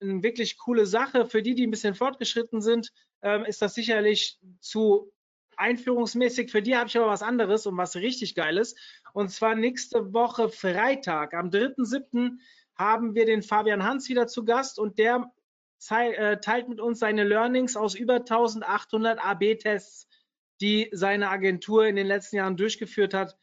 eine 0.00 0.22
wirklich 0.22 0.58
coole 0.58 0.86
Sache. 0.86 1.26
Für 1.26 1.42
die, 1.42 1.54
die 1.54 1.66
ein 1.66 1.70
bisschen 1.70 1.94
fortgeschritten 1.94 2.60
sind, 2.60 2.92
ähm, 3.22 3.44
ist 3.44 3.62
das 3.62 3.74
sicherlich 3.74 4.38
zu 4.60 5.12
einführungsmäßig. 5.56 6.50
Für 6.50 6.62
die 6.62 6.76
habe 6.76 6.88
ich 6.88 6.96
aber 6.96 7.06
was 7.06 7.22
anderes 7.22 7.66
und 7.66 7.76
was 7.76 7.94
richtig 7.94 8.34
Geiles. 8.34 8.74
Und 9.12 9.30
zwar 9.30 9.54
nächste 9.54 10.12
Woche 10.12 10.48
Freitag, 10.48 11.34
am 11.34 11.50
3.7 11.50 12.38
haben 12.80 13.14
wir 13.14 13.26
den 13.26 13.42
Fabian 13.42 13.84
Hans 13.84 14.08
wieder 14.08 14.26
zu 14.26 14.44
Gast 14.44 14.78
und 14.78 14.98
der 14.98 15.30
äh, 15.90 16.38
teilt 16.38 16.68
mit 16.68 16.80
uns 16.80 16.98
seine 16.98 17.24
Learnings 17.24 17.76
aus 17.76 17.94
über 17.94 18.14
1800 18.14 19.22
AB-Tests, 19.22 20.08
die 20.60 20.88
seine 20.92 21.28
Agentur 21.28 21.86
in 21.86 21.96
den 21.96 22.06
letzten 22.06 22.36
Jahren 22.36 22.56
durchgeführt 22.56 23.14
hat. 23.14 23.36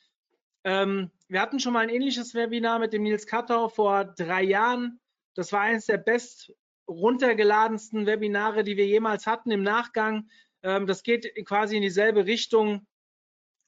Ähm, 0.63 1.11
wir 1.27 1.39
hatten 1.39 1.59
schon 1.59 1.73
mal 1.73 1.81
ein 1.81 1.89
ähnliches 1.89 2.33
Webinar 2.33 2.79
mit 2.79 2.93
dem 2.93 3.03
Nils 3.03 3.27
Kattau 3.27 3.69
vor 3.69 4.05
drei 4.05 4.43
Jahren. 4.43 4.99
Das 5.35 5.51
war 5.51 5.61
eines 5.61 5.85
der 5.85 5.97
best 5.97 6.51
runtergeladensten 6.87 8.05
Webinare, 8.05 8.63
die 8.63 8.75
wir 8.75 8.87
jemals 8.87 9.27
hatten 9.27 9.51
im 9.51 9.61
Nachgang. 9.61 10.29
Ähm, 10.63 10.87
das 10.87 11.03
geht 11.03 11.31
quasi 11.45 11.75
in 11.75 11.83
dieselbe 11.83 12.25
Richtung. 12.25 12.87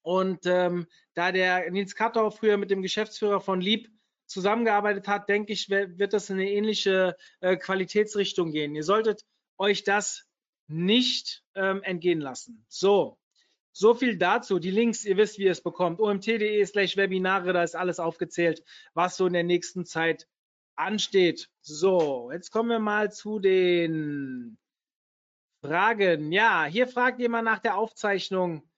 Und 0.01 0.45
ähm, 0.45 0.87
da 1.13 1.31
der 1.31 1.69
Nils 1.69 1.95
Kattau 1.95 2.31
früher 2.31 2.57
mit 2.57 2.71
dem 2.71 2.81
Geschäftsführer 2.81 3.39
von 3.39 3.61
Lieb 3.61 3.89
zusammengearbeitet 4.29 5.07
hat, 5.07 5.27
denke 5.27 5.53
ich, 5.53 5.69
wird 5.69 6.13
das 6.13 6.29
in 6.29 6.37
eine 6.37 6.49
ähnliche 6.49 7.15
äh, 7.41 7.57
Qualitätsrichtung 7.57 8.51
gehen. 8.51 8.75
Ihr 8.75 8.83
solltet 8.83 9.25
euch 9.57 9.83
das 9.83 10.25
nicht 10.67 11.43
ähm, 11.55 11.81
entgehen 11.83 12.21
lassen. 12.21 12.63
So, 12.67 13.17
so 13.71 13.93
viel 13.93 14.17
dazu. 14.17 14.59
Die 14.59 14.71
Links, 14.71 15.03
ihr 15.03 15.17
wisst, 15.17 15.39
wie 15.39 15.45
ihr 15.45 15.51
es 15.51 15.61
bekommt. 15.61 15.99
omt.de 15.99 16.63
slash 16.65 16.95
Webinare, 16.95 17.53
da 17.53 17.63
ist 17.63 17.75
alles 17.75 17.99
aufgezählt, 17.99 18.63
was 18.93 19.17
so 19.17 19.25
in 19.25 19.33
der 19.33 19.43
nächsten 19.43 19.85
Zeit 19.85 20.27
ansteht. 20.75 21.49
So, 21.61 22.31
jetzt 22.31 22.51
kommen 22.51 22.69
wir 22.69 22.79
mal 22.79 23.11
zu 23.11 23.39
den 23.39 24.57
Fragen. 25.61 26.31
Ja, 26.31 26.65
hier 26.65 26.87
fragt 26.87 27.19
jemand 27.19 27.45
nach 27.45 27.59
der 27.59 27.77
Aufzeichnung. 27.77 28.69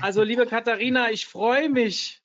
Also, 0.00 0.22
liebe 0.22 0.46
Katharina, 0.46 1.10
ich 1.10 1.26
freue 1.26 1.68
mich, 1.68 2.21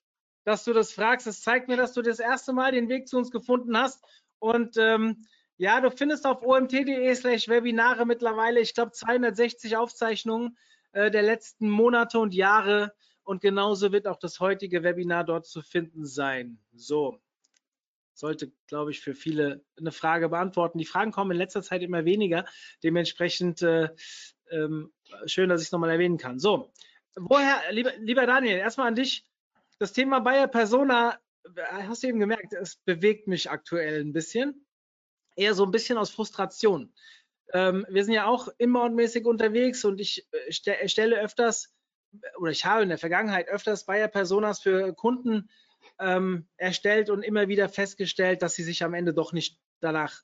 dass 0.48 0.64
du 0.64 0.72
das 0.72 0.92
fragst. 0.92 1.26
Das 1.26 1.42
zeigt 1.42 1.68
mir, 1.68 1.76
dass 1.76 1.92
du 1.92 2.00
das 2.00 2.20
erste 2.20 2.54
Mal 2.54 2.72
den 2.72 2.88
Weg 2.88 3.06
zu 3.06 3.18
uns 3.18 3.30
gefunden 3.30 3.76
hast. 3.76 4.02
Und 4.38 4.78
ähm, 4.78 5.26
ja, 5.58 5.78
du 5.82 5.90
findest 5.90 6.24
auf 6.24 6.42
omt.de 6.42 7.14
slash 7.14 7.48
Webinare 7.48 8.06
mittlerweile, 8.06 8.58
ich 8.58 8.72
glaube, 8.72 8.92
260 8.92 9.76
Aufzeichnungen 9.76 10.56
äh, 10.92 11.10
der 11.10 11.22
letzten 11.22 11.68
Monate 11.68 12.18
und 12.18 12.32
Jahre. 12.32 12.94
Und 13.24 13.42
genauso 13.42 13.92
wird 13.92 14.08
auch 14.08 14.18
das 14.18 14.40
heutige 14.40 14.82
Webinar 14.82 15.22
dort 15.22 15.44
zu 15.44 15.60
finden 15.60 16.06
sein. 16.06 16.58
So, 16.72 17.20
sollte, 18.14 18.50
glaube 18.68 18.90
ich, 18.90 19.00
für 19.00 19.14
viele 19.14 19.62
eine 19.76 19.92
Frage 19.92 20.30
beantworten. 20.30 20.78
Die 20.78 20.86
Fragen 20.86 21.12
kommen 21.12 21.32
in 21.32 21.36
letzter 21.36 21.62
Zeit 21.62 21.82
immer 21.82 22.06
weniger. 22.06 22.46
Dementsprechend 22.82 23.60
äh, 23.60 23.90
ähm, 24.50 24.94
schön, 25.26 25.50
dass 25.50 25.60
ich 25.60 25.66
es 25.66 25.72
nochmal 25.72 25.90
erwähnen 25.90 26.16
kann. 26.16 26.38
So, 26.38 26.72
woher, 27.16 27.60
lieber, 27.70 27.94
lieber 27.98 28.24
Daniel, 28.24 28.56
erstmal 28.56 28.88
an 28.88 28.94
dich 28.94 29.28
das 29.78 29.92
Thema 29.92 30.20
Bayer 30.20 30.48
Persona, 30.48 31.18
hast 31.56 32.02
du 32.02 32.08
eben 32.08 32.20
gemerkt, 32.20 32.52
es 32.52 32.76
bewegt 32.84 33.26
mich 33.28 33.50
aktuell 33.50 34.00
ein 34.00 34.12
bisschen. 34.12 34.66
Eher 35.36 35.54
so 35.54 35.64
ein 35.64 35.70
bisschen 35.70 35.98
aus 35.98 36.10
Frustration. 36.10 36.92
Ähm, 37.52 37.86
wir 37.88 38.04
sind 38.04 38.14
ja 38.14 38.26
auch 38.26 38.48
inbound-mäßig 38.58 39.24
unterwegs 39.24 39.84
und 39.84 40.00
ich 40.00 40.26
äh, 40.32 40.52
st 40.52 40.70
stelle 40.86 41.20
öfters, 41.20 41.72
oder 42.38 42.50
ich 42.50 42.64
habe 42.64 42.82
in 42.82 42.88
der 42.88 42.98
Vergangenheit 42.98 43.48
öfters 43.48 43.86
Bayer 43.86 44.08
Personas 44.08 44.60
für 44.60 44.92
Kunden 44.94 45.48
ähm, 45.98 46.48
erstellt 46.56 47.08
und 47.08 47.22
immer 47.22 47.48
wieder 47.48 47.68
festgestellt, 47.68 48.42
dass 48.42 48.54
sie 48.54 48.64
sich 48.64 48.82
am 48.84 48.94
Ende 48.94 49.14
doch 49.14 49.32
nicht 49.32 49.58
danach 49.80 50.22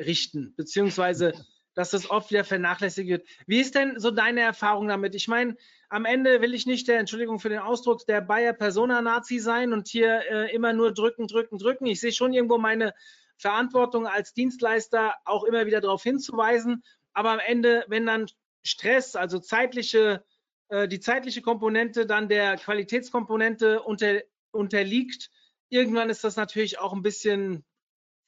richten, 0.00 0.54
beziehungsweise 0.56 1.32
dass 1.74 1.90
das 1.90 2.10
oft 2.10 2.30
wieder 2.30 2.42
vernachlässigt 2.42 3.08
wird. 3.08 3.28
Wie 3.46 3.60
ist 3.60 3.76
denn 3.76 4.00
so 4.00 4.10
deine 4.10 4.40
Erfahrung 4.40 4.88
damit? 4.88 5.14
Ich 5.14 5.28
meine, 5.28 5.56
am 5.88 6.04
Ende 6.04 6.40
will 6.40 6.54
ich 6.54 6.66
nicht 6.66 6.88
der, 6.88 6.98
Entschuldigung 6.98 7.40
für 7.40 7.48
den 7.48 7.60
Ausdruck, 7.60 8.06
der 8.06 8.20
Bayer 8.20 8.52
Persona-Nazi 8.52 9.38
sein 9.38 9.72
und 9.72 9.88
hier 9.88 10.20
äh, 10.30 10.54
immer 10.54 10.72
nur 10.72 10.92
drücken, 10.92 11.26
drücken, 11.26 11.58
drücken. 11.58 11.86
Ich 11.86 12.00
sehe 12.00 12.12
schon 12.12 12.32
irgendwo 12.32 12.58
meine 12.58 12.94
Verantwortung 13.38 14.06
als 14.06 14.34
Dienstleister 14.34 15.14
auch 15.24 15.44
immer 15.44 15.66
wieder 15.66 15.80
darauf 15.80 16.02
hinzuweisen. 16.02 16.82
aber 17.12 17.32
am 17.32 17.40
Ende, 17.40 17.84
wenn 17.88 18.06
dann 18.06 18.26
Stress, 18.62 19.16
also 19.16 19.38
zeitliche, 19.38 20.24
äh, 20.68 20.88
die 20.88 21.00
zeitliche 21.00 21.42
Komponente 21.42 22.06
dann 22.06 22.28
der 22.28 22.56
Qualitätskomponente 22.56 23.82
unter, 23.82 24.20
unterliegt, 24.50 25.30
irgendwann 25.70 26.10
ist 26.10 26.24
das 26.24 26.36
natürlich 26.36 26.78
auch 26.78 26.92
ein 26.92 27.02
bisschen 27.02 27.64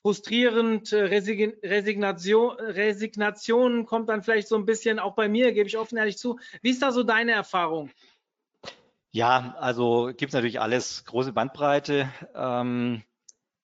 frustrierend. 0.02 0.92
Äh, 0.92 1.02
Resign 1.04 1.54
Resignation, 1.62 2.56
Resignation 2.56 3.86
kommt 3.86 4.08
dann 4.08 4.22
vielleicht 4.22 4.48
so 4.48 4.56
ein 4.56 4.66
bisschen 4.66 4.98
auch 4.98 5.14
bei 5.14 5.28
mir, 5.28 5.52
gebe 5.52 5.68
ich 5.68 5.78
offen 5.78 5.98
ehrlich 5.98 6.18
zu. 6.18 6.38
Wie 6.62 6.70
ist 6.70 6.82
da 6.82 6.92
so 6.92 7.02
deine 7.02 7.32
Erfahrung? 7.32 7.90
Ja, 9.12 9.56
also 9.58 10.12
gibt 10.16 10.30
es 10.30 10.34
natürlich 10.34 10.60
alles, 10.60 11.04
große 11.04 11.32
Bandbreite. 11.32 12.08
Ähm, 12.34 13.02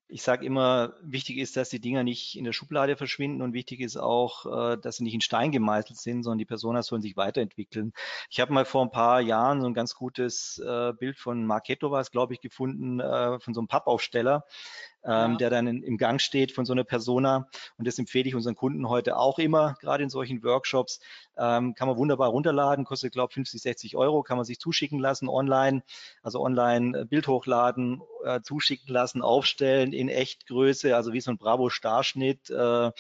ich 0.09 0.23
sage 0.23 0.47
immer, 0.47 0.95
wichtig 1.03 1.39
ist, 1.39 1.57
dass 1.57 1.69
die 1.69 1.81
Dinger 1.81 2.05
nicht 2.05 2.37
in 2.37 2.45
der 2.45 2.53
Schublade 2.53 2.97
verschwinden 2.97 3.43
und 3.43 3.53
wichtig 3.53 3.81
ist 3.81 3.97
auch, 3.97 4.47
äh, 4.47 4.77
dass 4.77 4.97
sie 4.97 5.05
nicht 5.05 5.15
in 5.15 5.21
Stein 5.21 5.51
gemeißelt 5.51 5.99
sind, 5.99 6.23
sondern 6.23 6.39
die 6.39 6.45
Personas 6.45 6.87
sollen 6.87 7.03
sich 7.03 7.17
weiterentwickeln. 7.17 7.93
Ich 8.31 8.39
habe 8.39 8.53
mal 8.53 8.65
vor 8.65 8.83
ein 8.83 8.91
paar 8.91 9.21
Jahren 9.21 9.61
so 9.61 9.67
ein 9.67 9.75
ganz 9.75 9.95
gutes 9.95 10.59
äh, 10.65 10.93
Bild 10.93 11.19
von 11.19 11.45
Marketo 11.45 11.97
es, 11.97 12.13
glaube 12.13 12.35
ich, 12.35 12.41
gefunden, 12.41 13.01
äh, 13.01 13.41
von 13.41 13.53
so 13.53 13.61
einem 13.61 13.69
Pappaufsteller, 13.69 14.45
ähm, 15.07 15.33
ja. 15.33 15.37
der 15.37 15.51
dann 15.51 15.67
in, 15.67 15.83
im 15.83 15.97
Gang 15.97 16.21
steht 16.21 16.53
von 16.53 16.67
so 16.67 16.73
einer 16.73 16.85
Persona. 16.85 17.49
Und 17.79 17.87
das 17.87 17.99
empfehle 17.99 18.29
ich 18.29 18.35
unseren 18.35 18.57
Kunden 18.57 18.89
heute 18.89 19.17
auch 19.17 19.39
immer, 19.39 19.75
gerade 19.81 20.03
in 20.03 20.11
solchen 20.11 20.43
Workshops. 20.43 21.01
Ähm, 21.39 21.75
kann 21.75 21.87
man 21.87 21.97
wunderbar 21.97 22.31
runterladen, 22.31 22.85
kostet, 22.85 23.13
glaube 23.13 23.31
ich, 23.31 23.35
50, 23.35 23.63
60 23.63 23.97
Euro, 23.97 24.23
kann 24.23 24.37
man 24.37 24.45
sich 24.45 24.59
zuschicken 24.59 24.99
lassen 24.99 25.29
online, 25.29 25.83
also 26.23 26.41
online 26.41 27.01
äh, 27.01 27.05
Bild 27.05 27.29
hochladen, 27.29 28.03
äh, 28.25 28.41
zuschicken 28.41 28.93
lassen, 28.93 29.23
aufstellen 29.23 29.93
in 29.93 30.09
Echtgröße, 30.09 30.97
also 30.97 31.13
wie 31.13 31.21
so 31.21 31.31
ein 31.31 31.39
Bravo-Starschnitt 31.39 32.51
äh, 32.51 32.91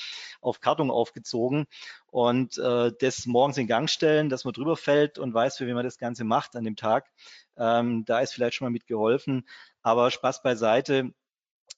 auf 0.40 0.60
Karton 0.60 0.90
aufgezogen 0.90 1.66
und 2.10 2.58
äh, 2.58 2.92
das 3.00 3.26
morgens 3.26 3.58
in 3.58 3.66
Gang 3.66 3.90
stellen, 3.90 4.28
dass 4.28 4.44
man 4.44 4.52
drüber 4.52 4.76
fällt 4.76 5.18
und 5.18 5.34
weiß, 5.34 5.56
für 5.56 5.66
wen 5.66 5.74
man 5.74 5.84
das 5.84 5.98
Ganze 5.98 6.24
macht 6.24 6.56
an 6.56 6.64
dem 6.64 6.76
Tag. 6.76 7.10
Ähm, 7.58 8.04
da 8.04 8.20
ist 8.20 8.32
vielleicht 8.32 8.54
schon 8.54 8.66
mal 8.66 8.70
mitgeholfen. 8.70 9.46
Aber 9.82 10.10
Spaß 10.10 10.42
beiseite. 10.42 11.12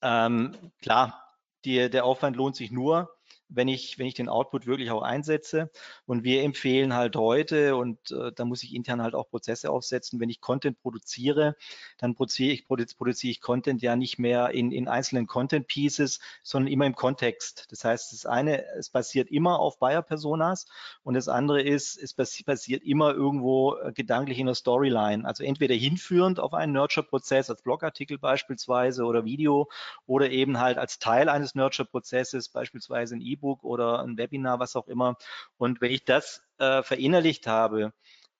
Ähm, 0.03 0.73
klar, 0.81 1.25
die, 1.65 1.91
der 1.91 2.05
Aufwand 2.05 2.37
lohnt 2.37 2.57
sich 2.57 2.71
nur, 2.71 3.11
wenn 3.49 3.69
ich, 3.69 3.99
wenn 3.99 4.07
ich 4.07 4.15
den 4.15 4.29
Output 4.29 4.67
wirklich 4.67 4.91
auch 4.91 5.03
einsetze. 5.03 5.71
Und 6.07 6.23
wir 6.23 6.43
empfehlen 6.43 6.95
halt 6.95 7.17
heute, 7.17 7.77
und 7.77 8.11
äh, 8.11 8.33
da 8.33 8.45
muss 8.45 8.63
ich 8.63 8.75
intern 8.75 9.03
halt 9.03 9.15
auch 9.15 9.29
Prozesse 9.31 9.71
aufsetzen, 9.71 10.21
wenn 10.21 10.29
ich 10.29 10.41
Content 10.41 10.81
produziere, 10.81 11.57
dann 11.99 12.15
produziere 12.15 12.53
ich, 12.53 12.67
produziere 12.67 13.31
ich 13.31 13.41
Content 13.41 13.83
ja 13.83 13.97
nicht 13.97 14.19
mehr 14.19 14.51
in, 14.51 14.71
in 14.71 14.89
einzelnen 14.89 15.27
Content 15.27 15.67
Pieces, 15.67 16.21
sondern 16.43 16.71
immer 16.71 16.87
im 16.87 16.95
Kontext. 16.95 17.67
Das 17.71 17.85
heißt, 17.85 18.13
das 18.13 18.27
eine, 18.27 18.65
es 18.77 18.91
basiert 18.91 19.31
immer 19.31 19.59
auf 19.59 19.79
Buyer 19.79 20.03
Personas 20.03 20.67
und 21.03 21.15
das 21.15 21.29
andere 21.29 21.63
ist, 21.63 21.97
es 21.97 22.15
basiert 22.15 22.83
immer 22.83 23.15
irgendwo 23.15 23.77
äh, 23.77 23.93
gedanklich 23.93 24.39
in 24.39 24.47
der 24.47 24.55
Storyline. 24.55 25.25
Also 25.25 25.43
entweder 25.43 25.75
hinführend 25.75 26.39
auf 26.39 26.53
einen 26.53 26.73
Nurture-Prozess 26.73 27.51
als 27.51 27.63
Blogartikel 27.63 28.19
beispielsweise 28.19 29.05
oder 29.05 29.25
Video 29.25 29.69
oder 30.07 30.31
eben 30.31 30.59
halt 30.59 30.79
als 30.79 30.99
Teil 30.99 31.29
eines 31.29 31.55
Nurture-Prozesses, 31.55 32.51
beispielsweise 32.51 33.17
ein 33.17 33.23
E 33.23 33.38
E-Book 33.39 33.65
oder 33.65 34.03
ein 34.03 34.19
Webinar, 34.19 34.59
was 34.59 34.77
auch 34.77 34.89
immer. 34.89 35.17
Und 35.57 35.81
wenn 35.81 35.93
ich 35.93 36.05
das 36.05 36.43
äh, 36.59 36.83
verinnerlicht 36.83 37.47
habe, 37.47 37.93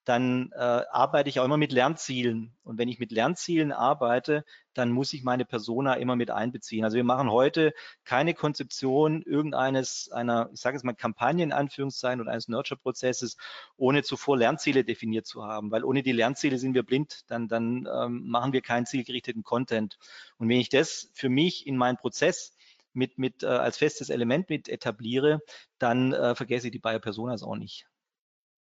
dann 0.09 0.51
äh, 0.53 0.57
arbeite 0.57 1.29
ich 1.29 1.39
auch 1.39 1.45
immer 1.45 1.57
mit 1.57 1.71
Lernzielen. 1.71 2.57
Und 2.63 2.79
wenn 2.79 2.89
ich 2.89 2.97
mit 2.97 3.11
Lernzielen 3.11 3.71
arbeite, 3.71 4.43
dann 4.73 4.91
muss 4.91 5.13
ich 5.13 5.23
meine 5.23 5.45
Persona 5.45 5.93
immer 5.95 6.15
mit 6.15 6.31
einbeziehen. 6.31 6.83
Also 6.83 6.95
wir 6.97 7.03
machen 7.03 7.29
heute 7.29 7.73
keine 8.05 8.33
Konzeption 8.33 9.21
irgendeines 9.21 10.09
einer, 10.11 10.49
ich 10.51 10.61
sage 10.61 10.77
es 10.77 10.83
mal, 10.83 10.93
Kampagne 10.93 11.43
in 11.43 11.51
Anführungszeichen 11.51 12.21
oder 12.21 12.31
eines 12.31 12.47
Nurture-Prozesses, 12.47 13.37
ohne 13.77 14.01
zuvor 14.01 14.35
Lernziele 14.37 14.83
definiert 14.83 15.27
zu 15.27 15.45
haben. 15.45 15.69
Weil 15.69 15.83
ohne 15.83 16.01
die 16.01 16.13
Lernziele 16.13 16.57
sind 16.57 16.73
wir 16.73 16.83
blind, 16.83 17.21
dann, 17.27 17.47
dann 17.47 17.87
ähm, 17.93 18.27
machen 18.27 18.51
wir 18.51 18.61
keinen 18.61 18.87
zielgerichteten 18.87 19.43
Content. 19.43 19.99
Und 20.39 20.49
wenn 20.49 20.59
ich 20.59 20.69
das 20.69 21.11
für 21.13 21.29
mich 21.29 21.67
in 21.67 21.77
meinen 21.77 21.97
Prozess 21.97 22.53
mit, 22.93 23.17
mit 23.17 23.43
äh, 23.43 23.47
als 23.47 23.77
festes 23.77 24.09
Element 24.09 24.49
mit 24.49 24.69
etabliere, 24.69 25.41
dann 25.77 26.13
äh, 26.13 26.35
vergesse 26.35 26.67
ich 26.67 26.71
die 26.71 26.79
Buyer 26.79 26.99
Personas 26.99 27.43
auch 27.43 27.55
nicht. 27.55 27.85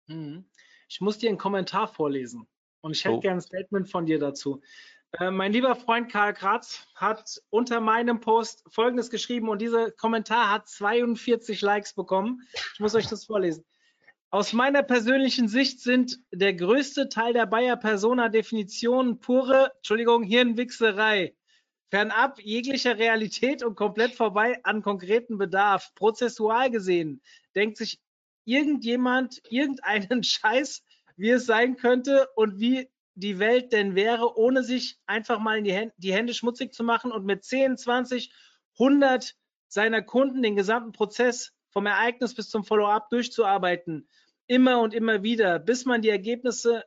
Mhm. 0.07 0.45
Ich 0.87 1.01
muss 1.01 1.17
dir 1.17 1.29
einen 1.29 1.37
Kommentar 1.37 1.87
vorlesen 1.87 2.47
und 2.81 2.91
ich 2.95 3.03
hätte 3.03 3.15
oh. 3.15 3.19
gerne 3.19 3.39
ein 3.39 3.41
Statement 3.41 3.89
von 3.89 4.05
dir 4.05 4.19
dazu. 4.19 4.61
Äh, 5.19 5.31
mein 5.31 5.53
lieber 5.53 5.75
Freund 5.75 6.11
Karl 6.11 6.33
Kratz 6.33 6.87
hat 6.95 7.41
unter 7.49 7.79
meinem 7.79 8.19
Post 8.19 8.63
Folgendes 8.69 9.09
geschrieben 9.09 9.49
und 9.49 9.61
dieser 9.61 9.91
Kommentar 9.91 10.51
hat 10.51 10.67
42 10.67 11.61
Likes 11.61 11.93
bekommen. 11.93 12.41
Ich 12.73 12.79
muss 12.79 12.95
euch 12.95 13.07
das 13.07 13.25
vorlesen. 13.25 13.65
Aus 14.29 14.51
meiner 14.51 14.83
persönlichen 14.83 15.47
Sicht 15.47 15.79
sind 15.79 16.19
der 16.31 16.53
größte 16.53 17.07
Teil 17.07 17.33
der 17.33 17.45
Bayer 17.45 17.77
Persona 17.77 18.27
Definitionen 18.27 19.19
pure, 19.19 19.71
Entschuldigung, 19.77 20.23
Hirnwichserei. 20.23 21.35
Fernab 21.89 22.39
jeglicher 22.41 22.97
Realität 22.97 23.63
und 23.63 23.75
komplett 23.75 24.13
vorbei 24.13 24.59
an 24.63 24.81
konkreten 24.81 25.37
Bedarf. 25.37 25.93
Prozessual 25.95 26.71
gesehen 26.71 27.21
denkt 27.55 27.77
sich 27.77 28.01
irgendjemand 28.43 29.41
irgendeinen 29.49 30.23
Scheiß, 30.23 30.83
wie 31.15 31.29
es 31.29 31.45
sein 31.45 31.75
könnte 31.77 32.27
und 32.35 32.59
wie 32.59 32.89
die 33.13 33.39
Welt 33.39 33.71
denn 33.71 33.95
wäre, 33.95 34.37
ohne 34.37 34.63
sich 34.63 34.97
einfach 35.05 35.39
mal 35.39 35.61
die 35.63 35.71
Hände, 35.71 35.93
die 35.97 36.13
Hände 36.13 36.33
schmutzig 36.33 36.73
zu 36.73 36.83
machen 36.83 37.11
und 37.11 37.25
mit 37.25 37.45
10, 37.45 37.77
20, 37.77 38.33
100 38.77 39.35
seiner 39.67 40.01
Kunden 40.01 40.41
den 40.41 40.55
gesamten 40.55 40.91
Prozess 40.91 41.53
vom 41.69 41.85
Ereignis 41.85 42.35
bis 42.35 42.49
zum 42.49 42.65
Follow-up 42.65 43.09
durchzuarbeiten. 43.09 44.09
Immer 44.47 44.81
und 44.81 44.93
immer 44.93 45.23
wieder, 45.23 45.59
bis 45.59 45.85
man 45.85 46.01
die 46.01 46.09
Ergebnisse 46.09 46.83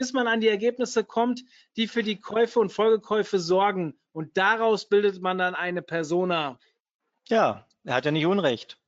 bis 0.00 0.12
man 0.12 0.26
an 0.26 0.40
die 0.40 0.48
Ergebnisse 0.48 1.04
kommt, 1.04 1.44
die 1.76 1.86
für 1.86 2.02
die 2.02 2.18
Käufe 2.18 2.58
und 2.60 2.72
Folgekäufe 2.72 3.38
sorgen. 3.38 3.99
Und 4.12 4.36
daraus 4.36 4.88
bildet 4.88 5.20
man 5.20 5.38
dann 5.38 5.54
eine 5.54 5.82
Persona. 5.82 6.58
Ja, 7.28 7.66
er 7.84 7.94
hat 7.94 8.04
ja 8.04 8.10
nicht 8.10 8.26
Unrecht. 8.26 8.80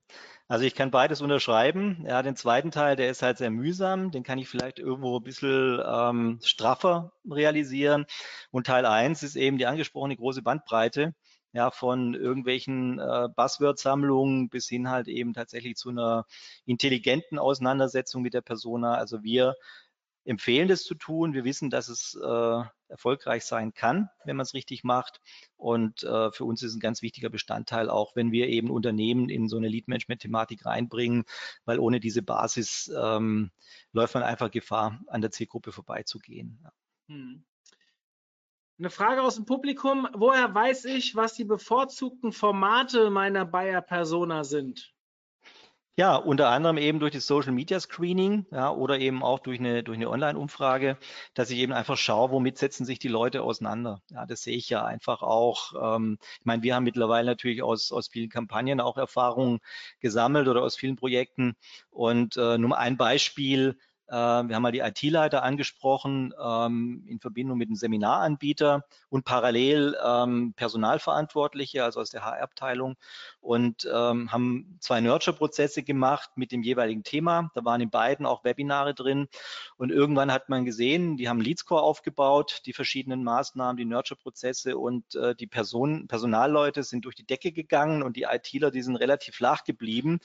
Also 0.49 0.67
ich 0.67 0.75
kann 0.75 0.91
beides 0.91 1.23
unterschreiben. 1.23 2.05
Er 2.05 2.17
hat 2.17 2.27
den 2.27 2.37
zweiten 2.37 2.71
Teil, 2.71 2.95
der 2.95 3.09
ist 3.09 3.23
halt 3.23 3.39
sehr 3.39 3.51
mühsam. 3.51 4.11
Den 4.11 4.23
kann 4.23 4.39
ich 4.39 4.49
vielleicht 4.49 4.79
irgendwo 4.79 5.17
ein 5.19 5.23
bisschen 5.23 5.81
ähm, 5.83 6.41
straffer 6.43 7.13
realisieren. 7.25 8.05
Und 8.51 8.67
Teil 8.67 8.85
1 8.85 9.23
ist 9.23 9.37
eben 9.37 9.57
die 9.57 9.65
angesprochene 9.65 10.15
große 10.15 10.43
Bandbreite. 10.43 11.15
Ja, 11.55 11.71
von 11.71 12.15
irgendwelchen 12.15 12.99
äh, 12.99 13.29
Buzzword-Sammlungen 13.35 14.49
bis 14.51 14.69
hin 14.69 14.91
halt 14.91 15.09
eben 15.09 15.33
tatsächlich 15.35 15.77
zu 15.77 15.91
einer 15.91 16.27
intelligenten 16.67 17.39
Auseinandersetzung 17.39 18.23
mit 18.23 18.35
der 18.35 18.41
Persona. 18.43 18.95
Also 18.95 19.23
wir 19.23 19.55
empfehlen, 20.25 20.69
das 20.69 20.85
zu 20.85 20.95
tun. 20.95 21.35
Wir 21.35 21.45
wissen, 21.45 21.71
dass 21.71 21.89
es 21.89 22.19
äh, 22.23 22.63
erfolgreich 22.89 23.45
sein 23.45 23.75
kann, 23.75 24.09
wenn 24.25 24.37
man 24.37 24.45
es 24.45 24.55
richtig 24.55 24.85
macht. 24.85 25.21
Und 25.57 26.03
äh, 26.05 26.31
für 26.31 26.45
uns 26.45 26.63
ist 26.63 26.75
ein 26.75 26.81
ganz 26.81 27.03
wichtiger 27.03 27.31
Bestandteil, 27.31 27.91
auch 27.91 28.15
wenn 28.15 28.33
wir 28.33 28.49
eben 28.49 28.71
Unternehmen 28.71 29.29
in 29.29 29.49
so 29.49 29.57
eine 29.57 29.69
Lead-Management-Thematik 29.69 30.65
reinbringen, 30.67 31.25
weil 31.65 31.79
ohne 31.79 32.01
diese 32.01 32.23
Basis 32.23 32.93
ähm, 32.97 33.51
läuft 33.93 34.15
man 34.15 34.23
einfach 34.23 34.51
Gefahr, 34.51 35.01
an 35.09 35.21
der 35.21 35.31
Zielgruppe 35.31 35.73
vorbeizugehen. 35.73 36.59
Ja. 36.63 36.73
Hm. 37.09 37.45
Eine 38.79 38.91
Frage 38.91 39.23
aus 39.23 39.37
dem 39.37 39.45
Publikum. 39.45 40.09
Woher 40.15 40.53
weiß 40.55 40.87
ich, 40.87 41.15
was 41.15 41.35
die 41.35 41.45
bevorzugten 41.45 42.33
Formate 42.33 43.11
meiner 43.11 43.45
Bayer-Persona 43.45 44.45
sind? 44.45 44.93
Ja, 45.99 46.17
unter 46.17 46.49
anderem 46.49 46.79
eben 46.79 47.01
durch 47.01 47.13
das 47.13 47.27
Social 47.27 47.53
Media 47.53 47.79
Screening 47.79 48.47
ja, 48.51 48.71
oder 48.71 48.99
eben 48.99 49.23
auch 49.23 49.41
durch 49.41 49.59
eine, 49.61 49.83
durch 49.83 49.99
eine 49.99 50.09
Online-Umfrage, 50.09 50.97
dass 51.35 51.51
ich 51.51 51.59
eben 51.59 51.75
einfach 51.75 51.99
schaue, 51.99 52.31
womit 52.31 52.57
setzen 52.57 52.87
sich 52.87 52.99
die 52.99 53.09
Leute 53.09 53.43
auseinander. 53.43 54.01
Ja, 54.11 54.25
das 54.25 54.43
sehe 54.43 54.57
ich 54.57 54.71
ja 54.71 54.85
einfach 54.87 55.21
auch. 55.21 55.97
Ähm, 55.97 56.17
ich 56.41 56.47
meine, 56.47 56.63
wir 56.63 56.75
haben 56.75 56.85
mittlerweile 56.85 57.27
natürlich 57.27 57.63
aus, 57.63 57.93
aus 57.93 58.09
vielen 58.09 58.31
Kampagnen 58.31 58.81
auch 58.81 58.97
Erfahrungen 58.97 59.59
gesammelt 60.01 60.49
oder 60.49 60.63
aus 60.63 60.77
vielen 60.77 60.97
Projekten. 60.97 61.57
Und 61.91 62.39
äh, 62.39 62.57
nur 62.57 62.79
ein 62.79 62.97
Beispiel, 62.97 63.77
äh, 64.09 64.15
wir 64.15 64.55
haben 64.57 64.63
mal 64.63 64.73
die 64.73 64.81
IT-Leiter 64.81 65.43
angesprochen 65.43 66.35
ähm, 66.43 67.05
in 67.09 67.21
Verbindung 67.21 67.59
mit 67.59 67.69
einem 67.69 67.77
Seminaranbieter 67.77 68.85
und 69.09 69.25
parallel 69.25 69.97
ähm, 70.05 70.55
Personalverantwortliche, 70.55 71.85
also 71.85 72.01
aus 72.01 72.11
der 72.11 72.25
HR-Abteilung 72.25 72.97
und 73.43 73.89
ähm, 73.93 74.33
haben 74.33 74.79
zwei 74.81 75.01
Nurture-Prozesse 75.01 75.83
gemacht 75.83 76.31
mit 76.37 76.53
dem 76.53 76.63
jeweiligen 76.63 77.03
Thema. 77.03 77.51
Da 77.55 77.65
waren 77.65 77.81
in 77.81 77.91
beiden 77.91 78.25
auch 78.25 78.45
Webinare 78.45 78.95
drin 78.95 79.29
und 79.77 79.91
irgendwann 79.91 80.33
hat 80.33 80.49
man 80.49 80.65
gesehen, 80.65 81.17
die 81.17 81.29
haben 81.29 81.41
Leadscore 81.41 81.83
aufgebaut, 81.83 82.63
die 82.67 82.73
verschiedenen 82.73 83.25
Maßnahmen, 83.25 83.77
die 83.77 83.85
Nurture-Prozesse 83.85 84.79
und 84.79 85.15
äh, 85.15 85.35
die 85.35 85.47
Personen, 85.47 86.09
Personalleute 86.09 86.83
sind 86.83 87.05
durch 87.05 87.17
die 87.17 87.27
Decke 87.27 87.53
gegangen 87.53 88.03
und 88.03 88.17
die 88.17 88.23
ITler, 88.23 88.71
die 88.71 88.83
sind 88.83 88.97
relativ 88.97 89.35
flach 89.35 89.65
geblieben. 89.65 90.21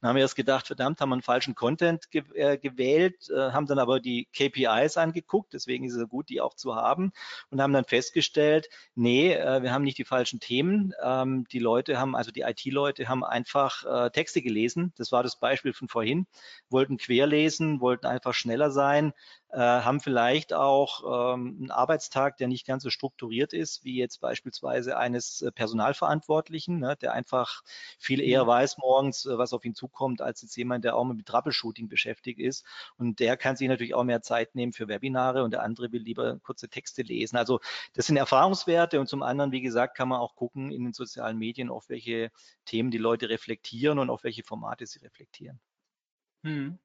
Dann 0.00 0.08
haben 0.08 0.16
wir 0.16 0.22
erst 0.22 0.36
gedacht, 0.36 0.66
verdammt, 0.66 1.00
haben 1.00 1.10
wir 1.10 1.14
einen 1.14 1.22
falschen 1.22 1.54
Content 1.54 2.10
ge 2.10 2.22
äh, 2.34 2.58
gewählt 2.58 3.28
äh, 3.30 3.52
haben 3.52 3.66
dann 3.66 3.78
aber 3.78 4.00
die 4.00 4.26
KPIs 4.32 4.96
angeguckt, 4.96 5.52
deswegen 5.52 5.84
ist 5.84 5.94
es 5.94 6.08
gut, 6.08 6.28
die 6.28 6.40
auch 6.40 6.54
zu 6.54 6.74
haben 6.74 7.12
und 7.50 7.60
haben 7.60 7.72
dann 7.72 7.84
festgestellt, 7.84 8.68
nee, 8.94 9.32
äh, 9.32 9.62
wir 9.62 9.72
haben 9.72 9.84
nicht 9.84 9.98
die 9.98 10.04
falschen 10.04 10.40
Themen. 10.40 10.94
Ähm, 11.02 11.46
die 11.50 11.58
Leute 11.58 11.98
haben, 11.98 12.14
also 12.16 12.30
die 12.30 12.44
IT-Leute 12.64 13.08
haben 13.08 13.24
einfach 13.24 13.84
äh, 13.84 14.10
Texte 14.10 14.42
gelesen. 14.42 14.92
Das 14.96 15.12
war 15.12 15.22
das 15.22 15.36
Beispiel 15.36 15.72
von 15.72 15.88
vorhin, 15.88 16.26
wollten 16.70 16.96
querlesen, 16.96 17.80
wollten 17.80 18.06
einfach 18.06 18.34
schneller 18.34 18.70
sein, 18.70 19.12
äh, 19.52 19.58
haben 19.58 20.00
vielleicht 20.00 20.54
auch 20.54 21.34
ähm, 21.34 21.56
einen 21.60 21.70
Arbeitstag, 21.70 22.38
der 22.38 22.48
nicht 22.48 22.66
ganz 22.66 22.82
so 22.82 22.90
strukturiert 22.90 23.52
ist, 23.52 23.84
wie 23.84 23.98
jetzt 23.98 24.20
beispielsweise 24.20 24.96
eines 24.96 25.42
äh, 25.42 25.52
Personalverantwortlichen, 25.52 26.78
ne, 26.78 26.96
der 26.96 27.12
einfach 27.12 27.62
viel 27.98 28.20
eher 28.20 28.46
weiß 28.46 28.78
morgens, 28.78 29.26
äh, 29.26 29.36
was 29.36 29.52
auf 29.52 29.66
ihn 29.66 29.74
zukommt, 29.74 30.22
als 30.22 30.40
jetzt 30.40 30.56
jemand, 30.56 30.84
der 30.86 30.96
auch 30.96 31.04
mit 31.04 31.26
Troubleshooting 31.26 31.88
beschäftigt 31.88 32.40
ist. 32.40 32.64
Und 32.96 33.20
der 33.20 33.36
kann 33.36 33.56
sich 33.56 33.68
natürlich 33.68 33.94
auch 33.94 34.04
mehr 34.04 34.22
Zeit 34.22 34.54
nehmen 34.54 34.72
für 34.72 34.88
Webinare 34.88 35.44
und 35.44 35.50
der 35.50 35.62
andere 35.62 35.92
will 35.92 36.02
lieber 36.02 36.38
kurze 36.40 36.70
Texte 36.70 37.02
lesen. 37.02 37.36
Also 37.36 37.60
das 37.92 38.06
sind 38.06 38.16
Erfahrungswerte 38.16 39.00
und 39.00 39.06
zum 39.06 39.22
anderen, 39.22 39.52
wie 39.52 39.60
gesagt, 39.60 39.96
kann 39.98 40.08
man 40.08 40.20
auch 40.20 40.34
gucken 40.34 40.72
in 40.72 40.84
den 40.84 40.92
sozialen 40.94 41.36
Medien, 41.36 41.68
auf 41.68 41.90
welche 41.90 42.30
Themen 42.64 42.90
die 42.90 42.98
Leute 42.98 43.28
reflektieren 43.28 43.98
und 43.98 44.08
auf 44.08 44.24
welche 44.24 44.44
Formate 44.44 44.86
sie 44.86 45.00
reflektieren. 45.00 45.60
Hm. 46.44 46.78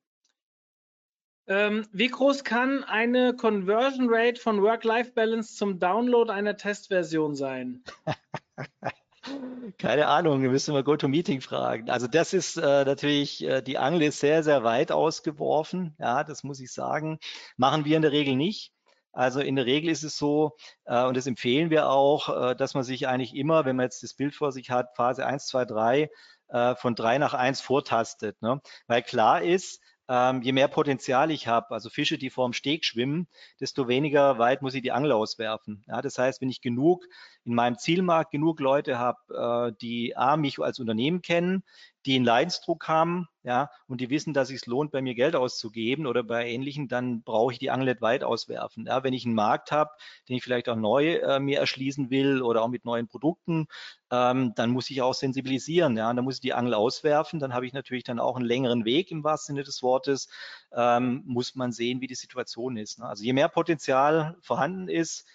Ähm, 1.48 1.88
wie 1.94 2.10
groß 2.10 2.44
kann 2.44 2.84
eine 2.84 3.34
Conversion 3.34 4.08
Rate 4.10 4.40
von 4.40 4.62
Work-Life-Balance 4.62 5.56
zum 5.56 5.80
Download 5.80 6.30
einer 6.32 6.58
Testversion 6.58 7.36
sein? 7.36 7.84
Keine 9.78 10.08
Ahnung, 10.08 10.42
wir 10.42 10.50
müssen 10.50 10.74
mal 10.74 10.84
GoToMeeting 10.84 11.42
fragen. 11.42 11.90
Also 11.90 12.08
das 12.08 12.34
ist 12.34 12.58
äh, 12.58 12.86
natürlich, 12.86 13.44
äh, 13.44 13.62
die 13.62 13.78
Angel 13.78 14.04
ist 14.04 14.20
sehr, 14.20 14.44
sehr 14.44 14.64
weit 14.64 14.92
ausgeworfen. 14.92 15.96
Ja, 16.00 16.24
das 16.24 16.44
muss 16.44 16.60
ich 16.60 16.72
sagen. 16.72 17.20
Machen 17.56 17.86
wir 17.86 17.96
in 17.96 18.02
der 18.02 18.12
Regel 18.12 18.36
nicht. 18.36 18.74
Also 19.14 19.40
in 19.40 19.56
der 19.56 19.66
Regel 19.66 19.90
ist 19.90 20.04
es 20.04 20.18
so, 20.18 20.56
äh, 20.86 21.04
und 21.06 21.16
das 21.16 21.28
empfehlen 21.28 21.70
wir 21.70 21.90
auch, 21.90 22.30
äh, 22.52 22.56
dass 22.56 22.74
man 22.74 22.84
sich 22.84 23.08
eigentlich 23.08 23.36
immer, 23.36 23.66
wenn 23.66 23.76
man 23.76 23.86
jetzt 23.86 24.04
das 24.04 24.14
Bild 24.14 24.36
vor 24.36 24.52
sich 24.52 24.70
hat, 24.70 24.96
Phase 24.96 25.26
1, 25.26 25.48
2, 25.48 25.66
3, 25.66 26.10
äh, 26.50 26.76
von 26.76 26.94
3 26.96 27.18
nach 27.18 27.34
1 27.34 27.62
vortastet. 27.62 28.42
Ne? 28.42 28.62
Weil 28.88 29.02
klar 29.02 29.42
ist, 29.42 29.82
ähm, 30.10 30.42
je 30.42 30.52
mehr 30.52 30.68
Potenzial 30.68 31.32
ich 31.32 31.48
habe, 31.48 31.72
also 31.72 31.90
Fische, 31.90 32.18
die 32.18 32.30
vorm 32.30 32.54
Steg 32.54 32.86
schwimmen, 32.86 33.28
desto 33.60 33.88
weniger 33.88 34.38
weit 34.38 34.62
muss 34.62 34.74
ich 34.74 34.82
die 34.82 34.92
Angel 34.92 35.12
auswerfen. 35.12 35.84
Ja, 35.88 36.02
das 36.02 36.18
heißt, 36.18 36.42
wenn 36.42 36.50
ich 36.50 36.62
genug 36.62 37.06
in 37.48 37.56
meinem 37.56 37.78
Zielmarkt 37.78 38.32
genug 38.32 38.60
Leute 38.60 39.00
habe, 39.00 39.72
äh, 39.72 39.78
die 39.82 40.16
A, 40.16 40.38
mich 40.38 40.60
als 40.60 40.80
Unternehmen 40.80 41.22
kennen, 41.22 41.64
die 42.06 42.16
einen 42.16 42.26
Leidensdruck 42.26 42.88
haben, 42.88 43.28
ja, 43.44 43.70
und 43.88 44.02
die 44.02 44.10
wissen, 44.10 44.34
dass 44.34 44.50
es 44.50 44.60
sich 44.60 44.66
lohnt, 44.66 44.92
bei 44.92 45.02
mir 45.02 45.16
Geld 45.16 45.36
auszugeben 45.36 46.08
oder 46.08 46.24
bei 46.24 46.50
ähnlichen, 46.50 46.88
dann 46.88 47.24
brauche 47.24 47.54
ich 47.54 47.60
die 47.60 47.70
Angel 47.70 47.88
nicht 47.88 48.02
weit 48.02 48.24
auswerfen. 48.24 48.86
Ja, 48.86 49.04
wenn 49.04 49.14
ich 49.14 49.26
einen 49.26 49.36
Markt 49.36 49.72
habe, 49.72 49.92
den 50.28 50.36
ich 50.36 50.44
vielleicht 50.44 50.68
auch 50.68 50.76
neu 50.76 51.16
äh, 51.16 51.40
mir 51.40 51.60
erschließen 51.60 52.10
will 52.10 52.42
oder 52.42 52.64
auch 52.64 52.68
mit 52.68 52.86
neuen 52.86 53.08
Produkten, 53.08 53.68
ähm, 54.12 54.54
dann 54.56 54.72
muss 54.72 54.90
ich 54.90 55.02
auch 55.02 55.14
sensibilisieren. 55.14 55.98
Ja, 55.98 56.10
und 56.10 56.18
dann 56.18 56.26
muss 56.26 56.36
ich 56.36 56.42
die 56.42 56.54
Angel 56.54 56.74
auswerfen. 56.74 57.40
Dann 57.40 57.54
habe 57.54 57.66
ich 57.66 57.74
natürlich 57.74 58.04
dann 58.04 58.20
auch 58.20 58.36
einen 58.36 58.46
längeren 58.46 58.86
Weg 58.86 59.12
im 59.12 59.24
wahrsten 59.24 59.56
Sinne 59.56 59.64
des 59.64 59.82
Wortes. 59.84 60.30
Ähm, 60.74 61.24
muss 61.26 61.56
man 61.56 61.72
sehen, 61.72 62.02
wie 62.02 62.08
die 62.08 62.16
Situation 62.16 62.78
ist. 62.78 63.00
Ne? 63.00 63.06
Also 63.06 63.24
je 63.24 63.34
mehr 63.34 63.50
Potenzial 63.50 64.38
vorhanden 64.42 64.90
ist 64.90 65.26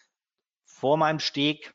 vor 0.64 0.96
meinem 0.96 1.20
Steg, 1.20 1.74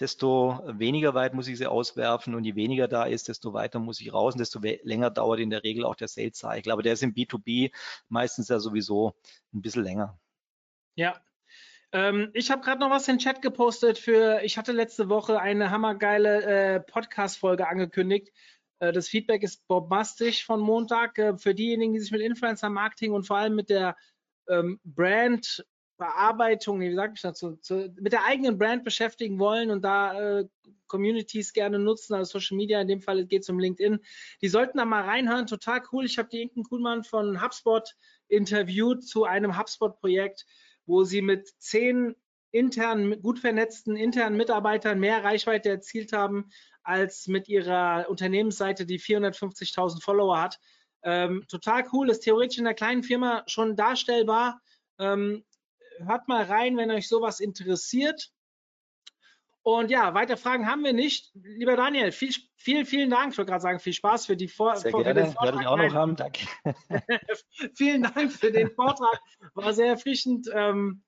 desto 0.00 0.60
weniger 0.66 1.14
weit 1.14 1.34
muss 1.34 1.48
ich 1.48 1.58
sie 1.58 1.66
auswerfen 1.66 2.34
und 2.34 2.44
je 2.44 2.54
weniger 2.54 2.88
da 2.88 3.04
ist, 3.04 3.28
desto 3.28 3.52
weiter 3.52 3.78
muss 3.78 4.00
ich 4.00 4.12
raus 4.12 4.34
und 4.34 4.38
desto 4.38 4.60
länger 4.60 5.10
dauert 5.10 5.40
in 5.40 5.50
der 5.50 5.64
Regel 5.64 5.84
auch 5.84 5.94
der 5.94 6.08
Sales 6.08 6.38
Cycle. 6.38 6.72
Aber 6.72 6.82
der 6.82 6.92
ist 6.92 7.02
im 7.02 7.14
B2B 7.14 7.72
meistens 8.08 8.48
ja 8.48 8.58
sowieso 8.58 9.14
ein 9.54 9.62
bisschen 9.62 9.84
länger. 9.84 10.18
Ja. 10.94 11.20
Ähm, 11.92 12.30
ich 12.34 12.50
habe 12.50 12.62
gerade 12.62 12.80
noch 12.80 12.90
was 12.90 13.08
in 13.08 13.14
den 13.14 13.20
Chat 13.20 13.42
gepostet 13.42 13.98
für, 13.98 14.42
ich 14.42 14.58
hatte 14.58 14.72
letzte 14.72 15.08
Woche 15.08 15.40
eine 15.40 15.70
hammergeile 15.70 16.42
äh, 16.42 16.80
Podcast-Folge 16.80 17.68
angekündigt. 17.68 18.32
Äh, 18.80 18.92
das 18.92 19.08
Feedback 19.08 19.42
ist 19.42 19.66
bombastisch 19.68 20.44
von 20.44 20.60
Montag. 20.60 21.18
Äh, 21.18 21.38
für 21.38 21.54
diejenigen, 21.54 21.94
die 21.94 22.00
sich 22.00 22.10
mit 22.10 22.20
Influencer-Marketing 22.20 23.12
und 23.12 23.26
vor 23.26 23.38
allem 23.38 23.54
mit 23.54 23.70
der 23.70 23.96
ähm, 24.48 24.80
Brand 24.84 25.64
Bearbeitung, 25.96 26.80
wie 26.80 26.94
sage 26.94 27.14
ich 27.16 27.22
dazu, 27.22 27.56
zu, 27.56 27.92
mit 28.00 28.12
der 28.12 28.24
eigenen 28.24 28.58
Brand 28.58 28.84
beschäftigen 28.84 29.38
wollen 29.38 29.70
und 29.70 29.82
da 29.82 30.40
äh, 30.40 30.48
Communities 30.86 31.52
gerne 31.52 31.78
nutzen, 31.78 32.14
also 32.14 32.38
Social 32.38 32.56
Media, 32.56 32.80
in 32.80 32.88
dem 32.88 33.00
Fall 33.00 33.24
geht 33.24 33.42
es 33.42 33.48
um 33.48 33.58
LinkedIn, 33.58 33.98
die 34.42 34.48
sollten 34.48 34.78
da 34.78 34.84
mal 34.84 35.04
reinhören, 35.04 35.46
total 35.46 35.82
cool. 35.92 36.04
Ich 36.04 36.18
habe 36.18 36.28
die 36.28 36.42
Inken 36.42 36.64
Kuhlmann 36.64 37.02
von 37.02 37.42
HubSpot 37.42 37.94
interviewt 38.28 39.06
zu 39.06 39.24
einem 39.24 39.58
HubSpot-Projekt, 39.58 40.46
wo 40.84 41.04
sie 41.04 41.22
mit 41.22 41.48
zehn 41.58 42.14
internen, 42.50 43.20
gut 43.22 43.38
vernetzten 43.38 43.96
internen 43.96 44.36
Mitarbeitern 44.36 44.98
mehr 44.98 45.24
Reichweite 45.24 45.68
erzielt 45.68 46.12
haben, 46.12 46.50
als 46.82 47.26
mit 47.26 47.48
ihrer 47.48 48.06
Unternehmensseite, 48.08 48.86
die 48.86 49.00
450.000 49.00 50.02
Follower 50.02 50.40
hat. 50.40 50.58
Ähm, 51.02 51.44
total 51.48 51.84
cool, 51.92 52.10
ist 52.10 52.20
theoretisch 52.20 52.58
in 52.58 52.66
einer 52.66 52.74
kleinen 52.74 53.02
Firma 53.02 53.42
schon 53.46 53.76
darstellbar. 53.76 54.60
Ähm, 54.98 55.44
hört 56.04 56.28
mal 56.28 56.44
rein, 56.44 56.76
wenn 56.76 56.90
euch 56.90 57.08
sowas 57.08 57.40
interessiert. 57.40 58.30
Und 59.66 59.90
ja, 59.90 60.14
weitere 60.14 60.36
Fragen 60.36 60.68
haben 60.68 60.84
wir 60.84 60.92
nicht. 60.92 61.32
Lieber 61.34 61.74
Daniel, 61.74 62.12
viel, 62.12 62.32
vielen, 62.56 62.86
vielen 62.86 63.10
Dank. 63.10 63.32
Ich 63.32 63.38
wollte 63.38 63.50
gerade 63.50 63.62
sagen, 63.62 63.80
viel 63.80 63.94
Spaß 63.94 64.26
für 64.26 64.36
die 64.36 64.46
Vor 64.46 64.76
sehr 64.76 64.92
gerne. 64.92 65.26
Vortrag. 65.26 65.44
Werde 65.44 65.60
ich 65.60 65.66
auch 65.66 65.76
noch 65.76 65.92
haben. 65.92 66.14
Danke. 66.14 66.46
vielen 67.74 68.04
Dank 68.04 68.30
für 68.30 68.52
den 68.52 68.70
Vortrag. 68.70 69.20
War 69.54 69.72
sehr 69.72 69.88
erfrischend. 69.88 70.48
Ähm, 70.54 71.02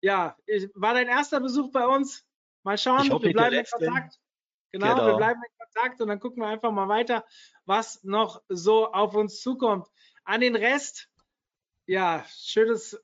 ja, 0.00 0.34
war 0.74 0.94
dein 0.94 1.08
erster 1.08 1.40
Besuch 1.40 1.72
bei 1.72 1.86
uns. 1.86 2.24
Mal 2.62 2.78
schauen. 2.78 3.04
Ich 3.04 3.10
hoffe, 3.10 3.26
wir 3.26 3.32
bleiben 3.34 3.56
in 3.56 3.64
Kontakt. 3.66 4.18
Genau, 4.72 4.94
genau, 4.94 5.06
wir 5.06 5.16
bleiben 5.16 5.40
in 5.46 5.58
Kontakt 5.58 6.00
und 6.00 6.08
dann 6.08 6.20
gucken 6.20 6.42
wir 6.42 6.48
einfach 6.48 6.72
mal 6.72 6.88
weiter, 6.88 7.26
was 7.66 8.02
noch 8.02 8.40
so 8.48 8.90
auf 8.90 9.14
uns 9.14 9.42
zukommt. 9.42 9.86
An 10.24 10.40
den 10.40 10.56
Rest 10.56 11.09
ja, 11.90 12.24
schönes, 12.38 12.96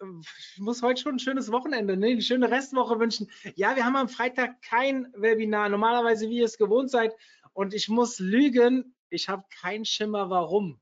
ich 0.54 0.60
muss 0.60 0.80
heute 0.80 1.02
schon 1.02 1.16
ein 1.16 1.18
schönes 1.18 1.50
Wochenende, 1.50 1.96
ne? 1.96 2.06
eine 2.06 2.22
schöne 2.22 2.48
Restwoche 2.48 3.00
wünschen. 3.00 3.28
Ja, 3.56 3.74
wir 3.74 3.84
haben 3.84 3.96
am 3.96 4.08
Freitag 4.08 4.62
kein 4.62 5.12
Webinar, 5.16 5.68
normalerweise 5.68 6.28
wie 6.30 6.38
ihr 6.38 6.44
es 6.44 6.56
gewohnt 6.56 6.88
seid. 6.88 7.12
Und 7.52 7.74
ich 7.74 7.88
muss 7.88 8.20
lügen, 8.20 8.94
ich 9.10 9.28
habe 9.28 9.42
keinen 9.60 9.84
Schimmer, 9.84 10.30
warum. 10.30 10.80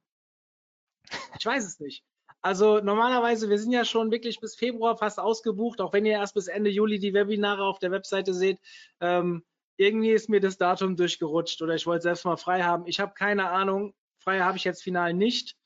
Ich 1.38 1.46
weiß 1.46 1.64
es 1.64 1.80
nicht. 1.80 2.04
Also 2.42 2.78
normalerweise, 2.80 3.48
wir 3.48 3.58
sind 3.58 3.72
ja 3.72 3.86
schon 3.86 4.10
wirklich 4.10 4.38
bis 4.38 4.54
Februar 4.54 4.98
fast 4.98 5.18
ausgebucht, 5.18 5.80
auch 5.80 5.94
wenn 5.94 6.04
ihr 6.04 6.12
erst 6.12 6.34
bis 6.34 6.48
Ende 6.48 6.68
Juli 6.68 6.98
die 6.98 7.14
Webinare 7.14 7.64
auf 7.64 7.78
der 7.78 7.90
Webseite 7.90 8.34
seht. 8.34 8.60
Ähm, 9.00 9.46
irgendwie 9.78 10.10
ist 10.10 10.28
mir 10.28 10.40
das 10.40 10.58
Datum 10.58 10.96
durchgerutscht 10.96 11.62
oder 11.62 11.74
ich 11.74 11.86
wollte 11.86 12.02
selbst 12.02 12.26
mal 12.26 12.36
frei 12.36 12.64
haben. 12.64 12.86
Ich 12.86 13.00
habe 13.00 13.14
keine 13.14 13.48
Ahnung. 13.48 13.94
Frei 14.18 14.40
habe 14.40 14.58
ich 14.58 14.64
jetzt 14.64 14.82
final 14.82 15.14
nicht. 15.14 15.56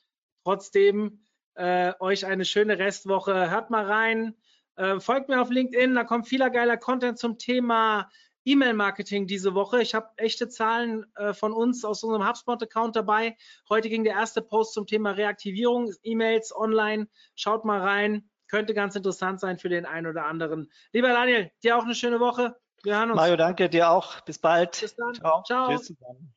Trotzdem 0.45 1.25
äh, 1.59 1.93
euch 1.99 2.25
eine 2.25 2.45
schöne 2.45 2.79
Restwoche. 2.79 3.51
Hört 3.51 3.71
mal 3.71 3.85
rein. 3.85 4.35
Äh, 4.77 5.01
folgt 5.01 5.29
mir 5.29 5.43
auf 5.43 5.51
LinkedIn, 5.51 5.95
da 5.95 6.05
kommt 6.05 6.29
vieler 6.29 6.51
geiler 6.51 6.77
Content 6.77 7.19
zum 7.19 7.37
Thema 7.37 8.09
E-Mail-Marketing 8.45 9.27
diese 9.27 9.55
Woche. 9.55 9.83
Ich 9.83 9.95
habe 9.95 10.09
echte 10.17 10.49
Zahlen 10.49 11.05
äh, 11.17 11.35
von 11.35 11.53
uns 11.53 11.85
aus 11.85 12.05
unserem 12.05 12.27
HubSpot-Account 12.27 12.95
dabei. 12.95 13.37
Heute 13.69 13.89
ging 13.89 14.05
der 14.05 14.15
erste 14.15 14.41
Post 14.41 14.73
zum 14.73 14.87
Thema 14.87 15.11
Reaktivierung, 15.11 15.93
E-Mails 16.03 16.55
online. 16.55 17.09
Schaut 17.35 17.65
mal 17.65 17.81
rein. 17.81 18.31
Könnte 18.47 18.73
ganz 18.73 18.95
interessant 18.95 19.41
sein 19.41 19.59
für 19.59 19.69
den 19.69 19.85
einen 19.85 20.07
oder 20.07 20.25
anderen. 20.25 20.71
Lieber 20.93 21.09
Daniel, 21.09 21.51
dir 21.63 21.77
auch 21.77 21.85
eine 21.85 21.95
schöne 21.95 22.21
Woche. 22.21 22.57
Wir 22.85 22.97
hören 22.97 23.11
uns. 23.11 23.17
Mario, 23.17 23.37
danke 23.37 23.69
dir 23.69 23.91
auch. 23.91 24.21
Bis 24.21 24.39
bald. 24.39 24.81
Bis 24.81 24.95
dann. 24.95 25.15
Ciao. 25.15 25.43
Ciao. 25.43 25.69
Tschüss 25.69 25.87
zusammen. 25.89 26.33